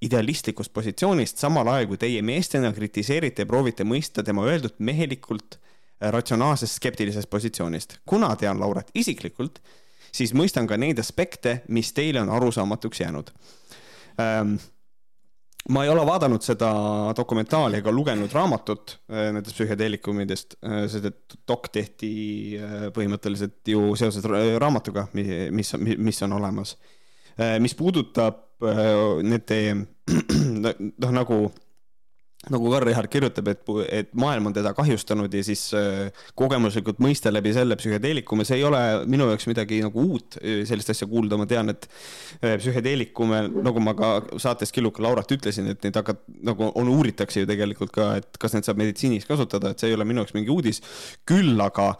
[0.00, 5.58] idealistlikust positsioonist, samal ajal kui teie meestena kritiseerite ja proovite mõista tema öeldut mehelikult
[6.00, 7.98] ratsionaalsest skeptilisest positsioonist.
[8.06, 9.60] kuna tean Laurat isiklikult,
[10.12, 13.30] siis mõistan ka neid aspekte, mis teile on arusaamatuks jäänud
[14.20, 14.56] ähm,.
[15.68, 16.70] ma ei ole vaadanud seda
[17.16, 22.10] dokumentaali ega lugenud raamatut äh, nendest psühhedeelikumidest, sest et dok tehti
[22.60, 26.76] äh, põhimõtteliselt ju seoses ra- raamatuga, mis, mis on olemas.
[27.60, 28.62] mis puudutab
[29.22, 29.58] nende
[31.02, 31.40] noh, nagu
[32.52, 37.52] nagu Karl-Richard kirjutab, et, et maailm on teda kahjustanud ja siis äh, kogemuslikult mõista läbi
[37.56, 41.48] selle psühhedeelikume, see ei ole minu jaoks midagi nagu uut äh, sellist asja kuulda, ma
[41.50, 41.88] tean, et
[42.42, 44.12] äh, psühhedeelikume, nagu ma ka
[44.42, 48.54] saates Killuka Laurat ütlesin, et neid hakkab nagu on, uuritakse ju tegelikult ka, et kas
[48.54, 50.82] neid saab meditsiinis kasutada, et see ei ole minu jaoks mingi uudis.
[51.26, 51.94] küll aga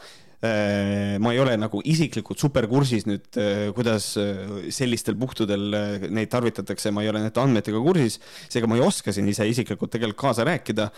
[1.21, 3.39] ma ei ole nagu isiklikult superkursis nüüd,
[3.77, 4.09] kuidas
[4.75, 5.77] sellistel puhtudel
[6.13, 8.19] neid tarvitatakse, ma ei ole nende andmetega kursis,
[8.53, 10.89] seega ma ei oska siin ise isiklikult tegelikult kaasa rääkida.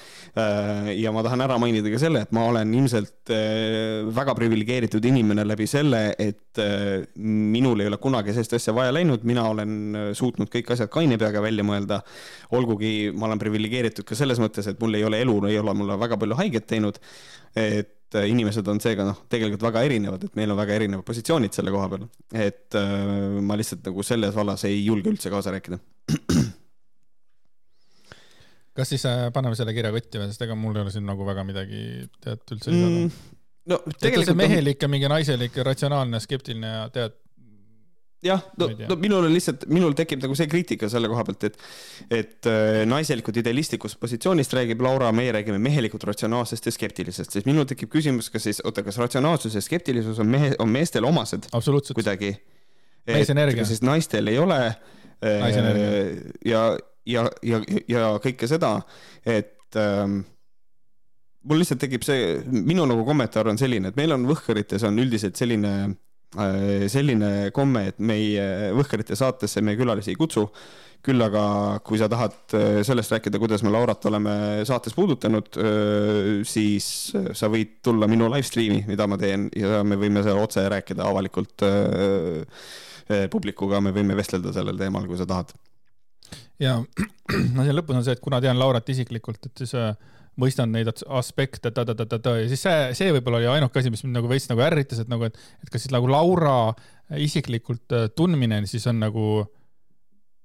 [0.94, 3.32] ja ma tahan ära mainida ka selle, et ma olen ilmselt
[4.14, 6.62] väga priviligeeritud inimene läbi selle, et
[7.16, 11.42] minul ei ole kunagi sellist asja vaja läinud, mina olen suutnud kõik asjad kaine peaga
[11.44, 12.02] välja mõelda.
[12.52, 15.98] olgugi ma olen priviligeeritud ka selles mõttes, et mul ei ole elu, ei ole mulle
[16.00, 16.98] väga palju haiget teinud.
[17.56, 21.72] et inimesed on seega noh, tegelikult väga erinevad, et meil on väga erinevad positsioonid selle
[21.74, 25.78] koha peal, et äh, ma lihtsalt nagu selles vallas ei julge üldse kaasa rääkida.
[28.78, 31.26] kas siis äh, paneme selle kirja kotti või, sest ega mul ei ole siin nagu
[31.28, 31.82] väga midagi
[32.22, 33.09] tead üldse lisada mm,.
[33.74, 34.39] no tegelikult.
[34.40, 37.18] mehelik ja mingi naiselik ja ratsionaalne, skeptiline ja tead
[38.24, 41.59] jah, no, no minul on lihtsalt, minul tekib nagu see kriitika selle koha pealt, et,
[42.19, 47.69] et äh, naiselikult idealistlikust positsioonist räägib Laura, meie räägime mehelikult ratsionaalsest ja skeptilisest, siis minul
[47.70, 51.51] tekib küsimus, kas siis, oota, kas ratsionaalsus ja skeptilisus on mehe, on meestel omased?
[51.99, 52.35] kuidagi.
[53.69, 54.59] siis naistel ei ole.
[55.24, 55.47] Äh,
[56.47, 56.65] ja,
[57.07, 58.74] ja, ja, ja kõike seda,
[59.27, 60.20] et ähm,
[61.49, 65.39] mul lihtsalt tekib see, minu nagu kommentaar on selline, et meil on Võhkarites on üldiselt
[65.39, 65.73] selline
[66.92, 70.48] selline komme, et meie Võhkarite saatesse meie külalisi ei kutsu.
[70.98, 76.42] küll aga, kui sa tahad äh, sellest rääkida, kuidas me Laurat oleme saates puudutanud, äh,
[76.44, 80.66] siis sa võid tulla minu live stream'i, mida ma teen ja me võime seal otse
[80.68, 81.64] rääkida avalikult
[83.30, 85.55] publikuga, me võime vestelda sellel teemal, kui sa tahad.
[86.59, 86.74] ja
[87.55, 89.94] no siin lõpus on see, et kuna tean Laurat isiklikult, et siis äh,
[90.39, 94.31] mõistan neid aspekte ta-ta-ta-ta-ta ja siis see, see võib-olla oli ainuke asi, mis mind nagu
[94.31, 96.73] veits nagu ärritas, et nagu, et, et kas siis nagu Laura
[97.19, 99.28] isiklikult äh, tundmine siis on nagu,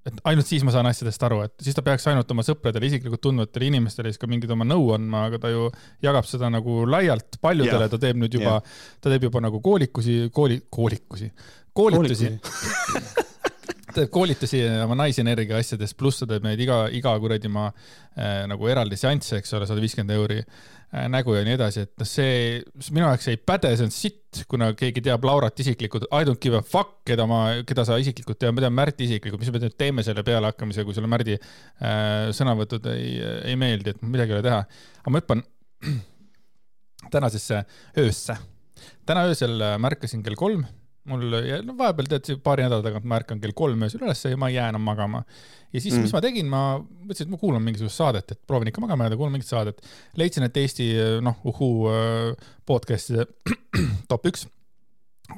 [0.08, 3.22] et ainult siis ma saan asjadest aru, et siis ta peaks ainult oma sõpradele, isiklikult
[3.24, 5.68] tundvatele inimestele siis ka mingit oma nõu andma, aga ta ju
[6.04, 8.58] jagab seda nagu laialt paljudele, ta teeb nüüd juba,
[9.00, 11.30] ta teeb juba nagu koolikusi, kooli, koolikusi,
[11.76, 12.34] koolitusi
[13.94, 18.68] teeb koolitusi oma naisenergia asjadest, pluss ta teeb neid iga, iga kuradi ma äh, nagu
[18.70, 22.60] eraldi seansse, eks ole, sada viiskümmend euri äh, nägu ja nii edasi, et noh, see
[22.94, 26.58] minu jaoks ei päde, see on sitt, kuna keegi teab Laurat isiklikult, I don't give
[26.58, 29.76] a fuck, keda ma, keda sa isiklikult tead, ma tean Märti isiklikult, mis me nüüd
[29.80, 33.18] teeme selle pealehakkamise, kui sulle Märdi äh, sõnavõtud ei,
[33.50, 34.62] ei meeldi, et midagi ei ole teha.
[35.02, 35.44] aga ma hüppan
[37.14, 37.64] tänasesse
[37.98, 38.38] öösse.
[39.06, 40.64] täna öösel äh, märkasin kell kolm
[41.10, 44.38] mul ja no vahepeal tead, paari nädala tagant ma ärkan kell kolm öösel üles ja
[44.40, 45.22] ma ei jää enam magama.
[45.72, 48.70] ja siis mm., mis ma tegin, ma mõtlesin, et ma kuulan mingisugust saadet, et proovin
[48.70, 49.80] ikka magama jääda, kuulan mingit saadet.
[50.16, 50.90] leidsin, et Eesti
[51.24, 53.28] noh, uhuu äh, podcast'ide
[54.10, 54.48] top üks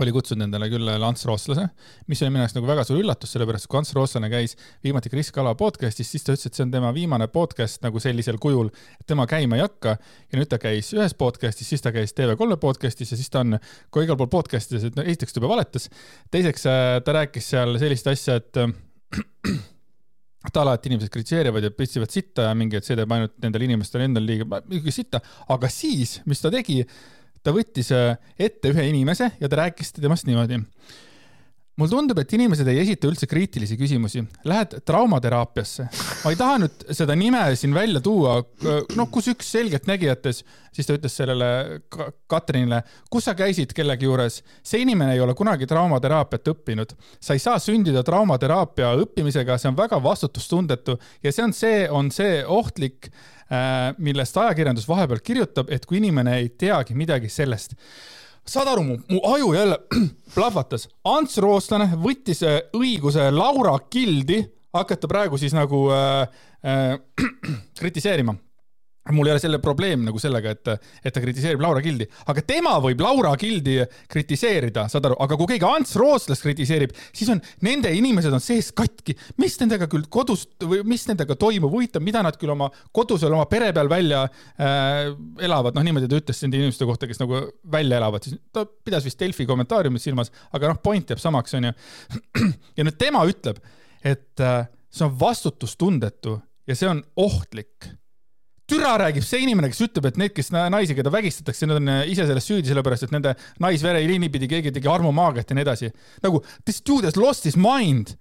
[0.01, 1.69] oli kutsunud endale küll Ants Rootslase,
[2.11, 5.31] mis oli minu jaoks nagu väga suur üllatus, sellepärast kui Ants Rootslane käis viimati Kris
[5.35, 9.07] Kala podcast'is, siis ta ütles, et see on tema viimane podcast nagu sellisel kujul, et
[9.07, 9.97] tema käima ei hakka.
[10.33, 13.61] ja nüüd ta käis ühes podcast'is, siis ta käis TV3 podcast'is ja siis ta on
[13.95, 15.89] ka igal pool podcast ides, et no esiteks ta juba valetas.
[16.35, 18.63] teiseks äh, ta rääkis seal sellist asja, et
[20.53, 24.11] ta alati inimesed kritiseerivad ja pitsivad sitta ja mingi, et see teeb ainult nendele inimestele
[24.11, 25.23] endale liiga, sitta,
[25.55, 26.83] aga siis, mis ta tegi
[27.47, 30.59] ta võttis äh, ette ühe inimese ja ta rääkis temast niimoodi.
[31.77, 34.23] Mulle tundub, et inimesed ei esita üldse kriitilisi küsimusi.
[34.49, 35.89] Lähed traumateraapiasse.
[36.25, 38.39] ma ei taha nüüd seda nime siin välja tuua,
[38.97, 40.43] noh, kus üks selgeltnägijates,
[40.73, 41.51] siis ta ütles sellele
[42.27, 42.83] Katrinile,
[43.13, 44.43] kus sa käisid kellegi juures.
[44.63, 46.97] see inimene ei ole kunagi traumateraapiat õppinud.
[47.21, 52.11] sa ei saa sündida traumateraapia õppimisega, see on väga vastutustundetu ja see on see, on
[52.11, 53.11] see ohtlik
[53.47, 57.77] Äh, millest ajakirjandus vahepeal kirjutab, et kui inimene ei teagi midagi sellest
[58.49, 59.79] saad aru, mu, mu aju jälle
[60.35, 60.89] plahvatas.
[61.05, 64.43] Ants Rootslane võttis äh, õiguse Laura Gildi
[64.77, 66.27] hakata praegu siis nagu äh,
[66.63, 66.99] äh,
[67.79, 68.37] kritiseerima
[69.15, 70.71] mul ei ole selle probleem nagu sellega, et,
[71.05, 73.79] et ta kritiseerib Laura Gildi, aga tema võib Laura Gildi
[74.11, 78.73] kritiseerida, saad aru, aga kui keegi Ants Rootslast kritiseerib, siis on nende inimesed on sees
[78.77, 83.23] katki, mis nendega küll kodus või mis nendega toimub, huvitav, mida nad küll oma kodus
[83.25, 85.13] veel oma pere peal välja äh,
[85.47, 89.07] elavad, noh, niimoodi ta ütles nende inimeste kohta, kes nagu välja elavad, siis ta pidas
[89.07, 91.75] vist Delfi kommentaariumit silmas, aga noh, point jääb samaks, onju.
[92.79, 93.63] ja nüüd tema ütleb,
[94.07, 97.87] et äh, see on vastutustundetu ja see on ohtlik
[98.71, 102.05] türa räägib see inimene, kes ütleb, et need, kes naisi, keda vägistatakse, nad on äh,
[102.13, 105.93] ise selles süüdi, sellepärast et nende naisvereliini pidi keegi tegi armumaagiat ja nii edasi.
[106.25, 108.17] nagu this dude has lost his mind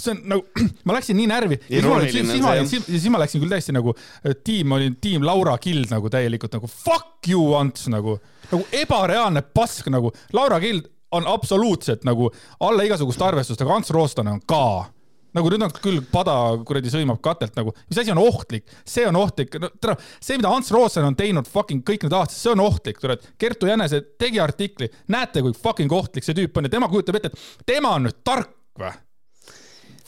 [0.00, 0.46] see on nagu,
[0.86, 1.58] ma läksin nii närvi.
[1.68, 3.94] ja siis ma, siis, ma läksin küll täiesti nagu,
[4.24, 8.18] äh, tiim oli tiim Laura Kild nagu täielikult nagu fuck you Ants nagu,
[8.50, 10.12] nagu ebareaalne pask nagu.
[10.36, 12.30] Laura Kild on absoluutselt nagu
[12.62, 14.64] alla igasugust arvestust, aga Ants Roostlane on ka
[15.36, 16.36] nagu nüüd on küll pada
[16.66, 20.52] kuradi sõimab katelt nagu, mis asi on ohtlik, see on ohtlik, no tere, see, mida
[20.52, 23.28] Ants Rootsen on teinud fucking kõik need aastad, see on ohtlik, kurat.
[23.40, 27.32] Kertu Jänese tegi artikli, näete, kui fucking ohtlik see tüüp on ja tema kujutab ette,
[27.34, 28.96] et tema on nüüd tark või?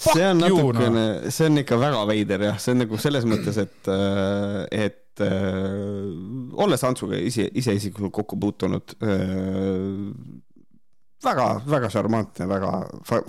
[0.03, 3.90] see on natukene, see on ikka väga veider jah, see on nagu selles mõttes, et,
[3.93, 9.20] äh, et äh, olles Antsuga ise, ise isiklikult kokku puutunud äh,,
[11.24, 12.73] väga, väga šarmantne, väga,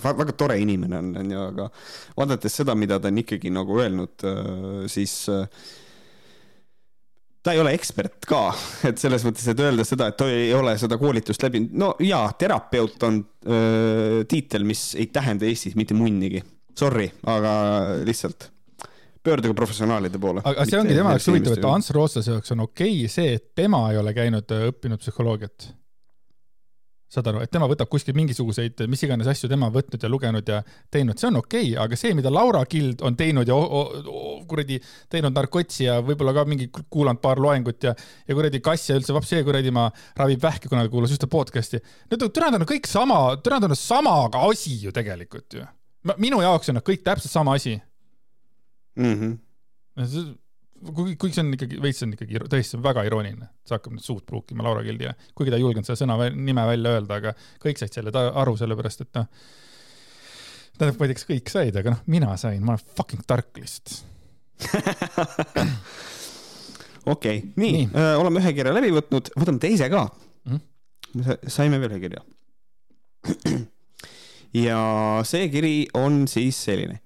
[0.04, 1.70] väga tore inimene on, on ju, aga
[2.16, 5.44] vaadates seda, mida ta on ikkagi nagu öelnud äh,, siis äh,
[7.44, 8.46] ta ei ole ekspert ka,
[8.88, 12.26] et selles mõttes, et öelda seda, et ta ei ole seda koolitust läbinud, no jaa,
[12.40, 16.40] terapeut on öö, tiitel, mis ei tähenda Eestis mitte munnigi
[16.78, 17.52] sorry, aga
[18.04, 18.50] lihtsalt
[19.24, 20.42] pöörduge professionaalide poole.
[20.44, 23.46] aga see ongi tema jaoks huvitav, et Ants Rootslase jaoks on okei okay see, et
[23.56, 25.70] tema ei ole käinud äh, õppinud psühholoogiat.
[27.14, 30.60] Saad aru, et tema võtab kuskilt mingisuguseid, mis iganes asju tema võtnud ja lugenud ja
[30.92, 33.58] teinud, see on okei okay,, aga see, mida Laura Kild on teinud ja
[34.50, 34.80] kuradi
[35.12, 37.94] teinud narkotsi ja võib-olla ka mingi kuulanud paar loengut ja,
[38.28, 39.86] ja kuradi kass ja üldse vaps see kuradi ma
[40.18, 41.80] ravib vähki, kunagi kuulas ühte podcast'i.
[42.10, 45.64] Need on, türa, need on kõik sama, türa, need on sama asi ju tegelikult ju
[46.20, 47.78] minu jaoks on nad kõik täpselt sama asi
[48.96, 49.14] mm.
[49.14, 50.38] -hmm.
[50.84, 54.24] Kui, kuigi see on ikkagi, veits on ikkagi tõesti väga irooniline, see hakkab nüüd suud
[54.28, 57.94] pruukima Laura Gildile, kuigi ta ei julgenud seda sõna, nime välja öelda, aga kõik said
[57.96, 59.28] selle aru, sellepärast et noh,
[60.78, 63.60] tähendab, ma ei tea, kas kõik said, aga noh, mina sain, ma olen fucking tark
[63.60, 63.96] lihtsalt
[67.14, 70.60] okei okay,, nii, nii., äh, oleme ühe kirja läbi võtnud, võtame teise ka mm.
[71.18, 71.50] -hmm.
[71.50, 72.24] saime veel ühe kirja
[74.66, 74.80] ja
[75.26, 77.00] see kiri on siis selline.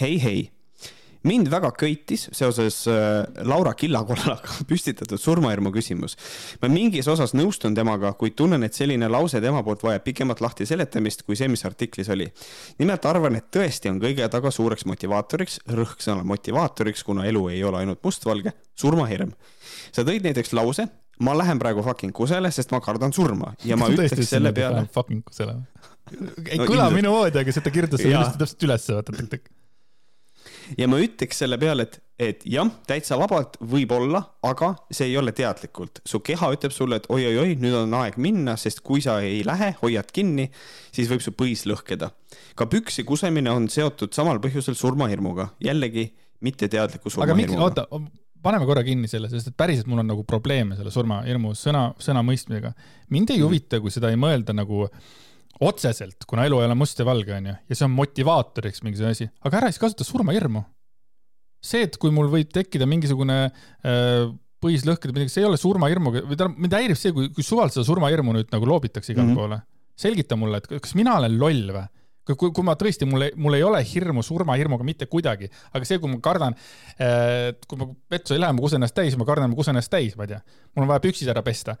[0.00, 0.48] hei, hei
[1.28, 6.16] mind väga köitis seoses äh, Laura Killakollaga püstitatud surmahirmu küsimus.
[6.62, 10.66] ma mingis osas nõustun temaga, kuid tunnen, et selline lause tema poolt vajab pikemat lahti
[10.68, 12.30] seletamist kui see, mis artiklis oli.
[12.78, 17.62] nimelt arvan, et tõesti on kõige taga suureks motivaatoriks, rõhk sõnal motivaatoriks, kuna elu ei
[17.64, 19.34] ole ainult mustvalge, surmahirm.
[19.92, 20.88] sa tõid näiteks lause,
[21.20, 24.86] ma lähen praegu fucking kusele, sest ma kardan surma ja ma ütleks selle peale.
[24.94, 25.60] fucking kusele
[26.10, 29.50] ei no, kõla minu moodi, aga seda kirjutas ilusti täpselt ülesse, vaata tõk-tõk.
[30.78, 35.32] Ja ma ütleks selle peale, et, et jah, täitsa vabalt võib-olla, aga see ei ole
[35.36, 36.02] teadlikult.
[36.06, 39.72] su keha ütleb sulle, et oi-oi-oi, nüüd on aeg minna, sest kui sa ei lähe,
[39.82, 40.50] hoiad kinni,
[40.92, 42.10] siis võib su põis lõhkeda.
[42.54, 46.10] ka püksi kusemine on seotud samal põhjusel surmahirmuga, jällegi
[46.40, 47.62] mitteteadliku surmahirmuga.
[47.62, 47.86] oota,
[48.42, 52.24] paneme korra kinni selle, sest et päriselt mul on nagu probleeme selle surmahirmu sõna, sõna
[52.26, 52.74] mõistmisega.
[53.08, 53.48] mind ei mm.
[53.48, 55.02] huvita, kui seda ei mõelda nagu äh,
[55.60, 59.28] otseselt, kuna elu ei ole must ja valge, onju, ja see on motivaatoriks mingisugune asi,
[59.44, 60.64] aga ära siis kasuta surmahirmu.
[61.60, 64.30] see, et kui mul võib tekkida mingisugune äh,
[64.64, 67.84] põislõhkede midagi, see ei ole surmahirmuga või tähendab, mind häirib see, kui, kui suvalt seda
[67.88, 69.40] surmahirmu nüüd nagu loobitakse igale mm -hmm.
[69.40, 69.60] poole.
[70.00, 71.86] selgita mulle, et kas mina olen loll või?
[72.28, 76.00] Kui, kui ma tõesti, mul ei, mul ei ole hirmu surmahirmuga mitte kuidagi, aga see,
[76.02, 76.56] kui ma kardan,
[77.66, 80.16] kui ma vetsu ei lähe, ma kusen ennast täis, ma kardan, ma kusen ennast täis,
[80.18, 80.42] ma ei tea.
[80.74, 81.76] mul on vaja püksid ära pesta.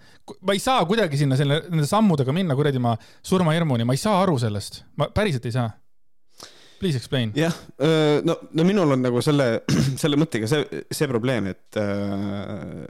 [0.46, 2.96] ma ei saa kuidagi sinna selle, nende sammudega minna kuradi ma
[3.26, 5.70] surmahirmuni, ma ei saa aru sellest, ma päriselt ei saa.
[6.80, 7.32] Please explain.
[7.36, 7.54] jah,
[8.24, 9.66] no, no minul on nagu selle,
[10.02, 12.88] selle mõttega see, see probleem, et äh,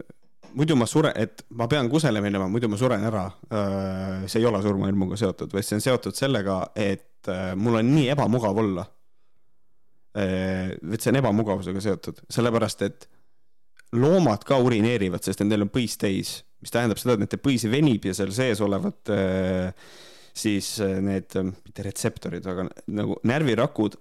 [0.54, 3.26] muidu ma suren, et ma pean kusele minema, muidu ma suren ära.
[4.26, 7.94] see ei ole surmahirmuga seotud, vaid see on seotud sellega, et et äh, mul on
[7.94, 8.84] nii ebamugav olla.
[10.16, 13.08] Äh, et see on ebamugavusega seotud, sellepärast et
[13.96, 18.06] loomad ka urineerivad, sest nendel on põis täis, mis tähendab seda, et nende põis venib
[18.06, 19.90] ja seal sees olevad äh,
[20.40, 22.64] siis need, mitte retseptorid, aga
[22.94, 23.96] nagu närvirakud,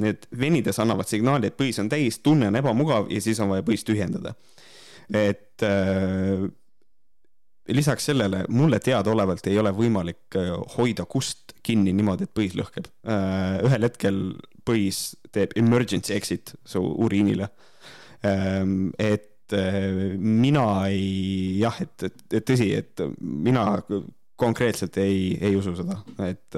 [0.00, 3.66] need venides annavad signaali, et põis on täis, tunne on ebamugav ja siis on vaja
[3.66, 4.36] põis tühjendada.
[5.10, 5.66] et
[7.68, 12.90] lisaks sellele mulle teadaolevalt ei ole võimalik äh, hoida kust kinni niimoodi, et põis lõhkeb.
[13.08, 14.18] Äh, ühel hetkel
[14.64, 17.48] põis teeb emergency exit su uriinile.
[18.24, 19.88] Ähm, et äh,
[20.18, 23.66] mina ei, jah, et, et, et tõsi, et mina
[24.40, 26.56] konkreetselt ei, ei usu seda, et,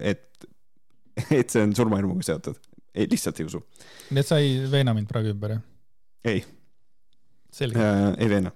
[0.00, 0.48] et,
[1.38, 2.58] et see on surmahirmuga seotud.
[2.94, 3.62] ei, lihtsalt ei usu.
[4.10, 5.62] nii et sa ei veena mind praegu ümber, jah?
[6.32, 6.42] ei.
[7.52, 8.48] Ei veena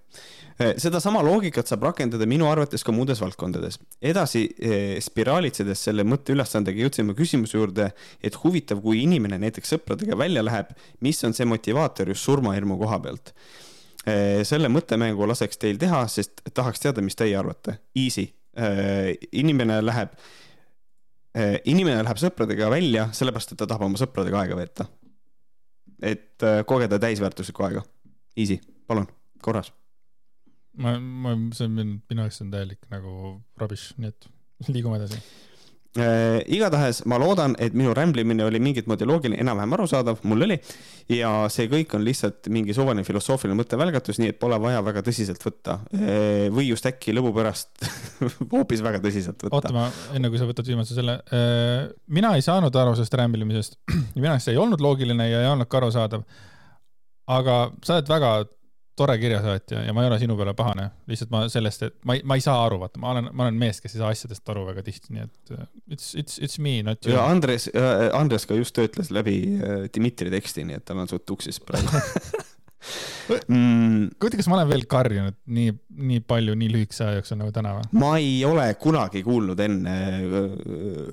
[0.57, 3.77] sedasama loogikat saab rakendada minu arvates ka muudes valdkondades.
[4.01, 7.91] edasi eh, spiraalitsedes selle mõtteülesandega jõudsime küsimuse juurde,
[8.25, 10.73] et huvitav, kui inimene näiteks sõpradega välja läheb,
[11.05, 13.35] mis on see motivaator just surmahirmu koha pealt.
[14.07, 17.79] Eh, selle mõttemängu laseks teil teha, sest tahaks teada, mis teie arvate.
[17.97, 18.31] Easy,
[19.37, 20.15] inimene läheb,
[21.69, 24.89] inimene läheb sõpradega välja sellepärast, et ta tahab oma sõpradega aega veeta.
[26.01, 27.83] et kogeda täisväärtuslikku aega.
[28.37, 28.57] Easy,
[28.89, 29.09] palun,
[29.45, 29.73] korras
[30.83, 34.31] ma, ma, see on minu jaoks on täielik nagu rubbish, nii et
[34.73, 35.19] liigume edasi.
[36.01, 40.59] äh, igatahes ma loodan, et minu rämblimine oli mingit moodi loogiline, enam-vähem arusaadav, mul oli.
[41.13, 45.45] ja see kõik on lihtsalt mingi suvaline filosoofiline mõttevälgatus, nii et pole vaja väga tõsiselt
[45.47, 46.49] võtta äh,.
[46.53, 47.87] või just äkki lõbu pärast
[48.55, 49.55] hoopis väga tõsiselt võtta.
[49.57, 49.87] oota, ma
[50.17, 53.81] enne kui sa võtad viimase selle äh,, mina ei saanud aru sellest rämblimisest.
[54.19, 56.27] minu arust see ei olnud loogiline ja ei olnud ka arusaadav.
[57.39, 58.35] aga sa oled väga
[58.97, 62.23] tore kirjasaatja ja ma ei ole sinu peale pahane, lihtsalt ma sellest, et ma ei,
[62.25, 64.65] ma ei saa aru, vaata, ma olen, ma olen mees, kes ei saa asjadest aru
[64.71, 67.19] väga tihti, nii et uh, it's, it's, it's me, not you.
[67.21, 71.27] Andres, äh, Andres ka just töötles läbi äh, Dmitri teksti, nii et tal on suht
[71.29, 72.01] tuksis praegu
[73.29, 74.17] mm..
[74.21, 75.73] kujuta, kas ma olen veel karjunud nii,
[76.11, 77.89] nii palju nii lühikese aja jooksul nagu täna või?
[78.01, 80.37] ma ei ole kunagi kuulnud enne äh,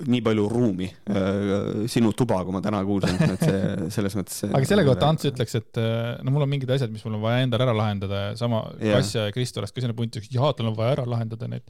[0.10, 4.44] nii palju ruumi äh, sinu tuba, kui ma täna kuulsin, et see selles mõttes.
[4.50, 7.26] aga selle kohta Ants ütleks, et äh, no mul on mingid asjad, mis mul on
[7.26, 9.00] vaja endal ära lahendada ja sama yeah.
[9.00, 11.66] Kasia ja Kristo oleks ka sinna punti, jaa, tal on vaja ära lahendada need.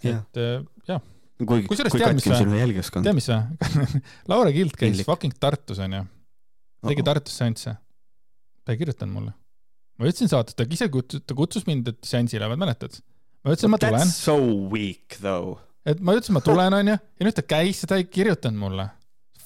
[0.00, 0.44] et
[0.88, 1.02] jah
[1.46, 3.06] kui, kui katki on sinu jälgijaskond.
[3.06, 4.00] tead, mis või
[4.32, 6.02] Laura Kild käis fucking Tartus onju,
[6.90, 7.76] tegi Tartus seansse
[8.64, 9.34] ta ei kirjutanud mulle.
[9.98, 13.00] ma ütlesin saates, ta ise kutsus, ta kutsus mind seansile, mäletad?
[13.44, 14.00] ma ütlesin, ma tulen.
[14.00, 14.38] That's so
[14.72, 15.60] weak though.
[15.84, 18.90] et ma ütlesin, ma tulen, onju, ja nüüd ta käis ja ta ei kirjutanud mulle.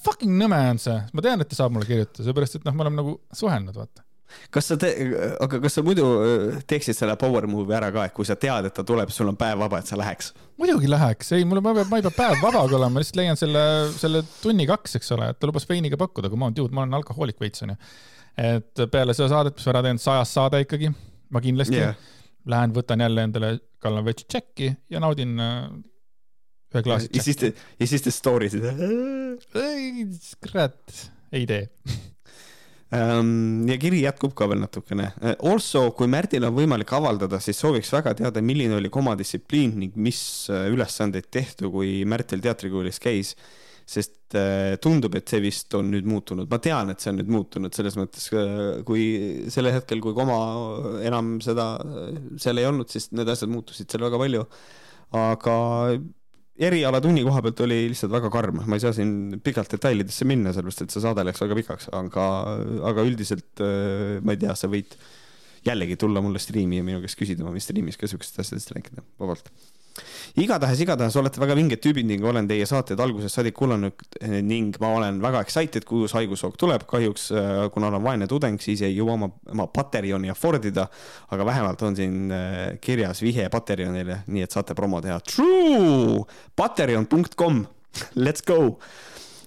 [0.05, 2.85] Fucking nõme on see, ma tean, et ta saab mulle kirjutada, sellepärast et noh, me
[2.85, 4.05] oleme nagu suhelnud, vaata
[4.51, 4.93] kas sa te-,
[5.41, 8.67] aga kas sa muidu äh, teeksid selle power move'i ära ka, et kui sa tead,
[8.67, 10.31] et ta tuleb, sul on päev vaba, et sa läheks?
[10.61, 13.63] muidugi läheks, ei, mul, pea, ma ei pea päev vaba olema, ma lihtsalt leian selle,
[13.99, 16.75] selle tunni kaks, eks ole, et ta lubas veini ka pakkuda, kui ma olen dude,
[16.75, 17.77] ma olen alkohoolik veits onju
[18.37, 20.91] et peale seda saadet, mis ma ära teinud, sajas saade ikkagi,
[21.33, 21.99] ma kindlasti yeah.
[22.51, 23.51] lähen, võtan jälle endale,
[23.83, 25.69] kallan veits tšekki ja naudin äh,
[26.75, 27.21] ühe klaasi tšekki.
[27.21, 28.67] ja siis te, ja siis te story sid?
[30.43, 30.99] kurat,
[31.35, 31.63] ei tee
[32.91, 33.65] um,.
[33.69, 35.11] ja kiri jätkub ka veel natukene.
[35.21, 39.95] Äh, also, kui Märdil on võimalik avaldada, siis sooviks väga teada, milline oli komadistsipliin ning
[39.99, 40.21] mis
[40.51, 43.35] äh, ülesandeid tehti, kui Märtil teatrikoolis käis
[43.85, 47.29] sest äh, tundub, et see vist on nüüd muutunud, ma tean, et see on nüüd
[47.31, 49.05] muutunud selles mõttes, äh, kui
[49.53, 50.37] sellel hetkel, kui koma
[51.05, 51.75] enam seda
[52.41, 54.45] seal ei olnud, siis need asjad muutusid seal väga palju.
[55.15, 55.55] aga
[56.65, 60.85] erialatunni koha pealt oli lihtsalt väga karm, ma ei saa siin pikalt detailidesse minna, sellepärast
[60.85, 62.25] et see saade läks väga pikaks, aga,
[62.89, 64.97] aga üldiselt äh, ma ei tea, sa võid
[65.65, 69.05] jällegi tulla mulle striimi ja minu käest küsida, ma võin striimis ka siukestest asjadest rääkida
[69.21, 69.51] vabalt
[70.41, 74.75] igatahes, igatahes olete väga vinged tüübid ning olen teie saateid algusest saadik kuulanud eh, ning
[74.83, 76.85] ma olen väga excited, kui uus haigushoog tuleb.
[76.89, 80.87] kahjuks, eh, kuna olen vaene tudeng, siis ei jõua oma, oma Patreoni affordida,
[81.35, 85.19] aga vähemalt on siin eh, kirjas vihje Patreonile, nii et saate promo teha.
[85.23, 87.65] True, patreon.com,
[88.19, 88.77] let's go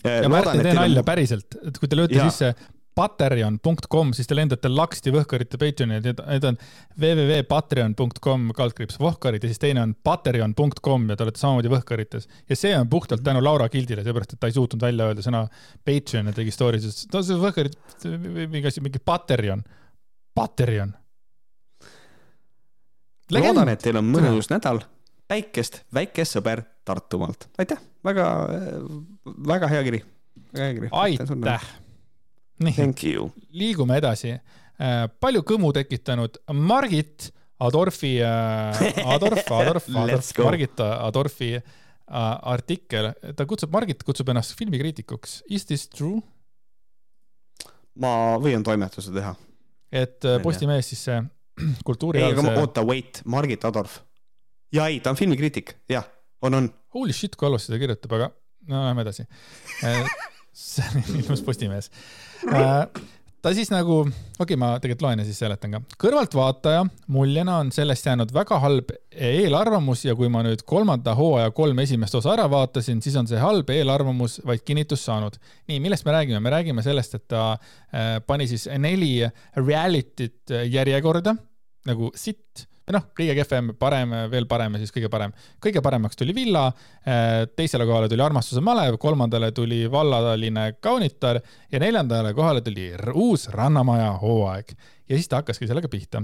[0.05, 2.29] ja Märten, tee nalja päriselt, et kui te lööte ja.
[2.31, 2.55] sisse
[2.99, 6.59] patreon.com, siis te lendate laksti Võhkarite Patreoni, need on
[6.99, 12.27] www.patreon.com kaldkriips Vohkarid ja siis teine on patreon.com ja te olete samamoodi Võhkarites.
[12.51, 15.45] ja see on puhtalt tänu Laura Gildile, seepärast et ta ei suutnud välja öelda sõna
[15.87, 17.79] Patreon ja tegi story, sest ta on see Võhkarid,
[18.41, 19.62] mingi asi, mingi Patreon,
[20.35, 20.95] Patreon.
[23.35, 24.83] loodan, et teil on mõnus nädal,
[25.31, 28.31] päikest, väike sõber Tartumaalt, aitäh, väga,
[29.47, 30.07] väga hea kiri,
[30.51, 30.97] väga hea kiri.
[31.07, 31.69] aitäh
[32.64, 33.16] nii,
[33.59, 34.36] liigume edasi.
[34.78, 41.62] Äh, palju kõmu tekitanud Margit Adorfi äh,, Adorf, Adorf, Adorf, Margit Adorfi äh,
[42.09, 45.43] artikkel, ta kutsub, Margit kutsub ennast filmikriitikuks.
[45.51, 46.22] Is this true?
[47.98, 49.32] ma võin toimetuse teha.
[49.90, 51.18] et Postimehes siis see
[51.89, 52.22] kultuuri.
[52.22, 52.56] ei, aga see...
[52.62, 54.01] oota, wait, Margit Adorf.
[54.74, 56.06] ja ei, ta on filmikriitik, jah,
[56.43, 56.70] on, on.
[56.94, 58.30] Holy shit, kui halvasti ta kirjutab, aga
[58.68, 59.26] no lähme edasi
[60.59, 61.93] see ilmus Postimehes
[62.47, 63.02] Äh,
[63.43, 65.80] ta siis nagu, okei okay,, ma tegelikult loen ja siis seletan ka.
[66.05, 71.82] kõrvaltvaataja muljena on sellest jäänud väga halb eelarvamus ja kui ma nüüd kolmanda hooaja kolm
[71.82, 75.39] esimest osa ära vaatasin, siis on see halb eelarvamus vaid kinnitust saanud.
[75.70, 76.40] nii, millest me räägime?
[76.40, 79.12] me räägime sellest, et ta äh, pani siis neli
[79.59, 81.36] reality't järjekorda
[81.89, 85.32] nagu sitt noh, kõige kehvem, parem, veel parem ja siis kõige parem.
[85.65, 91.40] kõige paremaks tuli Villa, äh, teisele kohale tuli Armastuse malev, kolmandale tuli Vallaline kaunitar
[91.73, 94.73] ja neljandale kohale tuli uus Rannamaja hooaeg.
[95.09, 96.23] ja siis ta hakkaski sellega pihta.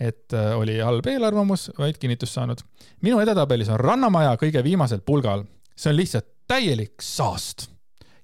[0.00, 2.58] et äh, oli halb eelarvamus, vaid kinnitust saanud.
[3.00, 5.44] minu edetabelis on Rannamaja kõige viimasel pulgal.
[5.76, 7.70] see on lihtsalt täielik saast.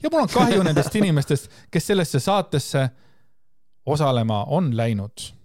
[0.02, 2.88] ja mul on kahju nendest inimestest, kes sellesse saatesse
[3.86, 5.37] osalema on läinud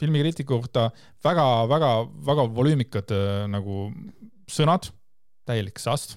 [0.00, 0.88] filmikriitiku kohta
[1.24, 3.90] väga-väga-väga volüümikad äh, nagu
[4.50, 4.90] sõnad,
[5.48, 6.16] täielik sast.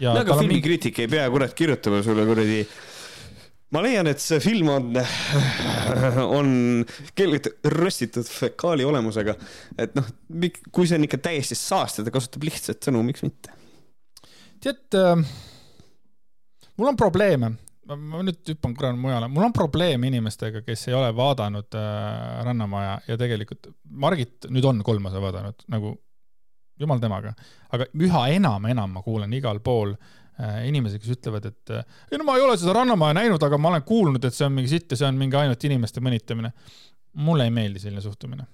[0.00, 1.06] no aga filmikriitik mingi...
[1.06, 2.62] ei pea kurat kirjutama sulle kuradi
[3.72, 4.98] ma leian, et see film on,
[6.38, 6.52] on
[7.16, 9.36] kellegi röstitud fekaali olemusega.
[9.80, 10.08] et noh,
[10.72, 13.54] kui see on ikka täiesti saast ja ta kasutab lihtsat sõnu, miks mitte?
[14.62, 15.24] tead äh,,
[16.78, 17.54] mul on probleeme
[17.88, 22.40] ma, ma nüüd hüppan korra mujale, mul on probleem inimestega, kes ei ole vaadanud äh,
[22.46, 23.70] Rannamaja ja tegelikult
[24.04, 25.94] Margit nüüd on kolm osa vaadanud, nagu
[26.82, 27.34] jumal temaga,
[27.74, 32.20] aga üha enam, enam ma kuulen igal pool äh, inimesi, kes ütlevad, et äh, ei
[32.20, 34.72] no ma ei ole seda Rannamaja näinud, aga ma olen kuulnud, et see on mingi
[34.72, 36.52] sitt ja see on mingi ainult inimeste mõnitamine.
[37.22, 38.46] mulle ei meeldi selline suhtumine.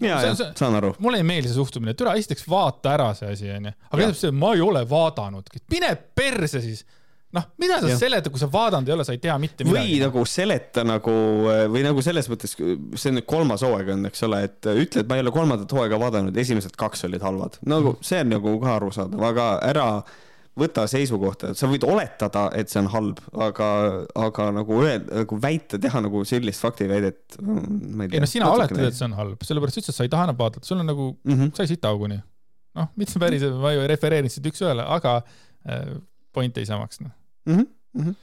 [0.00, 0.94] Ja, ja saan aru.
[1.02, 3.72] mulle ei meeldi see suhtumine, et üle esiteks vaata ära see asi, onju.
[3.90, 6.84] aga teiseks see, ma ei ole vaadanudki, mine perse siis
[7.36, 9.96] noh, mida sa seletad, kui sa vaadanud ei ole, sa ei tea mitte midagi.
[9.96, 11.16] või nagu seleta nagu
[11.74, 15.10] või nagu selles mõttes, see on nüüd kolmas hooaeg on, eks ole, et ütle, et
[15.10, 17.60] ma ei ole kolmandat hooaega vaadanud, esimesed kaks olid halvad.
[17.68, 18.08] nagu mm.
[18.10, 19.90] see on nagu ka arusaadav, aga ära
[20.58, 23.68] võta seisukohta, sa võid oletada, et see on halb, aga,
[24.18, 28.16] aga nagu öelda, nagu väita, teha nagu sellist faktiväidet, ma ei tea.
[28.16, 30.66] ei noh, sina oletad, et see on halb, sellepärast üldse sa ei taha enam vaadata,
[30.66, 31.54] sul on nagu mm, -hmm.
[31.54, 32.18] sa ei sita auguni.
[32.78, 35.20] noh, mitte päris, ma ju refereerin sind üks-ühele, aga
[35.68, 35.94] äh,
[36.34, 37.12] point ei saa maksma
[37.48, 37.66] mm.
[37.94, 38.16] -hmm.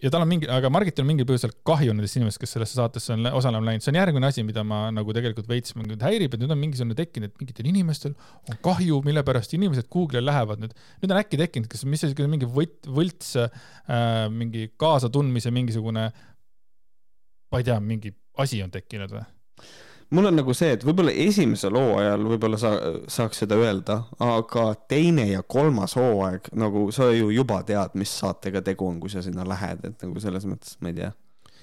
[0.00, 3.12] ja tal on mingi, aga Margitil on mingil põhjusel kahju nendest inimestest, kes sellesse saatesse
[3.12, 6.40] on osalema läinud, see on järgmine asi, mida ma nagu tegelikult veits mind häirib, et
[6.40, 8.16] nüüd on mingisugune tekkinud, et mingitel inimestel
[8.48, 10.72] on kahju, mille pärast inimesed Google'i lähevad nüüd.
[11.02, 13.52] nüüd on äkki tekkinud, kas, mis see mingi võt-, võlts äh,,
[14.32, 16.08] mingi kaasatundmise mingisugune,
[17.52, 19.26] ma ei tea, mingi asi on tekkinud või?
[20.10, 22.72] Mul on nagu see, et võib-olla esimesel hooajal võib-olla sa
[23.10, 28.62] saaks seda öelda, aga teine ja kolmas hooaeg nagu sa ju juba tead, mis saatega
[28.64, 31.12] tegu on, kui sa sinna lähed, et nagu selles mõttes ma ei tea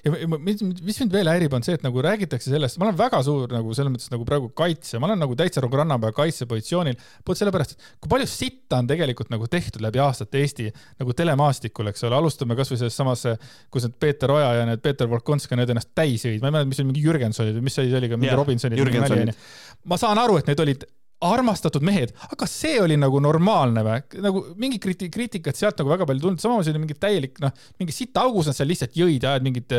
[0.02, 3.20] ja mis, mis mind veel häirib, on see, et nagu räägitakse sellest, ma olen väga
[3.26, 7.38] suur nagu selles mõttes nagu praegu kaitse, ma olen nagu täitsa nagu Rannamäe kaitsepositsioonil, puht
[7.38, 12.08] sellepärast, et kui palju sitta on tegelikult nagu tehtud läbi aastate Eesti nagu telemaastikul, eks
[12.08, 13.22] ole, alustame kasvõi selles samas,
[13.70, 16.72] kus need Peeter Oja ja need Peeter Volkonski, need ennast täis jõid, ma ei mäleta,
[16.72, 19.46] mis oli mingi Jürgensonid või mis see oli mingi Robinsonid.
[19.86, 20.86] ma saan aru, et need olid
[21.22, 24.00] armastatud mehed, aga see oli nagu normaalne või?
[24.24, 27.94] nagu mingi kriti-, kriitikat sealt nagu väga palju tulnud, samamoodi oli mingi täielik noh, mingi
[27.94, 29.76] sitaaugus nad seal lihtsalt jõid ja ajasid mingit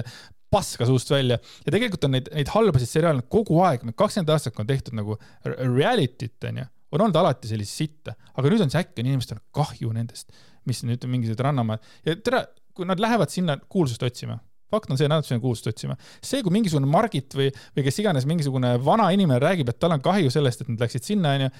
[0.53, 4.70] paska suust välja ja tegelikult on neid, neid halbasid seriaale kogu aeg, kakskümmend aastat on
[4.70, 5.18] tehtud nagu
[5.48, 9.94] reality't onju, on olnud alati sellist sitta, aga nüüd on see äkki on inimestel kahju
[9.95, 10.30] nendest,
[10.70, 14.40] mis nüüd mingisugused rannamaad ja tere, kui nad lähevad sinna kuulsust otsima
[14.74, 15.98] fakt on see, nad peavad kuulsust otsima.
[16.20, 20.04] see, kui mingisugune Margit või, või kes iganes, mingisugune vana inimene räägib, et tal on
[20.04, 21.52] kahju sellest, et nad läksid sinna, onju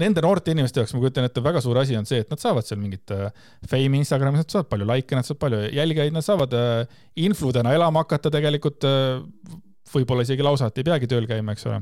[0.00, 2.66] nende noorte inimeste jaoks ma kujutan ette, väga suur asi on see, et nad saavad
[2.66, 3.28] seal mingit äh,
[3.70, 8.04] fame'i Instagramis, nad saavad palju likee, nad saavad palju jälgijaid, nad saavad äh, infludena elama
[8.04, 9.22] hakata tegelikult äh,.
[9.86, 11.80] võib-olla isegi lausa, et ei peagi tööl käima, eks ole.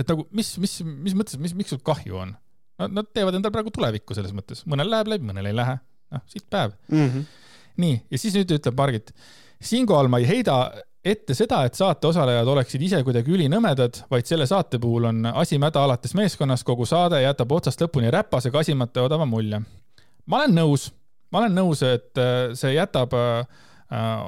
[0.00, 2.34] et nagu, mis, mis, mis mõttes, mis, miks sul kahju on?
[2.82, 5.76] Nad teevad endale praegu tulevikku selles mõttes, mõnel läheb läbi, mõnel ei lähe.
[6.12, 7.06] noh, siit päev mm.
[7.08, 7.28] -hmm.
[7.84, 9.12] nii, ja siis nüüd ütleb Margit
[9.62, 10.56] siinkohal ma ei heida
[11.04, 15.58] ette seda, et saate osalejad oleksid ise kuidagi ülinõmedad, vaid selle saate puhul on asi
[15.62, 19.62] mäda alates meeskonnast, kogu saade jätab otsast lõpuni räpase, kasimata ja odava mulje.
[20.26, 20.90] ma olen nõus,
[21.32, 23.46] ma olen nõus, et äh, see jätab äh,
[23.90, 24.26] äh,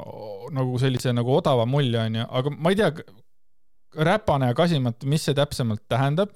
[0.56, 2.90] nagu sellise nagu odava mulje, onju, aga ma ei tea,
[3.94, 6.35] räpane ja kasimatu, mis see täpsemalt tähendab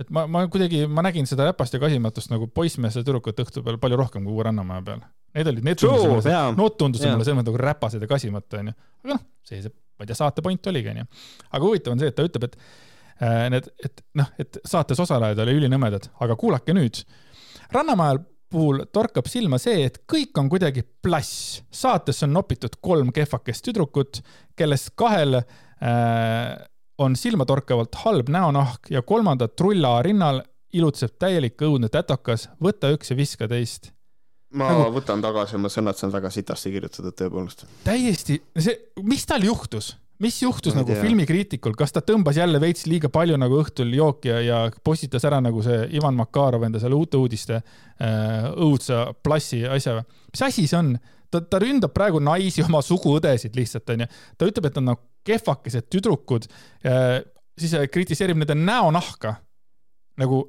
[0.00, 3.78] et ma, ma kuidagi, ma nägin seda räpast ja kasimatust nagu poissmeeste tüdrukute õhtu peal
[3.82, 5.04] palju rohkem kui Rannamäe peal.
[5.34, 8.74] Need olid, need tundusid mulle, need tundusid mulle selles mõttes nagu räpased ja kasimata, onju.
[9.02, 11.06] aga noh, see, see, ma ei tea, saate point oligi, onju.
[11.50, 12.54] aga huvitav on see, et ta ütleb, et
[13.18, 17.02] äh, need, et noh, et saates osalejad olid ülinõmedad, aga kuulake nüüd.
[17.74, 18.22] Rannamäel
[18.54, 21.62] puhul torkab silma see, et kõik on kuidagi plass.
[21.74, 24.22] saatesse on nopitud kolm kehvakest tüdrukut,
[24.54, 26.54] kellest kahel äh,
[26.98, 30.42] on silmatorkavalt halb näonahk ja kolmanda trulla rinnal
[30.74, 33.90] ilutseb täielik õudne tätokas, võta üks ja viska teist.
[34.54, 37.66] Ma nagu, võtan tagasi oma sõnad, see on väga sitasti kirjutatud tõepoolest.
[37.86, 39.94] täiesti, see, mis tal juhtus?
[40.22, 44.36] mis juhtus nagu filmikriitikul, kas ta tõmbas jälle veits liiga palju nagu õhtul jooki ja,
[44.46, 49.98] ja postitas ära nagu see Ivan Makarov enda selle uute uudiste äh, õudsa plassi asja
[49.98, 50.06] või?
[50.30, 50.94] mis asi see on?
[51.34, 54.06] ta, ta ründab praegu naisi, oma suguõdesid lihtsalt onju.
[54.38, 56.46] ta ütleb, et on nagu kehvakesed tüdrukud,
[57.56, 59.38] siis kritiseerib nende näonahka
[60.20, 60.42] nagu,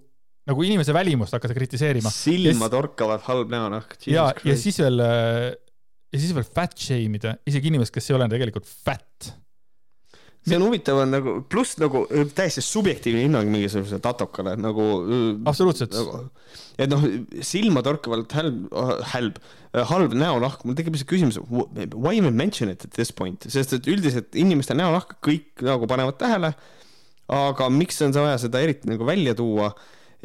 [0.46, 2.12] nagu inimese välimust hakata kritiseerima.
[2.14, 3.98] silma torkavad halb näonahk.
[4.10, 8.30] ja, ja siis veel, ja siis veel fat shame ida, isegi inimest, kes ei ole
[8.32, 9.34] tegelikult fat
[10.46, 12.04] see on huvitav, on nagu, pluss nagu
[12.38, 14.86] täiesti subjektiivne hinnang mingisugusele tatokale nagu.
[15.50, 16.22] absoluutselt nagu,.
[16.78, 17.06] et noh,
[17.46, 18.68] silmatorkavalt hälb,
[19.14, 19.40] hälb,
[19.92, 21.40] halb näonahk, mul tekib lihtsalt küsimus,
[21.96, 26.20] why even mention it at this point, sest et üldiselt inimeste näonahka kõik nagu panevad
[26.22, 26.54] tähele.
[27.26, 29.72] aga miks on vaja seda eriti nagu välja tuua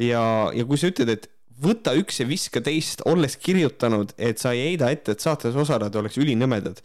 [0.00, 0.24] ja,
[0.56, 1.28] ja kui sa ütled, et
[1.60, 6.00] võta üks ja viska teist, olles kirjutanud, et sa ei heida ette, et saates osalejad
[6.00, 6.80] oleks ülinõmedad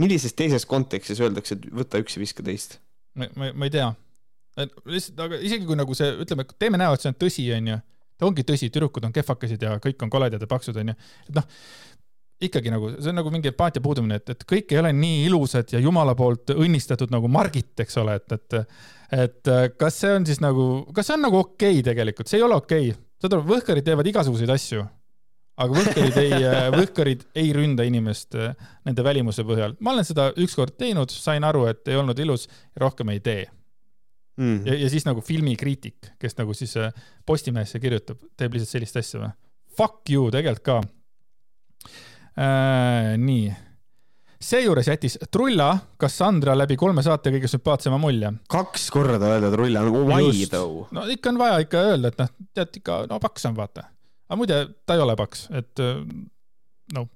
[0.00, 2.78] millises teises kontekstis öeldakse, et võta üks ja viska teist?
[3.18, 3.88] ma, ma, ma ei tea.
[4.88, 7.78] lihtsalt, aga isegi kui nagu see, ütleme, teeme näo, et see on tõsi, onju,
[8.16, 10.96] ta ongi tõsi, tüdrukud on kehvakesed ja kõik on koledad ja paksud, onju.
[11.28, 11.48] et noh,
[12.48, 15.74] ikkagi nagu, see on nagu mingi empaatia puudumine, et, et kõik ei ole nii ilusad
[15.74, 18.64] ja jumala poolt õnnistatud nagu Margit, eks ole, et, et
[19.12, 20.66] et äh, kas see on siis nagu,
[20.96, 23.00] kas see on nagu okei okay tegelikult, see ei ole okei okay..
[23.20, 24.84] saad aru, võhkarid teevad igasuguseid asju,
[25.60, 26.38] aga võhkarid ei,
[26.80, 28.54] võhkarid ei ründa inimest äh,
[28.88, 29.76] nende välimuse põhjal.
[29.84, 33.44] ma olen seda ükskord teinud, sain aru, et ei olnud ilus ja rohkem ei tee.
[34.40, 34.64] mm.
[34.70, 36.92] ja, ja siis nagu filmikriitik, kes nagu siis äh,
[37.28, 39.32] Postimehesse kirjutab, teeb lihtsalt sellist asja või?
[39.76, 40.80] Fuck you tegelikult ka
[42.38, 43.12] äh,.
[43.20, 43.52] nii.
[44.42, 48.32] seejuures jättis Trulla Cassandra läbi kolme saate kõige sümpaatsema mulje.
[48.50, 50.86] kaks korda öelda trull on why though.
[50.94, 53.88] no ikka on vaja ikka öelda, et noh, tead ikka, no paks on, vaata.
[54.28, 55.84] aga muide, ta ei ole paks, et
[56.96, 57.08] noh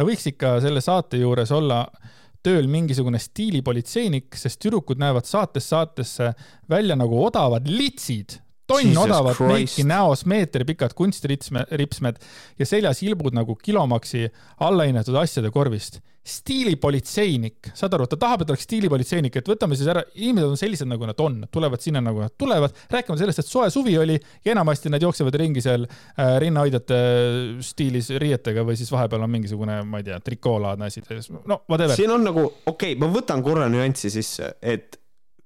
[0.00, 1.84] no võiks ikka selle saate juures olla
[2.44, 6.30] tööl mingisugune stiilipolitseinik, sest tüdrukud näevad saatest saatesse
[6.70, 8.38] välja nagu odavad litsid.
[8.70, 12.22] Tonn Jesus odavat meiki näos, meetripikad kunstripsmed
[12.58, 14.28] ja seljas ilbud nagu kilomaksi
[14.66, 16.00] allahinnatud asjade korvist.
[16.30, 20.88] Stiilipolitseinik, saad aru, ta tahab, et oleks stiilipolitseinik, et võtame siis ära, inimesed on sellised,
[20.90, 24.52] nagu nad on, tulevad sinna, nagu nad tulevad, rääkimata sellest, et soe suvi oli ja
[24.52, 27.00] enamasti nad jooksevad ringi seal äh, rinnahoidjate
[27.64, 31.02] stiilis riietega või siis vahepeal on mingisugune, ma ei tea, trikoolaadne asi,
[31.40, 31.96] no whatever.
[31.96, 35.00] siin on nagu, okei okay,, ma võtan korra nüanssi sisse, et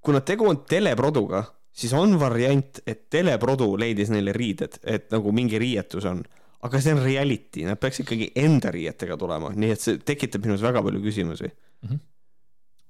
[0.05, 5.59] kuna tegu on teleproduga, siis on variant, et teleprodu leidis neile riided, et nagu mingi
[5.61, 6.23] riietus on.
[6.65, 10.63] aga see on reality, nad peaks ikkagi enda riietega tulema, nii et see tekitab minus
[10.65, 11.51] väga palju küsimusi.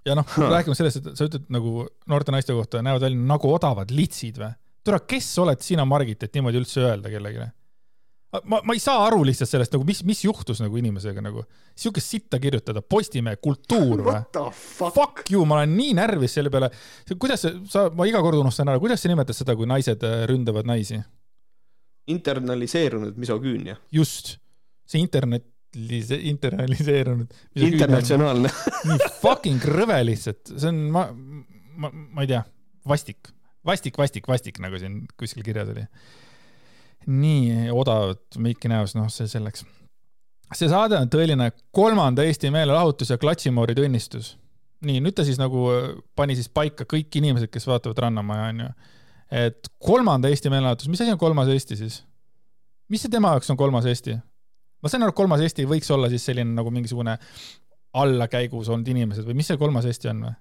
[0.07, 0.51] ja noh, Huh.
[0.53, 4.53] räägime sellest, et sa ütled nagu noorte naiste kohta näevad välja nagu odavad litsid või?
[4.85, 7.49] tule, kes oled sina, Margit, et niimoodi üldse öelda kellelegi?
[8.43, 11.45] ma, ma ei saa aru lihtsalt sellest nagu, mis, mis juhtus nagu inimesega nagu,
[11.79, 14.17] siukest sitta kirjutada, Postimehe kultuur või?
[14.35, 14.95] the fuck?
[14.97, 16.71] Fuck you, ma olen nii närvis selle peale.
[17.21, 20.69] kuidas sa, ma iga kord unustan ära, kuidas sa nimetad seda, kui naised äh, ründavad
[20.69, 21.01] naisi?
[22.11, 23.79] internaliseerunud misogüünia.
[23.93, 24.37] just,
[24.87, 27.31] see internet, internaliseerunud.
[27.57, 28.51] internatsionaalne.
[28.91, 31.07] nii fucking rõve lihtsalt, see on, ma,
[31.81, 32.43] ma, ma ei tea,
[32.89, 33.33] vastik,
[33.67, 35.87] vastik, vastik, vastik, nagu siin kuskil kirjas oli.
[37.07, 39.65] Nii odavat meiki näos, noh, see selleks.
[40.55, 44.35] see saade on tõeline kolmanda Eesti meelelahutus ja klatšimoorid õnnistus.
[44.85, 48.69] nii, nüüd ta siis nagu äh, pani siis paika kõik inimesed, kes vaatavad Rannamaja, onju.
[49.45, 52.03] et kolmanda Eesti meelelahutus, mis asi on kolmas Eesti siis?
[52.89, 54.19] mis see tema jaoks on kolmas Eesti?
[54.83, 57.19] ma sain aru, et kolmas Eesti võiks olla siis selline nagu mingisugune
[57.95, 60.35] allakäigus olnud inimesed või mis see kolmas Eesti on või?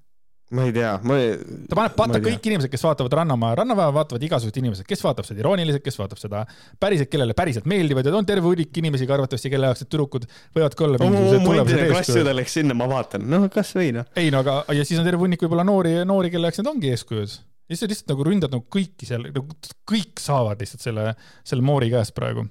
[0.53, 1.33] Ma ei tea, ma ei.
[1.69, 5.41] ta paneb patta kõik inimesed, kes vaatavad Rannamaja, Rannamaja vaatavad igasugused inimesed, kes vaatab seda
[5.41, 6.43] irooniliselt, kes vaatab seda
[6.81, 10.27] päriselt, kellele päriselt meeldivad ja on terve hunnik inimesi ka arvatavasti, kelle jaoks need tüdrukud
[10.57, 14.09] võivad ka olla mu endine klassiõde läks sinna, ma vaatan, noh, kasvõi noh.
[14.19, 16.91] ei no aga, ja siis on terve hunnik võib-olla noori, noori, kelle jaoks need ongi
[16.93, 17.37] eeskujud.
[17.37, 19.57] ja siis sa lihtsalt nagu ründad nagu kõiki seal, nagu
[19.89, 21.13] kõik saavad lihtsalt selle,
[21.47, 22.45] selle moori käest praegu.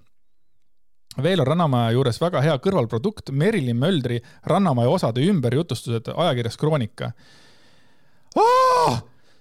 [1.22, 4.18] veel on Rannamaja juures väga hea kõrvalprodukt Merilin Möldri
[4.50, 7.12] Rannamaja osade ümberjutustused ajakirjas Kroonika.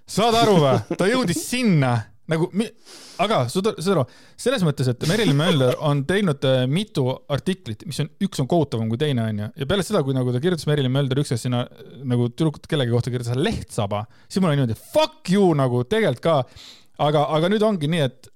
[0.07, 0.80] Saad aru või?
[0.97, 1.93] ta jõudis sinna
[2.31, 2.47] nagu,
[3.22, 4.03] aga saad aru,
[4.39, 8.91] selles mõttes, et Merilin Mölder on teinud äh, mitu artiklit, mis on, üks on kohutavam
[8.91, 9.49] kui teine, onju.
[9.61, 11.63] ja peale seda, kui nagu ta kirjutas Merilin Mölder ükskord sinna
[12.07, 16.38] nagu tüdrukut kellegi kohta kirjutas lehtsaba, siis mul oli niimoodi fuck you nagu tegelikult ka.
[17.01, 18.31] aga, aga nüüd ongi nii, et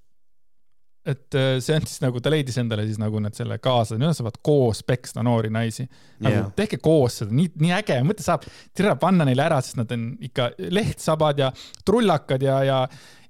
[1.06, 4.10] et äh, see on siis nagu, ta leidis endale siis nagu need selle kaasa, nüüd
[4.10, 5.86] nad saavad koos peksta noori naisi.
[6.26, 6.54] nagu yeah.
[6.58, 10.08] tehke koos seda, nii, nii äge, mõtle saab, tere panna neile ära, sest nad on
[10.26, 11.52] ikka lehtsabad ja
[11.86, 12.80] trullakad ja, ja,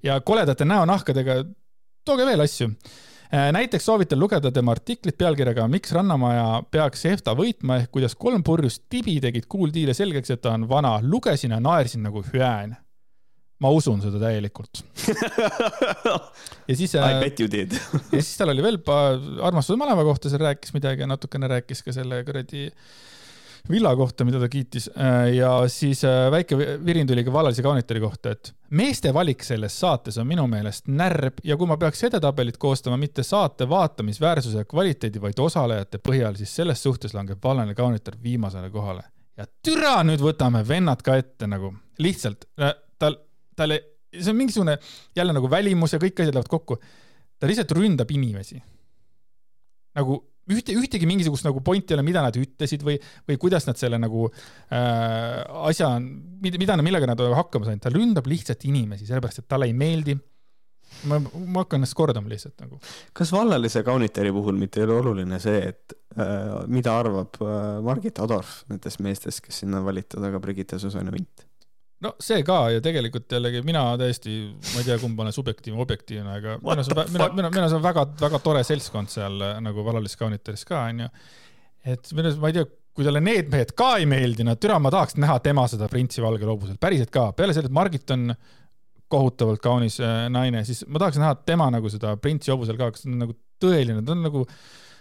[0.04, 1.42] ja koledate näonahkadega.
[2.06, 2.70] tooge veel asju.
[3.52, 8.84] näiteks soovitan lugeda tema artiklit pealkirjaga Miks Rannamaja peaks EFTA võitma ehk kuidas kolm purjust
[8.88, 11.00] tibi tegid kuultiile selgeks, et ta on vana.
[11.02, 12.76] lugesin ja naersin nagu hüään.
[13.62, 14.82] Ma usun seda täielikult.
[16.68, 17.72] ja siis I äh, bet you did.
[18.12, 21.94] ja siis tal oli veel armastuse maleva kohta, seal rääkis midagi ja natukene rääkis ka
[21.96, 22.68] selle kuradi
[23.70, 24.90] villa kohta, mida ta kiitis.
[25.34, 29.74] ja siis äh, väike vi- virin tuli ka vallalise kaunitari kohta, et meeste valik selles
[29.80, 34.68] saates on minu meelest närb ja kui ma peaks edetabelit koostama mitte saate vaatamisväärsuse ja
[34.68, 39.02] kvaliteedi, vaid osalejate põhjal, siis selles suhtes langeb vallaline kaunitar viimasele kohale.
[39.36, 42.46] ja türa nüüd võtame vennad ka ette nagu lihtsalt,
[42.98, 43.16] tal,
[43.56, 43.74] tal,
[44.12, 44.78] see on mingisugune
[45.16, 46.80] jälle nagu välimus ja kõik asjad lähevad kokku
[47.40, 48.60] ta lihtsalt ründab inimesi.
[49.96, 50.18] nagu
[50.52, 53.98] ühte, ühtegi mingisugust nagu pointi ei ole, mida nad ütlesid või, või kuidas nad selle
[53.98, 55.94] nagu äh, asja,
[56.44, 60.18] mida, millega nad hakkama saanud, ta ründab lihtsalt inimesi, sellepärast et talle ei meeldi.
[61.10, 62.78] ma, ma hakkan ennast kordama lihtsalt nagu.
[63.16, 68.20] kas vallalise kaunitari puhul mitte ei ole oluline see, et äh, mida arvab äh, Margit
[68.20, 71.45] Adorf nendest meestest, kes sinna on valitud, aga Brigitte Susanne Vint?
[72.04, 74.36] No see ka ja tegelikult jällegi mina täiesti,
[74.74, 77.78] ma ei tea, kumb olen subjektiivne, objektiivne, aga What minu arust the on, minu, arust
[77.78, 81.08] on väga, väga tore seltskond seal äh, nagu Valalis kaunitaris ka onju.
[81.86, 84.78] et minu arust, ma ei tea, kui talle need mehed ka ei meeldi, no türa,
[84.82, 88.30] ma tahaks näha tema seda printsi valgel hobusel, päriselt ka, peale selle, et Margit on
[89.12, 93.06] kohutavalt kaunis äh, naine, siis ma tahaks näha tema nagu seda printsi hobusel ka, kas
[93.06, 94.44] ta on nagu tõeline, ta on nagu,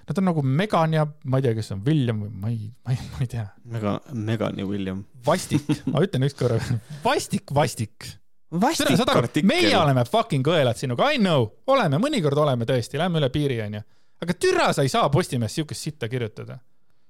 [0.07, 2.94] nad on nagu Megan ja ma ei tea, kes on William või ma ei, ma
[2.94, 5.02] ei, ma ei tea Mega, Megan ja William.
[5.26, 6.61] vastik, ma ütlen ükskord,
[7.03, 8.11] vastik, vastik.
[8.52, 9.49] vastik artikkel.
[9.49, 13.82] meie oleme fucking kõelad sinuga, I know, oleme, mõnikord oleme tõesti, lähme üle piiri, onju.
[14.22, 16.60] aga türa sa ei saa Postimehes siukest sitta kirjutada.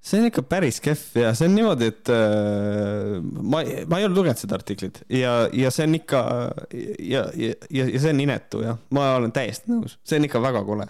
[0.05, 4.15] see on ikka päris kehv ja see on niimoodi, et äh, ma, ma ei ole
[4.15, 6.21] lugenud seda artiklit ja, ja see on ikka
[6.71, 10.39] ja, ja, ja, ja see on inetu jah, ma olen täiesti nõus, see on ikka
[10.45, 10.87] väga kole.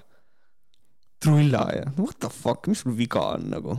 [1.24, 3.78] Trulla ja what the fuck, mis sul viga on nagu?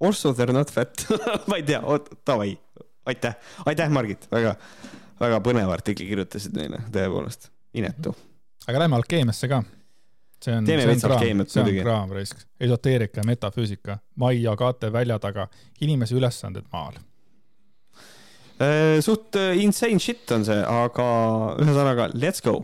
[0.00, 1.06] Also they are not fat
[1.48, 1.80] ma ei tea,
[2.26, 2.54] davai,
[3.06, 3.36] aitäh,
[3.66, 4.54] aitäh, Margit, väga,
[5.20, 8.14] väga põneva artikli kirjutasid meile, tõepoolest, inetu.
[8.66, 9.62] aga lähme alkeemiasse ka.
[10.40, 12.46] see on, see on kraam, see on kraam raisk.
[12.60, 15.48] esoteerika ja metafüüsika, Mai Agate välja taga,
[15.80, 16.96] inimese ülesanded maal.
[18.60, 21.04] Äh, suht äh, insane shit on see, aga
[21.60, 22.58] ühesõnaga let's go.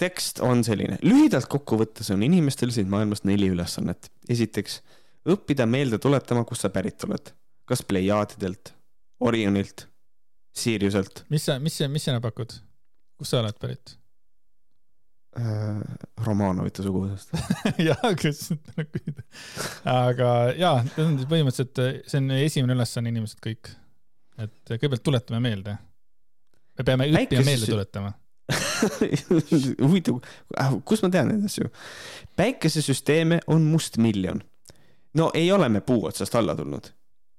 [0.00, 4.10] Tekst on selline, lühidalt kokku võttes on inimestel siin maailmas neli ülesannet.
[4.28, 4.80] esiteks,
[5.28, 7.32] õppida meelde tuletama, kust sa pärit oled.
[7.66, 8.74] kas Pleiaadidelt,
[9.20, 9.88] Orionilt,
[10.56, 12.52] Siriuselt mis sa, mis mis sina pakud?
[13.18, 13.96] kust sa oled pärit?
[15.40, 15.80] äh,,
[16.24, 17.34] Romanovite suguvõsast.
[17.88, 18.50] jah, kes,
[19.84, 23.72] aga jaa, põhimõtteliselt, see on esimene ülesanne inimesed kõik.
[24.40, 25.76] et kõigepealt tuletame meelde.
[26.78, 28.14] me peame õppima meelde tuletama.
[29.86, 30.20] huvitav,
[30.86, 31.70] kust ma tean neid asju?
[32.38, 34.42] päikesesüsteeme on mustmiljon.
[35.18, 36.92] no ei ole me puu otsast alla tulnud.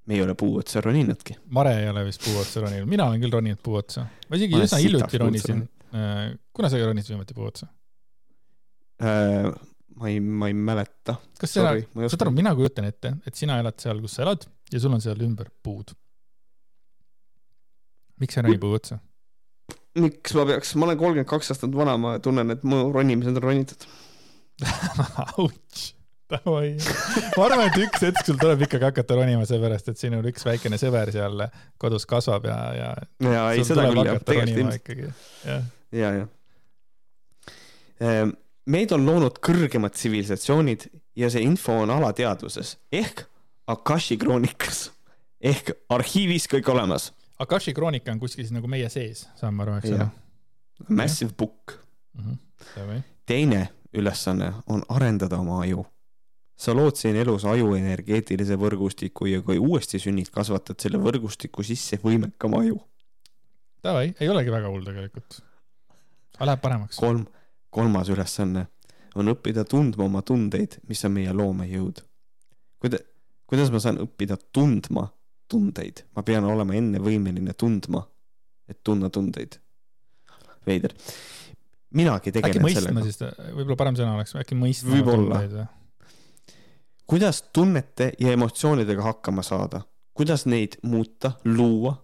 [0.06, 1.38] me ei ole puu otsa roninudki.
[1.56, 4.06] Mare ei ole vist puu otsa roninud, mina olen küll roninud puu otsa.
[4.30, 5.64] ma isegi üsna hiljuti ronisin.
[6.54, 7.68] kuna sa ronisid viimati puu otsa?
[8.98, 9.52] Äh,
[9.96, 11.18] ma ei, ma ei mäleta.
[11.40, 11.74] kas sina,
[12.08, 15.04] saad aru, mina kujutan ette, et sina elad seal, kus sa elad ja sul on
[15.04, 15.94] seal ümber puud.
[18.20, 19.00] miks sa ei roni puu otsa?
[19.98, 23.44] Miks ma peaks, ma olen kolmkümmend kaks aastat vana, ma tunnen, et mu ronimised on
[23.44, 23.86] ronitud.
[25.42, 25.84] Ouch,
[26.32, 26.72] davai.
[27.38, 30.80] ma arvan, et üks hetk sul tuleb ikkagi hakata ronima, seepärast et sinul üks väikene
[30.82, 31.46] sõber seal
[31.82, 32.90] kodus kasvab ja, ja
[33.28, 34.92] ja ei, seda küll jah, tegelikult ilmselt,
[35.46, 35.64] jah.
[36.02, 36.12] ja,
[38.02, 38.20] ja.
[38.66, 43.28] meid on loonud kõrgemad tsivilisatsioonid ja see info on alateadvuses ehk
[43.68, 44.88] Akashi kroonikas
[45.44, 47.12] ehk arhiivis kõik olemas.
[47.40, 50.08] Akashi kroonika on kuskil siis nagu meie sees, saan ma aru, eks ole?
[50.90, 51.76] Massive book.
[52.76, 55.86] davai, teine ülesanne on arendada oma aju.
[56.58, 62.00] sa lood siin elus aju energeetilise võrgustiku ja kui uuesti sünnid, kasvatad selle võrgustiku sisse
[62.02, 62.80] võimekama aju.
[63.84, 65.42] davai, ei olegi väga hull tegelikult.
[66.38, 66.98] aga läheb paremaks.
[66.98, 67.28] kolm,
[67.70, 68.66] kolmas ülesanne
[69.16, 72.02] on õppida tundma oma tundeid, mis on meie loomejõud.
[72.82, 73.04] kuida-,
[73.46, 75.12] kuidas ma saan õppida tundma
[75.48, 78.04] tundeid, ma pean olema enne võimeline tundma,
[78.68, 79.60] et tundma tundeid.
[80.68, 80.94] veider.
[81.96, 83.04] minagi äkki tegelen mõistma sellega.
[83.04, 84.96] siis, võib-olla parem sõna oleks, äkki mõistma.
[84.96, 85.68] Võib-olla.
[87.08, 89.82] kuidas tunnete ja emotsioonidega hakkama saada,
[90.14, 91.96] kuidas neid muuta, luua,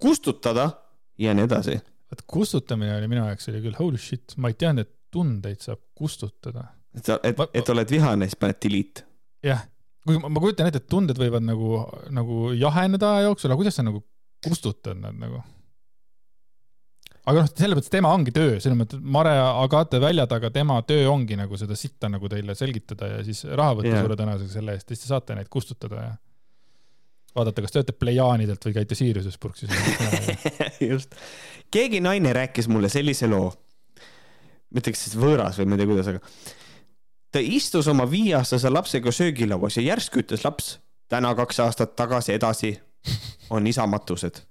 [0.00, 0.70] kustutada
[1.18, 1.80] ja nii edasi.
[2.10, 5.80] vot kustutamine oli minu jaoks oli küll holy shit, ma ei teadnud, et tundeid saab
[5.94, 6.64] kustutada.
[6.94, 9.04] et sa, et et oled vihane, siis paned delete.
[9.46, 9.64] jah,
[10.18, 11.84] ma, ma kujutan ette, et tunded võivad nagu,
[12.14, 14.02] nagu jaheneda aja jooksul, aga kuidas sa nagu
[14.44, 15.42] kustutad nad nagu?
[17.30, 21.04] aga noh, selles mõttes tema ongi töö, selles mõttes Mare Agate välja taga, tema töö
[21.12, 24.02] ongi nagu seda sitta nagu teile selgitada ja siis raha võtta yeah.
[24.02, 26.12] suure tõenäosusega selle eest, siis te saate neid kustutada ja
[27.36, 29.70] vaadata, kas te olete Plejaanidelt või käite Siriuses purksis.
[30.90, 31.14] just.
[31.70, 33.52] keegi naine rääkis mulle sellise loo.
[34.70, 36.24] ma ütleks siis võõras või ma ei tea, kuidas, aga
[37.32, 40.78] ta istus oma viieaastase lapsega söögilauas ja järsku ütles laps,
[41.08, 42.80] täna kaks aastat tagasi edasi
[43.50, 44.49] on isamatused.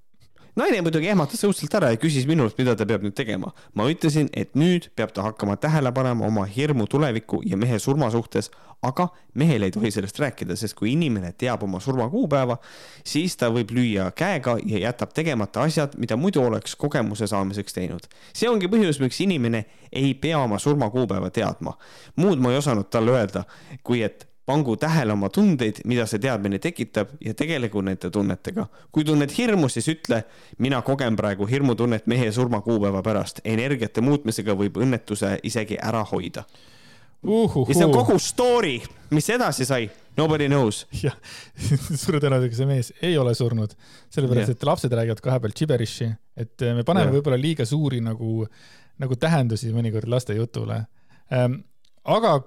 [0.55, 3.53] Naine muidugi ehmatas õudselt ära ja küsis minult, mida ta peab nüüd tegema.
[3.73, 8.09] ma ütlesin, et nüüd peab ta hakkama tähele panema oma hirmu tuleviku ja mehe surma
[8.11, 8.51] suhtes,
[8.81, 12.57] aga mehel ei tohi sellest rääkida, sest kui inimene teab oma surmakuupäeva,
[13.03, 18.07] siis ta võib lüüa käega ja jätab tegemata asjad, mida muidu oleks kogemuse saamiseks teinud.
[18.33, 21.77] see ongi põhjus, miks inimene ei pea oma surmakuupäeva teadma.
[22.15, 23.43] muud ma ei osanud talle öelda,
[23.83, 28.65] kui et pangu tähele oma tundeid, mida see teadmine tekitab ja tegelegu nende tunnetega.
[28.91, 30.23] kui tunned hirmu, siis ütle,
[30.57, 33.43] mina kogen praegu hirmutunnet mehe surmakuupäeva pärast.
[33.45, 36.45] energiate muutmisega võib õnnetuse isegi ära hoida.
[37.23, 38.79] ja see on kogu story,
[39.13, 40.85] mis edasi sai Nobody knows.
[41.03, 41.15] jah,
[42.01, 43.75] suure tõenäosusega see mees ei ole surnud,
[44.09, 48.47] sellepärast et lapsed räägivad kahe peal gibberishi, et me paneme võib-olla liiga suuri nagu,
[48.99, 50.81] nagu tähendusi mõnikord laste jutule
[51.29, 51.61] ähm,.
[52.03, 52.39] aga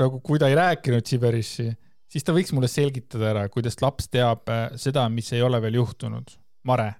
[0.00, 1.68] nagu kui ta ei rääkinud gibberishi,
[2.12, 5.80] siis ta võiks mulle selgitada ära, kuidas laps teab äh, seda, mis ei ole veel
[5.82, 6.36] juhtunud.
[6.68, 6.92] Mare.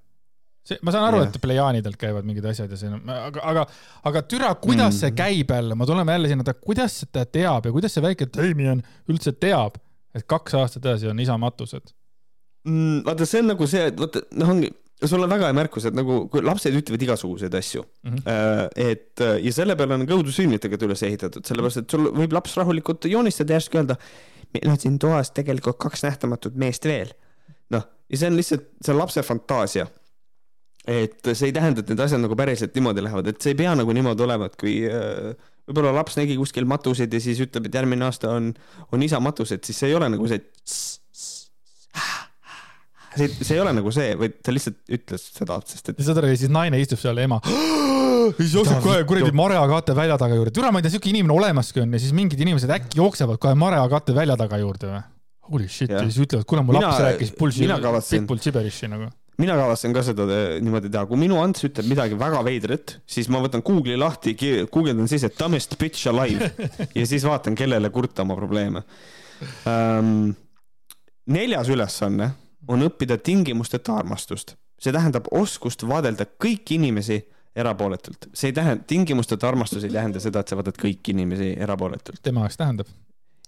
[0.66, 3.64] see, ma saan aru yeah., et plejaanidelt käivad mingid asjad ja see, aga, aga,
[4.10, 4.98] aga türa, kuidas mm.
[4.98, 5.16] see Mm.
[5.18, 9.32] käib jälle, ma tulen jälle sinna, kuidas ta teab ja kuidas see väike Damien üldse
[9.32, 9.78] teab,
[10.14, 11.94] et kaks aastat edasi on isa matused.
[12.64, 13.02] mm,.
[13.06, 14.70] vaata, see on nagu see, et vaata, noh, ongi,
[15.08, 18.20] sul on väga hea märkus, et nagu kui lapsed ütlevad igasuguseid asju Mhm.
[18.26, 22.56] äh,, et äh, ja selle peale on kõudusünnitega üles ehitatud, sellepärast et sul võib laps
[22.56, 23.96] rahulikult joonistada ja järsku öelda,
[24.54, 27.12] meil on siin toas tegelikult kaks nähtamatut meest veel.
[27.72, 29.86] noh, ja see on lihtsalt, see on lapse fantaasia.
[30.86, 33.74] et see ei tähenda, et need asjad nagu päriselt niimoodi lähevad, et see ei pea
[33.78, 35.30] nagu niimoodi olema, et kui äh,
[35.68, 38.48] võib-olla laps nägi kuskil matuseid ja siis ütleb, et järgmine aasta on,
[38.90, 40.42] on isa matused, siis see ei ole nagu see
[43.16, 46.20] see, see ei ole nagu see, vaid ta lihtsalt ütles seda, sest et ja saad
[46.22, 47.40] aru, ja siis naine istub seal, ema.
[48.38, 51.82] siis jookseb kohe kuradi mareakate välja taga juurde, türa, ma ei tea, siuke inimene olemaski
[51.84, 55.02] on ja siis mingid inimesed äkki jooksevad kohe mareakate välja taga juurde või?
[55.52, 58.88] Holy shit ja siis ütlevad, kuule, mu Mina- laps rääkis bullshit mina, kavatsen- pitbull gibberishi
[58.88, 59.08] nagu.
[59.42, 63.26] mina kavatsen ka seda te- niimoodi teha, kui minu Ants ütleb midagi väga veidrat, siis
[63.28, 64.36] ma võtan Google'i lahti,
[64.70, 66.52] guugeldan siis, et dumbest bitch alive
[67.00, 68.84] ja siis vaatan, kellele kurta oma probleeme
[69.66, 70.30] um,.
[71.26, 72.30] neljas ülesanne
[72.68, 77.20] on õppida tingimusteta armastust, see tähendab oskust vaadelda kõiki inimesi
[77.56, 82.22] erapooletult, see ei tähenda, tingimusteta armastus ei tähenda seda, et sa vaatad kõiki inimesi erapooletult.
[82.24, 82.88] tema jaoks tähendab.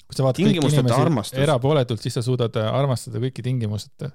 [0.05, 1.39] kui sa vaatad kõiki inimesi armastus.
[1.41, 4.11] erapooletult, siis sa suudad äh, armastada kõiki tingimusteta.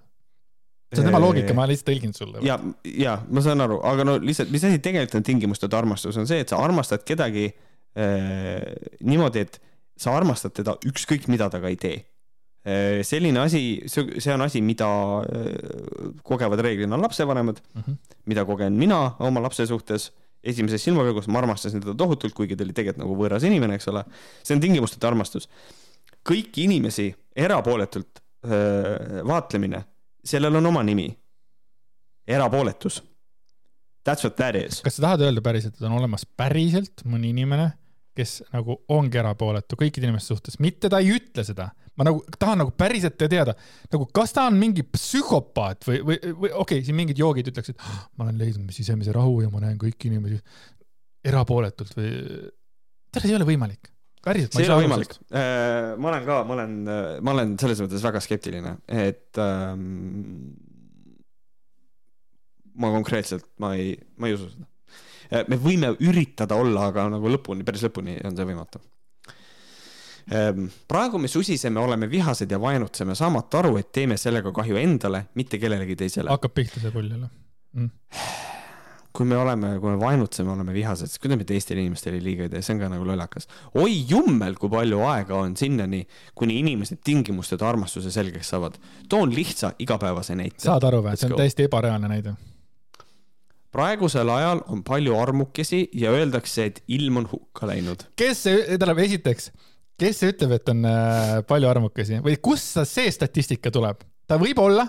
[0.94, 2.44] see on tema loogika, ma lihtsalt tõlgin sulle.
[2.46, 6.30] ja, ja ma saan aru, aga no lihtsalt, mis asi tegelikult on tingimusteta armastus, on
[6.30, 8.70] see, et sa armastad kedagi äh,
[9.02, 9.62] niimoodi, et
[10.00, 11.98] sa armastad teda ükskõik, mida ta ka ei tee.
[13.08, 14.86] Selline asi, see see on asi, mida
[15.24, 17.96] äh, kogevad reeglina lapsevanemad, Mhm.
[18.26, 20.12] mida kogen mina oma lapse suhtes
[20.44, 24.04] esimeses silmapilgus, ma armastasin teda tohutult, kuigi ta oli tegelikult nagu võõras inimene, eks ole.
[24.44, 25.48] see on tingimusteta armastus.
[26.30, 29.84] kõiki inimesi erapooletult öö, vaatlemine,
[30.24, 31.10] sellel on oma nimi.
[32.28, 33.02] erapooletus.
[34.06, 34.82] That's what that is.
[34.82, 37.72] kas sa tahad öelda päriselt, et on olemas päriselt mõni inimene,
[38.18, 41.70] kes nagu ongi erapooletu kõikide inimeste suhtes, mitte ta ei ütle seda.
[42.00, 43.54] ma nagu tahan nagu päriselt teada,
[43.92, 47.76] nagu kas ta on mingi psühhopaat või, või, või okei okay,, siin mingid joogid ütleksid,
[48.16, 50.40] ma olen leidnud sisemise rahu ja ma näen kõiki inimesi
[51.28, 52.14] erapooletult või.
[53.12, 53.92] tead, ei ole võimalik.
[54.24, 54.56] päriselt.
[54.56, 55.18] see ei ole võimalik.
[55.36, 56.80] ma olen ka, ma olen,
[57.20, 60.56] ma olen selles mõttes väga skeptiline, et ähm,
[62.80, 64.68] ma konkreetselt, ma ei, ma ei usu seda.
[65.30, 68.82] Me võime üritada olla, aga nagu lõpuni, päris lõpuni on see võimatu.
[70.88, 75.58] praegu me susiseme, oleme vihased ja vaenutseme, saamata aru, et teeme sellega kahju endale, mitte
[75.58, 76.30] kellelegi teisele.
[76.30, 77.30] hakkab pihta see pull jälle
[77.74, 77.90] mm..
[79.14, 82.54] kui me oleme, kui me vaenutseme, oleme vihased, siis kuidas me teistele inimestele liiga ei
[82.54, 83.50] tee, see on ka nagu lollakas.
[83.82, 86.04] oi jummel, kui palju aega on sinnani,
[86.38, 88.78] kuni inimesed tingimusteta armastuse selgeks saavad.
[89.10, 90.62] toon lihtsa igapäevase näite.
[90.66, 92.38] saad aru või, see on täiesti ebareaalne näide.
[93.76, 98.06] Praegusel ajal on palju armukesi ja öeldakse, et ilm on hukka läinud.
[98.18, 99.52] kes see, tähendab esiteks,
[100.00, 104.02] kes see ütleb, et on äh, palju armukesi või kust see statistika tuleb?
[104.30, 104.88] ta võib olla,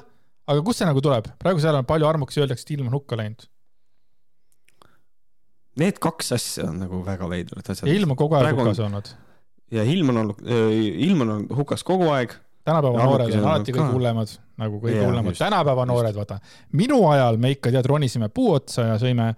[0.48, 1.28] aga kust see nagu tuleb?
[1.38, 3.46] praegusel ajal on palju armukesi, öeldakse, et ilm on hukka läinud.
[5.80, 7.88] Need kaks asja on nagu väga veidrad asjad.
[7.88, 9.10] ja ilm on kogu aeg Praegu on- hukas olnud.
[9.70, 10.40] ja ilm on olnud,
[11.06, 12.34] ilm on olnud hukas kogu aeg.
[12.64, 15.30] Tänapäeva Ja noored on alati kõige hullemad, nagu kõige Jaa, hullemad.
[15.34, 15.92] just, tänapäeva just.
[15.94, 16.38] noored, vaata.
[16.72, 19.34] minu ajal me ikka tead ronisime puu otsa ja sõime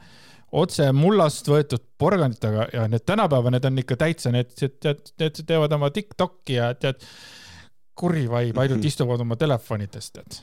[0.52, 5.38] otse mullast võetud porgandit, aga ja need tänapäeva, need on ikka täitsa, need, tead, need
[5.48, 7.00] teevad oma Tiktoki ja tead,
[7.94, 8.86] kuri vaib, ainult Mhm.
[8.90, 10.40] istuvad oma telefonides, tead.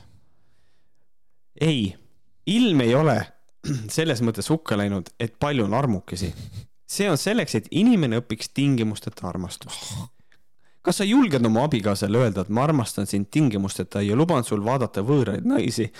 [1.60, 1.94] ei,
[2.46, 3.18] ilm ei ole
[3.96, 6.32] selles mõttes hukka läinud, et palju on armukesi.
[6.90, 9.92] see on selleks, et inimene õpiks tingimusteta armastust.
[10.82, 15.04] Kas sa julged oma abikaasale öelda, et ma armastan sind tingimusteta ja luban sul vaadata
[15.06, 15.90] võõraid naisi?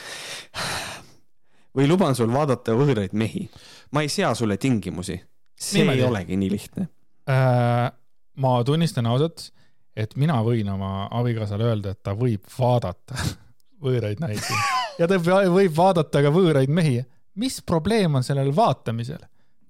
[1.77, 3.47] või luban sul vaadata võõraid mehi?
[3.93, 5.21] ma ei sea sulle tingimusi.
[5.61, 6.01] see Niimoodi.
[6.01, 6.89] ei olegi nii lihtne.
[7.31, 7.93] Äh,
[8.37, 9.51] ma tunnistan ausalt,
[9.97, 13.19] et mina võin oma abikaasale öelda, et ta võib vaadata
[13.85, 14.57] võõraid naisi
[15.01, 17.01] ja ta võib vaadata ka võõraid mehi.
[17.35, 19.23] mis probleem on sellel vaatamisel?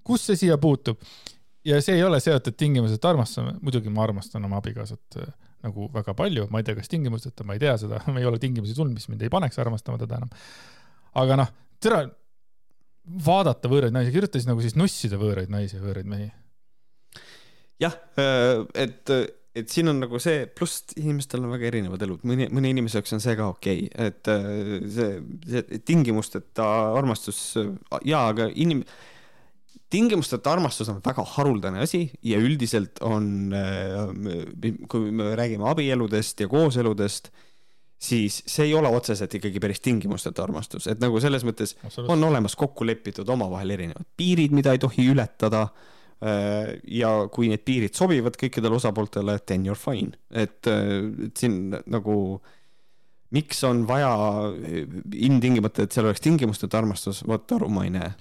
[0.03, 0.97] kus see siia puutub?
[1.65, 5.33] Ja see ei ole seotud tingimuseta armastama, muidugi ma armastan oma abikaasat äh,
[5.65, 8.77] nagu väga palju, ma ei tea, kas tingimusteta, ma ei tea seda, ei ole tingimusi
[8.77, 10.31] tulnud, mis mind ei paneks armastama teda enam.
[11.21, 11.51] aga noh,
[11.83, 12.05] tere,
[13.25, 16.31] vaadata võõraid naisi, kirjuta siis nagu siis nussida võõraid naisi ja võõraid mehi.
[17.81, 17.95] jah,
[18.77, 19.15] et
[19.51, 23.17] et siin on nagu see, pluss inimestel on väga erinevad elud, mõni, mõne inimese jaoks
[23.17, 24.45] on see ka okei okay., et äh,
[24.95, 25.17] see,
[25.51, 27.41] see tingimusteta armastus,
[28.07, 28.85] jaa, aga inim-,
[29.91, 36.49] tingimusteta armastus on väga haruldane asi ja üldiselt on, äh, kui me räägime abieludest ja
[36.51, 37.31] kooseludest,
[38.01, 41.75] siis see ei ole otseselt ikkagi päris tingimusteta armastus, et nagu selles mõttes
[42.07, 45.67] on olemas kokku lepitud omavahel erinevad piirid, mida ei tohi ületada
[46.21, 51.41] Äh, ja kui need piirid sobivad kõikidele osapooltele, then you are fine, et, äh, et
[51.41, 52.15] siin nagu
[53.31, 54.11] miks on vaja
[55.15, 58.11] ilmtingimata, et seal oleks tingimusteta armastus, vot aru ma ei näe.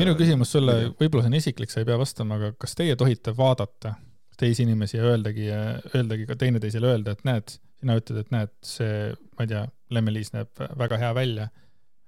[0.00, 3.34] minu küsimus sulle, võib-olla see on isiklik, sa ei pea vastama, aga kas teie tohite
[3.36, 3.94] vaadata
[4.38, 5.48] teisi inimesi ja öeldagi,
[5.94, 9.64] öeldagi ka teineteisele öelda, et näed, sina ütled, et näed, see, ma ei tea,
[9.94, 11.48] Lemmeliis näeb väga hea välja.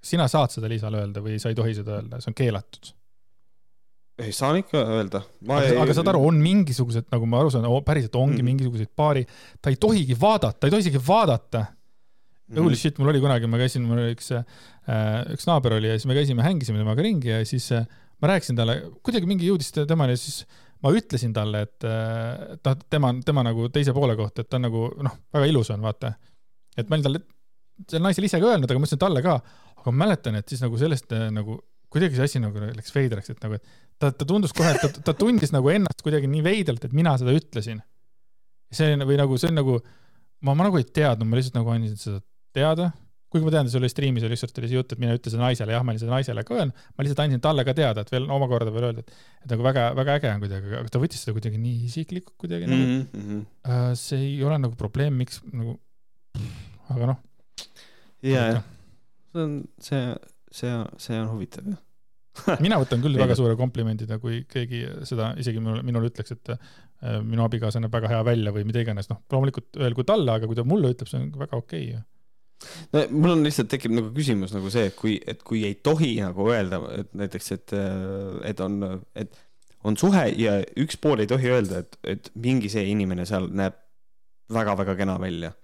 [0.05, 2.95] sina saad seda Liisale öelda või sa ei tohi seda öelda, see on keelatud
[4.21, 5.23] ei, saan ikka öelda.
[5.49, 5.77] aga, ei...
[5.81, 8.49] aga saad aru, on mingisugused, nagu ma aru saan, päriselt ongi mm.
[8.53, 9.25] mingisuguseid paari,
[9.62, 11.65] ta ei tohigi vaadata, ta ei tohi isegi vaadata.
[12.57, 14.45] Holy shit, mul oli kunagi, ma käisin, mul oli üks äh,,
[15.35, 17.87] üks naaber oli ja siis me käisime, hängisime temaga ringi ja siis äh,
[18.21, 20.43] ma rääkisin talle, kuidagi mingi jõudis temani ja siis
[20.85, 24.67] ma ütlesin talle, et äh, noh, tema, tema nagu teise poole kohta, et ta on
[24.67, 26.15] nagu noh, väga ilus on, vaata.
[26.77, 27.23] et ma olin talle,
[27.87, 29.37] selle naisele ise ka öelnud, aga ma ütlesin talle ka,
[29.77, 31.61] aga ma mäletan, et siis nagu sellest nagu
[31.91, 35.07] kuidagi see asi nagu läks veidraks, et nagu, et ta, ta tundus kohe, et ta,
[35.11, 37.83] ta tundis nagu ennast kuidagi nii veidralt, et mina seda ütlesin.
[38.71, 39.81] see või nagu, see on nagu,
[40.47, 42.21] ma, ma nagu ei teadnud, ma lihtsalt nagu andsin seda
[42.57, 42.91] teada,
[43.31, 45.43] kuigi ma tean, et sul oli striimis oli lihtsalt oli see jutt, et mina ütlesin
[45.43, 48.27] naisele, jah, ma seda naisele ka öelnud, ma lihtsalt andsin talle ka teada, et veel
[48.27, 51.37] omakorda veel öelda, et, et nagu väga, väga äge on kuidagi, aga ta võttis seda
[51.37, 53.05] kuidagi nii isiklikult kuidagi mm -hmm.
[53.13, 53.45] nagu mm.
[53.69, 54.01] -hmm.
[54.03, 55.79] see ei ole nagu probleem, miks nagu,
[56.89, 57.23] aga noh.
[58.23, 58.67] ja, jah,
[59.31, 60.03] see on, see,
[60.51, 61.87] see, see on huvitav jah
[62.65, 67.19] mina võtan küll väga suure komplimendina, kui keegi seda isegi minule, minule ütleks, et äh,
[67.27, 70.59] minu abikaasa näeb väga hea välja või mida iganes, noh, loomulikult öelgu talle, aga kui
[70.59, 72.05] ta mulle ütleb, see on väga okei okay,
[72.95, 76.15] no mul on lihtsalt tekib nagu küsimus nagu see, et kui, et kui ei tohi
[76.20, 77.77] nagu öelda, et näiteks, et,
[78.51, 78.82] et on,
[79.19, 79.41] et
[79.85, 83.78] on suhe ja üks pool ei tohi öelda, et, et mingi see inimene seal näeb
[84.51, 85.55] väga-väga kena välja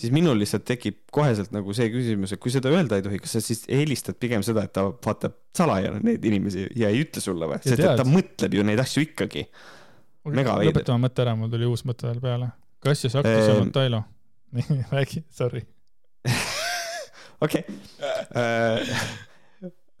[0.00, 3.36] siis minul lihtsalt tekib koheselt nagu see küsimus, et kui seda öelda ei tohi, kas
[3.36, 7.48] sa siis helistad pigem seda, et ta vaatab salaja neid inimesi ja ei ütle sulle
[7.50, 7.60] või?
[7.64, 9.44] sest et ta mõtleb ju neid asju ikkagi.
[10.70, 12.50] lõpetame mõtte ära, mul tuli uus mõte veel peale.
[13.20, 14.02] Aktus ja Montailo.
[14.56, 15.64] nii, räägi, sorry.
[17.44, 17.64] okei.
[18.02, 18.92] Äh,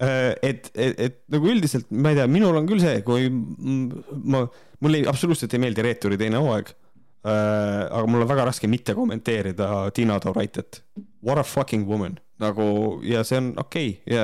[0.00, 4.44] äh, et, et, et nagu üldiselt, ma ei tea, minul on küll see, kui ma,
[4.80, 6.74] mulle ei, absoluutselt ei meeldi Reeturi teine hooaeg
[7.20, 10.78] Äh, aga mul on väga raske mitte kommenteerida Tiina Tauraitet.
[11.20, 12.64] What a fucking woman nagu
[13.04, 14.14] ja see on okei okay.
[14.14, 14.22] ja,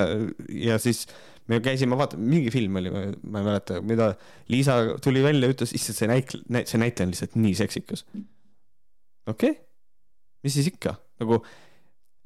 [0.49, 1.03] ja siis
[1.47, 4.15] me käisime vaata, mingi film oli, ma ei mäleta, mida
[4.49, 6.33] Liisa tuli välja, ütles, issand, see näit-,
[6.65, 8.07] see näitleja on lihtsalt nii seksikas.
[9.29, 9.55] okei okay.,
[10.43, 11.43] mis siis ikka, nagu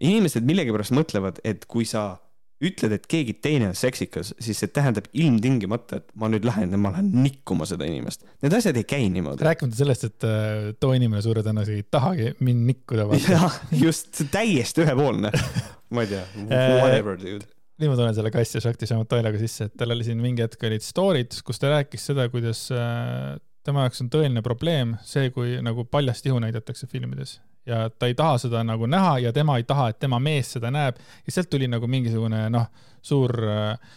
[0.01, 2.19] inimesed millegipärast mõtlevad, et kui sa
[2.61, 6.81] ütled, et keegi teine on seksikas, siis see tähendab ilmtingimata, et ma nüüd lähen ja
[6.81, 8.27] ma lähen nikkuma seda inimest.
[8.45, 9.47] Need asjad ei käi niimoodi.
[9.47, 13.09] rääkimata sellest, et äh, too inimene suure tõenäosusega ei tahagi mind nikkuda.
[13.25, 15.33] jah, just, täiesti ühepoolne.
[15.95, 17.49] ma ei tea, äh, whatever dude
[17.81, 20.67] nüüd ma tulen selle Kass ja Shakti Šamatoilaga sisse, et tal oli siin mingi hetk
[20.69, 25.57] olid story'd, kus ta rääkis seda, kuidas äh, tema jaoks on tõeline probleem see, kui
[25.65, 29.65] nagu paljast ihu näidatakse filmides ja ta ei taha seda nagu näha ja tema ei
[29.69, 32.69] taha, et tema mees seda näeb ja sealt tuli nagu mingisugune noh,
[33.03, 33.97] suur äh,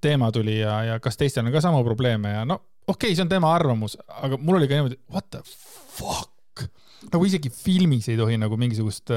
[0.00, 3.24] teema tuli ja, ja kas teistel on ka samu probleeme ja no okei okay,, see
[3.24, 5.42] on tema arvamus, aga mul oli ka niimoodi, what the
[5.92, 6.64] fuck,
[7.12, 9.14] nagu isegi filmis ei tohi nagu mingisugust,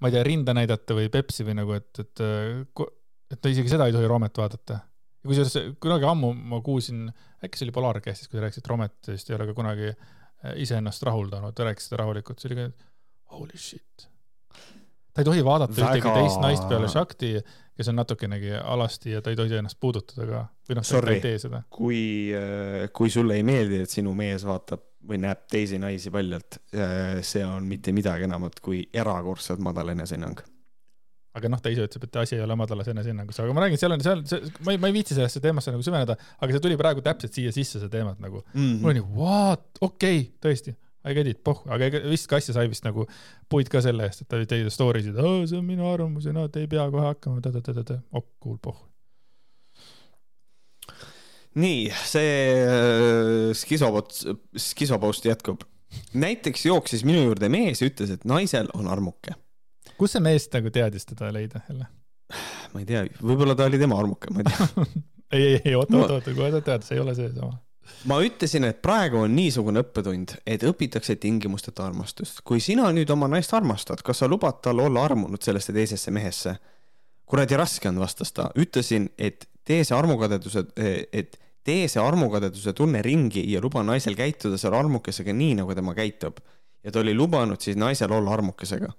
[0.00, 2.22] ma ei tea, rinda näidata või Pepsi või nagu, et, et,
[3.34, 4.80] et isegi seda ei tohi Romet vaadata.
[5.20, 7.08] ja kusjuures kunagi ammu ma kuulsin,
[7.44, 9.92] äkki see oli Polaarkestis, kui ta rääkis, et Romet vist ei ole ka kunagi
[10.62, 12.68] iseennast rahuldanud, ta rääkis seda rahulikult, see oli ka
[13.32, 14.06] holy shit.
[15.14, 15.90] ta ei tohi vaadata Väga...
[15.90, 17.32] ühtegi teist naist peale Shakti,
[17.76, 20.44] kes on natukenegi alasti ja ta ei tohi ennast puudutada ka.
[20.68, 21.64] või noh, ta ei tee seda.
[21.70, 22.04] kui,
[22.36, 27.20] äh, kui sulle ei meeldi, et sinu mees vaatab või näeb teisi naisi paljalt, äh,
[27.24, 30.42] see on mitte midagi enamat kui erakordselt madal enesehinnang
[31.36, 33.94] aga noh, ta ise ütleb, et asi ei ole madalas enesehinnangus, aga ma räägin, seal
[33.94, 34.22] on, seal,
[34.66, 37.52] ma ei, ma ei viitsi sellesse teemasse nagu süveneda, aga see tuli praegu täpselt siia
[37.54, 38.80] sisse, see teema, et nagu mm -hmm.
[38.82, 42.66] mul oli what, okei okay,, tõesti, I get it, pohh, aga ega vist Kassja sai
[42.68, 43.06] vist nagu
[43.50, 46.44] puid ka selle eest, et ta tegi story sid, see on minu arvamus ja no
[46.52, 48.82] te ei pea kohe hakkama, ta-ta-ta-ta, oh cool, pohh.
[51.60, 52.34] nii, see
[52.66, 54.20] äh, skisopot-,
[54.68, 55.64] skisopost jätkub.
[56.12, 59.38] näiteks jooksis minu juurde mees ja ütles, et naisel on armuke.
[59.96, 61.88] kus see mees nagu teadis teda leida jälle?
[62.74, 64.68] ma ei tea, võib-olla ta oli tema armuke, ma ei tea
[65.32, 67.56] ei, ei, ei, oota, oota, oota, kohe ta teadis, ei ole see sama
[68.08, 72.40] ma ütlesin, et praegu on niisugune õppetund, et õpitakse tingimusteta armastust.
[72.44, 76.56] kui sina nüüd oma naist armastad, kas sa lubad tal olla armunud sellesse teisesse mehesse?
[77.30, 78.48] kuradi raske on, vastas ta.
[78.58, 80.64] ütlesin, et tee see armukadeduse,
[81.12, 81.36] et
[81.66, 86.40] tee see armukadeduse tunne ringi ja luba naisel käituda selle armukesega nii, nagu tema käitub.
[86.84, 88.92] ja ta oli lubanud siis naisel olla armukesega.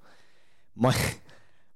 [0.76, 0.94] ma,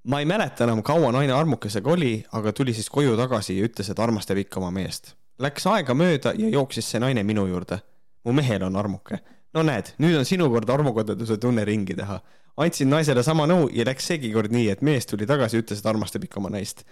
[0.03, 3.89] ma ei mäleta enam, kaua naine armukesega oli, aga tuli siis koju tagasi ja ütles,
[3.89, 5.15] et armastab ikka oma meest.
[5.44, 7.82] Läks aega mööda ja jooksis see naine minu juurde.
[8.26, 9.20] mu mehel on armuke.
[9.53, 12.22] no näed, nüüd on sinu kord armukadeduse tunne ringi teha.
[12.57, 15.91] andsin naisele sama nõu ja läks seegi kord nii, et mees tuli tagasi ütles, et
[15.91, 16.86] armastab ikka oma naist.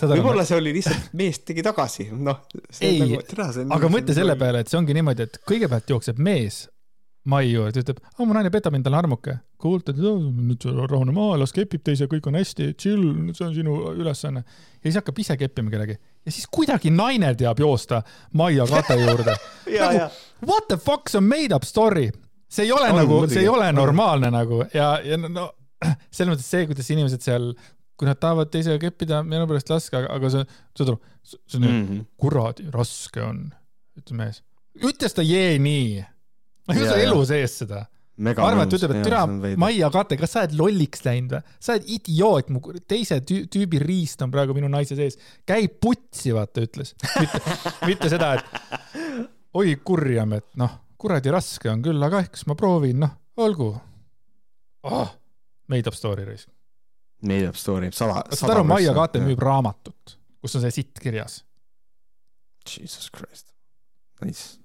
[0.00, 2.42] võib-olla see oli lihtsalt, mees tegi tagasi, noh.
[2.80, 3.22] Ei, nagu,
[3.78, 4.36] aga mõtle selle.
[4.36, 6.64] peale, et see ongi niimoodi, et kõigepealt jookseb mees
[7.26, 9.38] mai juurde, ütleb, mu naine petab mind talle armuke.
[9.66, 14.42] Ütleb, nüüd rahune maha, las kepib teise, kõik on hästi, chill, see on sinu ülesanne.
[14.42, 18.02] ja siis hakkab ise keppima kellegi ja siis kuidagi naine teab joosta
[18.34, 19.36] Maia kate juurde.
[19.70, 20.10] ja,
[20.46, 22.10] What the fuck, see on made up story.
[22.50, 23.74] see ei ole On, on, nagu, see ei ole On.
[23.74, 25.50] normaalne nagu ja, ja no,
[26.14, 27.50] selles mõttes see, kuidas inimesed seal,
[27.96, 30.44] kui nad tahavad teisega keppida, minu pärast laske, aga, see,
[30.78, 31.80] saad aru, see on mm.
[31.86, 32.04] Mhm.
[32.20, 33.40] kuradi raske on,
[33.98, 34.42] ütleb mees.
[34.84, 36.04] ütles ta jee nii.
[36.68, 37.86] ma ei usu elu sees seda.
[38.16, 38.80] Ma arvan, et nõus.
[38.80, 39.22] ütleb, et türa
[39.60, 41.56] Maia Kate, kas sa oled lolliks läinud või?
[41.60, 45.18] sa oled idioot, mu teise tüü, tüübi riist on praegu minu naise sees.
[45.48, 46.94] käi putsi, vaata, ütles.
[47.20, 47.56] mitte,
[47.90, 49.24] mitte seda, et
[49.56, 53.70] oi kurjam, et noh, kuradi raske on küll, aga eks ma proovin, noh, olgu
[54.88, 55.14] oh,.
[55.66, 56.46] Made up story risk.
[57.26, 58.22] Made up story, sada.
[58.30, 61.40] saad aru, Maia Kate müüb raamatut, kus on see sitt kirjas.
[62.66, 63.52] Jesus Christ,
[64.22, 64.56] nice.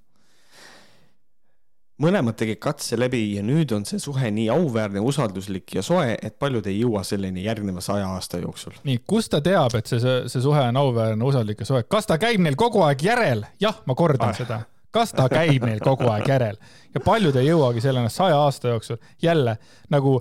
[2.01, 6.37] Mõlemad tegid katse läbi ja nüüd on see suhe nii auväärne, usalduslik ja soe, et
[6.41, 8.73] paljud ei jõua selleni järgneva saja aasta jooksul.
[8.87, 12.17] nii, kust ta teab, et see, see, suhe on auväärne, usaldlik ja soe, kas ta
[12.21, 13.45] käib neil kogu aeg järel?
[13.61, 14.37] jah, ma kordan Ah.
[14.37, 14.61] seda.
[14.91, 16.57] kas ta käib neil kogu aeg järel
[16.95, 18.97] ja paljud ei jõuagi selleni saja aasta jooksul.
[19.21, 19.57] jälle
[19.89, 20.17] nagu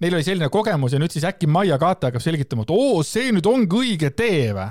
[0.00, 3.32] neil oli selline kogemus ja nüüd siis äkki Maia Kate hakkab selgitama, et oo, see
[3.32, 4.70] nüüd ongi õige tee või?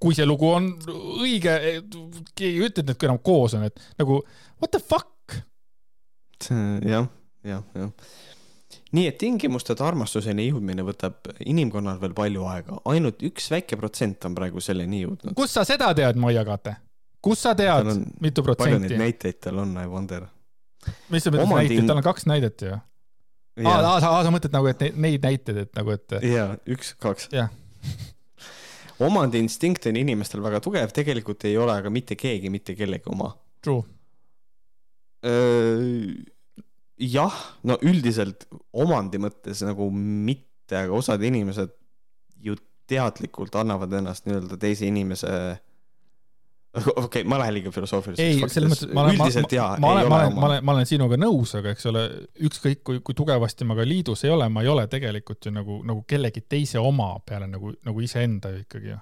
[0.00, 0.68] kui see lugu on
[1.24, 1.54] õige,
[2.36, 4.20] keegi ei ütle, et nad enam koos on, et nagu
[4.60, 5.08] what the fuck?
[6.50, 7.08] jah,
[7.44, 7.90] jah, jah.
[8.94, 14.36] nii et tingimusteta armastuseni jõudmine võtab inimkonnal veel palju aega, ainult üks väike protsent on
[14.38, 15.34] praegu selleni jõudnud.
[15.38, 16.76] kust sa seda tead, Maia Kate?
[17.24, 17.90] kust sa tead
[18.20, 18.98] mitu palju neid protsenti?
[19.00, 20.26] näiteid tal on, I wonder.
[21.12, 22.80] mis sa mõtled omandi- näiteid, tal on kaks näidet ju.
[23.64, 26.94] aa, aa, sa, sa mõtled nagu, et neid, neid näiteid, et nagu, et jaa, üks,
[27.00, 27.30] kaks.
[27.34, 27.52] jah,
[29.08, 33.32] omandiinstinkt on inimestel väga tugev, tegelikult ei ole aga mitte keegi mitte kellegi oma.
[33.64, 33.82] true.
[37.00, 41.72] jah, no üldiselt omandi mõttes nagu mitte, aga osad inimesed
[42.44, 42.56] ju
[42.90, 45.30] teadlikult annavad ennast nii-öelda teise inimese
[46.74, 48.42] okei okay,, ma lähen liiga filosoofiliseks.
[48.42, 51.54] ei, selles mõttes ma olen, ma, ma, ma ma ma olen, ma olen sinuga nõus,
[51.58, 52.04] aga eks ole,
[52.48, 55.80] ükskõik kui, kui tugevasti ma ka liidus ei ole, ma ei ole tegelikult ju nagu,
[55.86, 58.98] nagu kellegi teise oma peale nagu, nagu iseenda ju ikkagi ju.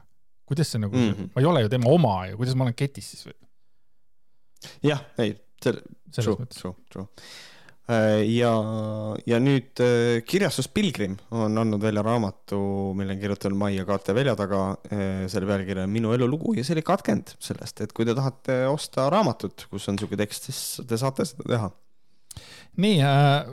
[0.53, 1.15] kuidas see nagu mm.
[1.15, 1.31] -hmm.
[1.35, 3.39] ma ei ole ju tema oma ju, kuidas ma olen ketis siis või?
[4.91, 5.83] jah, ei, selles
[6.21, 6.61] true, mõttes.
[6.61, 7.07] true, true.
[7.89, 8.53] ja,
[9.27, 12.61] ja nüüd äh, kirjastus Pilgrim on andnud välja raamatu,
[12.97, 14.77] mille on kirjutanud Maia Kate välja taga.
[15.29, 19.09] selle pealkiri on Minu elulugu ja see oli katkend sellest, et kui te tahate osta
[19.11, 21.71] raamatut, kus on sihuke tekst, siis te saate seda teha.
[22.83, 23.53] nii äh,,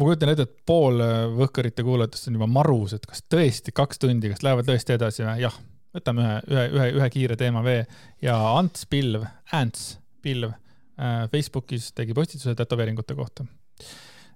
[0.00, 4.00] ma kujutan ette, et pool äh, Võhkarite kuulajatest on juba marus, et kas tõesti kaks
[4.00, 5.36] tundi, kas lähevad tõesti edasi või?
[5.44, 5.56] jah,
[5.96, 7.84] võtame ühe, ühe, ühe, ühe kiire teema veel
[8.24, 9.26] ja Ants Pilv,
[9.56, 9.94] Ants
[10.24, 13.46] Pilv äh, Facebookis tegi postituse tätoveeringute kohta.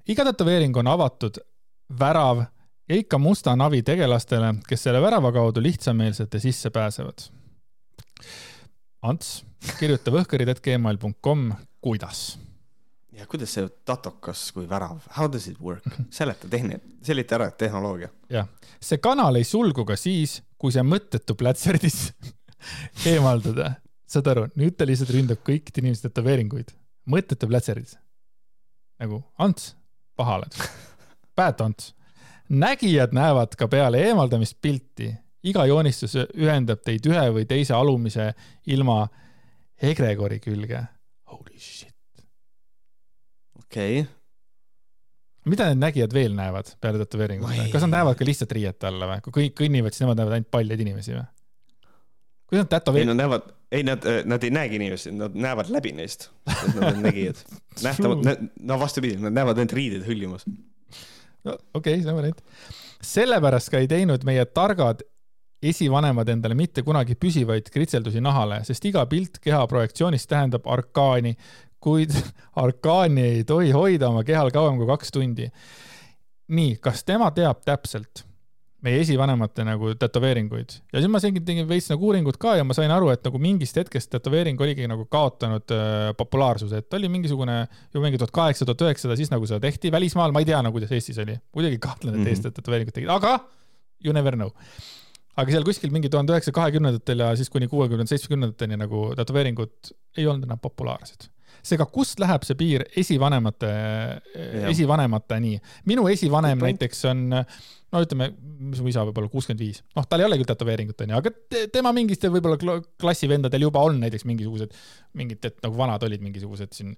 [0.09, 1.41] Iga tätoveering on avatud
[1.99, 2.45] värav
[2.89, 7.29] ja ikka musta navi tegelastele, kes selle värava kaudu lihtsameelselt ja sisse pääsevad.
[9.05, 9.45] Ants,
[9.79, 12.39] kirjuta võhkarid.gmail.com, kuidas
[13.15, 15.87] ja kuidas see tatokas kui värav, how does it work?
[16.11, 18.11] seleta tehni, selita ära, tehnoloogia.
[18.33, 18.49] jah,
[18.83, 22.09] see kanal ei sulgu ka siis, kui see mõttetu plätserdis
[23.13, 23.75] eemaldada.
[24.11, 26.75] saad aru, nüüd ta lihtsalt ründab kõikide inimeste tätoveeringuid.
[27.11, 27.97] mõttetu plätserdis.
[29.01, 29.75] Nagu Ants,
[30.17, 30.59] paha oled.
[31.37, 31.95] Bad Ants.
[32.49, 35.15] nägijad näevad ka peale eemaldamist pilti.
[35.45, 38.31] iga joonistus ühendab teid ühe või teise alumise
[38.67, 39.09] ilma
[39.83, 40.81] egregori külge.
[41.29, 41.95] Holy shit.
[43.59, 44.13] okei okay.,
[45.45, 47.65] mida need nägijad veel näevad peale tätoveeringut Ma?
[47.65, 49.21] ei- kas nad näevad ka lihtsalt riiete alla või?
[49.27, 51.27] kui kõik kõnnivad, siis nemad näevad ainult paljaid inimesi või?
[52.49, 55.93] Kui nad ei tätoveerivad, nad näevad, ei nad, nad ei näegi inimesi, nad näevad läbi
[55.97, 56.29] neist.
[56.75, 57.41] Nad on nägijad.
[57.87, 60.47] nähtavad, no vastupidi, nad näevad ainult riided hõljumas.
[61.45, 62.45] no okei okay,, see on variant.
[63.05, 65.03] sellepärast ka ei teinud meie targad
[65.65, 71.35] esivanemad endale mitte kunagi püsivaid kritseldusi nahale, sest iga pilt keha projektsioonist tähendab arkaani,
[71.81, 72.13] kuid
[72.65, 75.49] arkaani ei tohi hoida oma kehal kauem kui kaks tundi.
[76.49, 78.27] nii, kas tema teab täpselt
[78.85, 80.77] meie esivanemate nagu tätoveeringuid.
[80.93, 83.41] Ja siis ma tegin, tegin veits nagu uuringut ka ja ma sain aru, et nagu
[83.41, 87.59] mingist hetkest tätoveering oligi nagu kaotanud äh, populaarsuse, et oli mingisugune
[87.95, 90.77] ju mingi tuhat kaheksa, tuhat üheksasada, siis nagu seda tehti välismaal, ma ei tea nagu
[90.77, 92.35] kuidas Eestis oli, kuidagi kahtlen, et mm -hmm.
[92.35, 93.39] eestlased tätoveeringut tegid, aga
[94.05, 94.51] you never know.
[95.37, 100.27] aga seal kuskil mingi tuhande üheksasaja kahekümnendatel ja siis kuni kuuekümnendate, seitsmekümnendateni nagu tätoveeringud ei
[100.27, 101.34] olnud enam populaarsed
[101.65, 103.71] seega, kust läheb see piir esivanemate,
[104.71, 105.57] esivanemateni?
[105.91, 107.25] minu esivanem näiteks on
[107.95, 108.31] no ütleme,
[108.71, 111.33] mis mu isa võib olla kuuskümmend viis, noh, tal ei ole küll tätoveeringut, onju, aga
[111.33, 114.75] te, tema mingistel võib-olla klassivendadel juba on näiteks mingisugused,
[115.21, 116.95] mingid, et nagu vanad olid mingisugused siin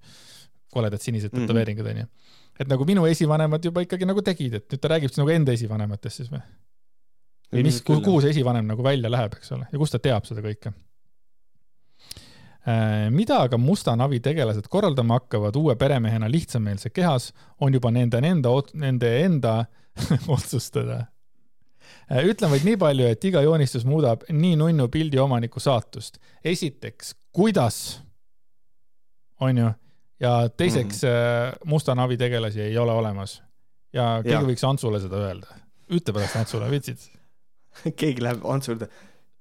[0.72, 1.44] koledad sinised -hmm.
[1.44, 2.06] tätoveeringud, onju.
[2.60, 6.22] et nagu minu esivanemad juba ikkagi nagu tegid, et nüüd ta räägib nagu enda esivanematest
[6.22, 6.42] siis või?
[7.52, 10.42] või mis, kuhu see esivanem nagu välja läheb, eks ole, ja kust ta teab seda
[10.44, 10.72] kõike
[13.14, 18.50] mida aga musta navi tegelased korraldama hakkavad uue peremehena lihtsameelse kehas, on juba nende, nende,
[18.74, 19.52] nende enda
[20.36, 21.04] otsustada.
[22.10, 26.20] Äh, ütlen vaid nii palju, et iga joonistus muudab nii nunnu pildi omaniku saatust.
[26.44, 28.00] esiteks, kuidas,
[29.40, 29.70] on ju,
[30.20, 31.58] ja teiseks mm, -hmm.
[31.64, 33.42] musta navi tegelasi ei ole olemas.
[33.92, 34.48] ja keegi ja.
[34.48, 35.46] võiks Antsule seda öelda.
[35.90, 36.98] ütle pärast Antsule, viitsid?
[38.00, 38.88] keegi läheb Antsu juurde.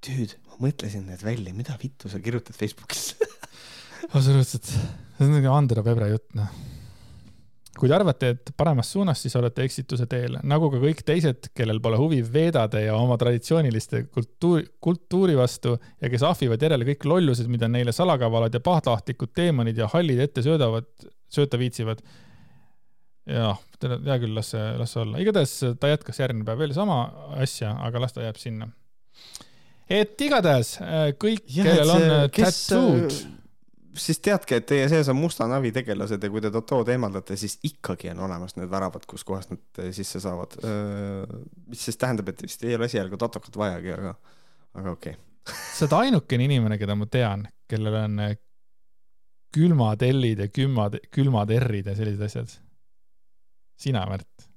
[0.05, 3.11] Dude, ma mõtlesin need välja, mida vittu sa kirjutad Facebookis
[4.15, 6.49] absoluutselt, see on niisugune Andero Pebre jutt, noh
[7.75, 11.81] kui te arvate, et paremas suunas, siis olete eksituse teel, nagu ka kõik teised, kellel
[11.83, 17.49] pole huvi veedade ja oma traditsiooniliste kultuuri, kultuuri vastu ja kes ahvivad järele kõik lollused,
[17.51, 20.87] mida neile salakavalad ja pahtahtlikud teemonid ja hallid ette söödavad,
[21.31, 22.03] sööta viitsivad.
[23.25, 25.19] jah, hea küll, las see, las see olla.
[25.19, 26.99] igatahes ta jätkas järgmine päev veel sama
[27.41, 28.69] asja, aga las ta jääb sinna.
[29.89, 30.77] Et igatahes
[31.21, 32.05] kõik, kellel on
[32.35, 33.17] tattoo'd
[33.99, 37.57] siis teadke, et teie sees on musta navi tegelased ja kui te Totood eemaldate, siis
[37.67, 40.57] ikkagi on olemas need väravad, kuskohast nad sisse saavad.
[41.69, 44.15] mis siis tähendab, et vist ei ole esialgu Totokat vajagi, aga,
[44.81, 45.61] aga okei okay.
[45.73, 48.21] sa oled ainukene inimene, keda ma tean, kellel on
[49.55, 52.57] külmad L-id ja külmad, külmad R-id ja sellised asjad.
[53.79, 54.49] sina, Märt.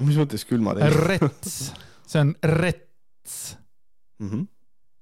[0.00, 0.98] mis mõttes külmad L-id?
[1.08, 1.70] rets,
[2.04, 3.56] see on rets
[4.20, 4.28] mm.
[4.28, 4.44] -hmm.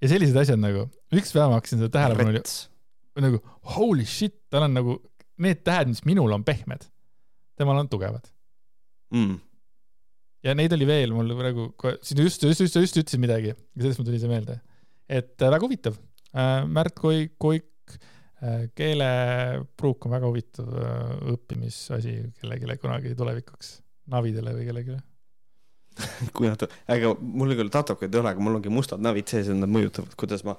[0.03, 2.35] ja sellised asjad nagu, üks päev ma hakkasin seda tähelepanu
[3.23, 3.41] nagu
[3.77, 4.99] holy shit, tal on nagu
[5.43, 6.87] need tähed, mis minul on pehmed,
[7.59, 8.27] temal on tugevad
[9.15, 9.37] mm..
[10.47, 11.69] ja neid oli veel, mul praegu,
[12.03, 14.59] siin just, just, just, just ütlesin midagi ja sellest mul tuli see meelde.
[15.09, 15.99] et äh, väga huvitav
[16.35, 16.67] äh,.
[16.67, 17.97] Märt Koik, Koik
[18.43, 23.77] äh,, keelepruuk on väga huvitav äh, õppimisasi kellelegi kunagi tulevikuks,
[24.11, 25.01] navidele või kellelegi
[26.37, 29.57] kui nad, aga mul küll tatokaid ei ole, aga mul ongi mustad navid sees ja
[29.57, 30.57] nad mõjutavad, kuidas ma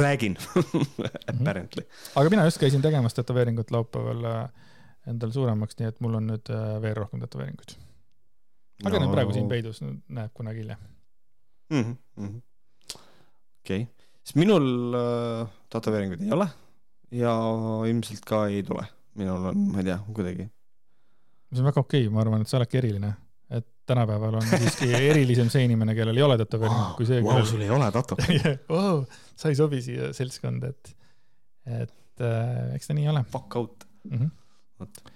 [0.00, 0.36] räägin
[1.30, 1.84] apparently.
[2.16, 4.70] aga mina just käisin tegemas tätoveeringut laupäeval äh,
[5.12, 7.76] endal suuremaks, nii et mul on nüüd äh, veel rohkem tätoveeringuid.
[8.84, 9.04] aga no.
[9.04, 10.80] need praegu siin peidus, näeb kunagi hiljem
[11.72, 12.40] mm -hmm..
[13.64, 13.86] okei okay.,
[14.24, 16.48] siis minul äh, tätoveeringuid ei ole
[17.12, 17.36] ja
[17.88, 18.86] ilmselt ka ei tule.
[19.14, 20.48] minul on, ma ei tea, kuidagi.
[21.52, 23.12] see on väga okei okay,, ma arvan, et sa oledki eriline
[23.92, 27.38] tänapäeval on siiski erilisem see inimene, kellel ei ole tätoveeringut, kui see wow,.
[27.38, 29.02] Vau, sul ei ole tätoveeringut wow,
[29.36, 30.94] sa ei sobi siia seltskonda, et,
[31.82, 33.24] et äh, eks ta nii ole.
[33.32, 34.18] Fuck out mm.
[34.18, 34.34] -hmm.
[34.80, 35.14] vot.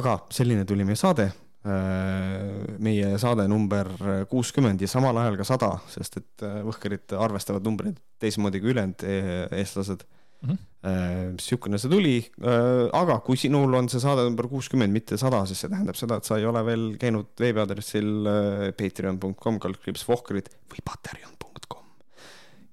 [0.00, 2.78] aga selline tuli meie saade äh,.
[2.78, 3.90] meie saade number
[4.28, 9.04] kuuskümmend ja samal ajal ka sada, sest et äh, võhkerid arvestavad numbreid teistmoodi kui ülejäänud
[9.04, 10.06] e-, eestlased
[10.42, 10.56] mm.
[10.56, 11.36] -hmm.
[11.40, 12.14] sihukene see tuli,
[12.44, 16.16] äh, aga kui sinul on see saade number kuuskümmend, mitte sada, siis see tähendab seda,
[16.16, 21.84] et sa ei ole veel käinud veebiaadressil äh, patreon.com kaldkriips vohkrid või patreon.com.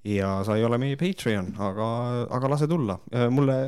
[0.08, 1.88] ja sa ei ole meie Patreon, aga,
[2.38, 2.98] aga lase tulla.
[3.30, 3.58] mulle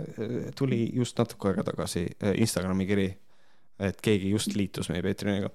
[0.57, 2.07] tuli just natuke aega tagasi
[2.37, 3.09] Instagrami kiri,
[3.79, 5.51] et keegi just liitus meie Patreoniga.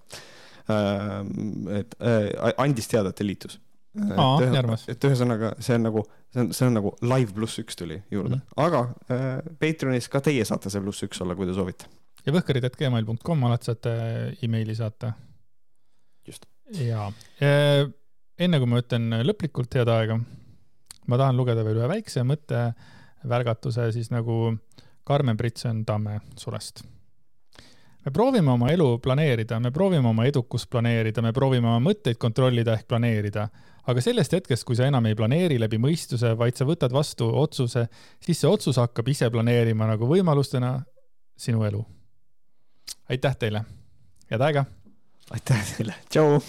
[1.80, 1.96] et
[2.58, 3.60] andis teada, et ta liitus
[3.96, 6.04] et, et ühesõnaga, see on nagu,
[6.34, 8.64] see on, see on nagu live pluss üks tuli juurde mm, -hmm.
[8.66, 8.82] aga
[9.12, 11.88] äh, Patreonis ka teie saate see pluss üks olla, kui te soovite.
[12.26, 13.94] ja võhkarid.gmail.com alati saate
[14.44, 15.14] emaili saata.
[16.28, 16.46] just.
[16.72, 17.52] ja e,
[18.40, 20.20] enne kui ma ütlen lõplikult head aega,
[21.08, 24.58] ma tahan lugeda veel ühe väikse mõttevärgatuse siis nagu
[25.06, 26.84] Karmen Britson Tamme surest
[28.06, 32.76] me proovime oma elu planeerida, me proovime oma edukust planeerida, me proovime oma mõtteid kontrollida
[32.78, 33.48] ehk planeerida
[33.88, 37.88] aga sellest hetkest, kui sa enam ei planeeri läbi mõistuse, vaid sa võtad vastu otsuse,
[38.24, 40.78] siis see otsus hakkab ise planeerima nagu võimalustena
[41.38, 41.84] sinu elu.
[43.10, 43.66] aitäh teile,
[44.32, 44.66] head aega!
[45.32, 46.42] aitäh teile, tšau!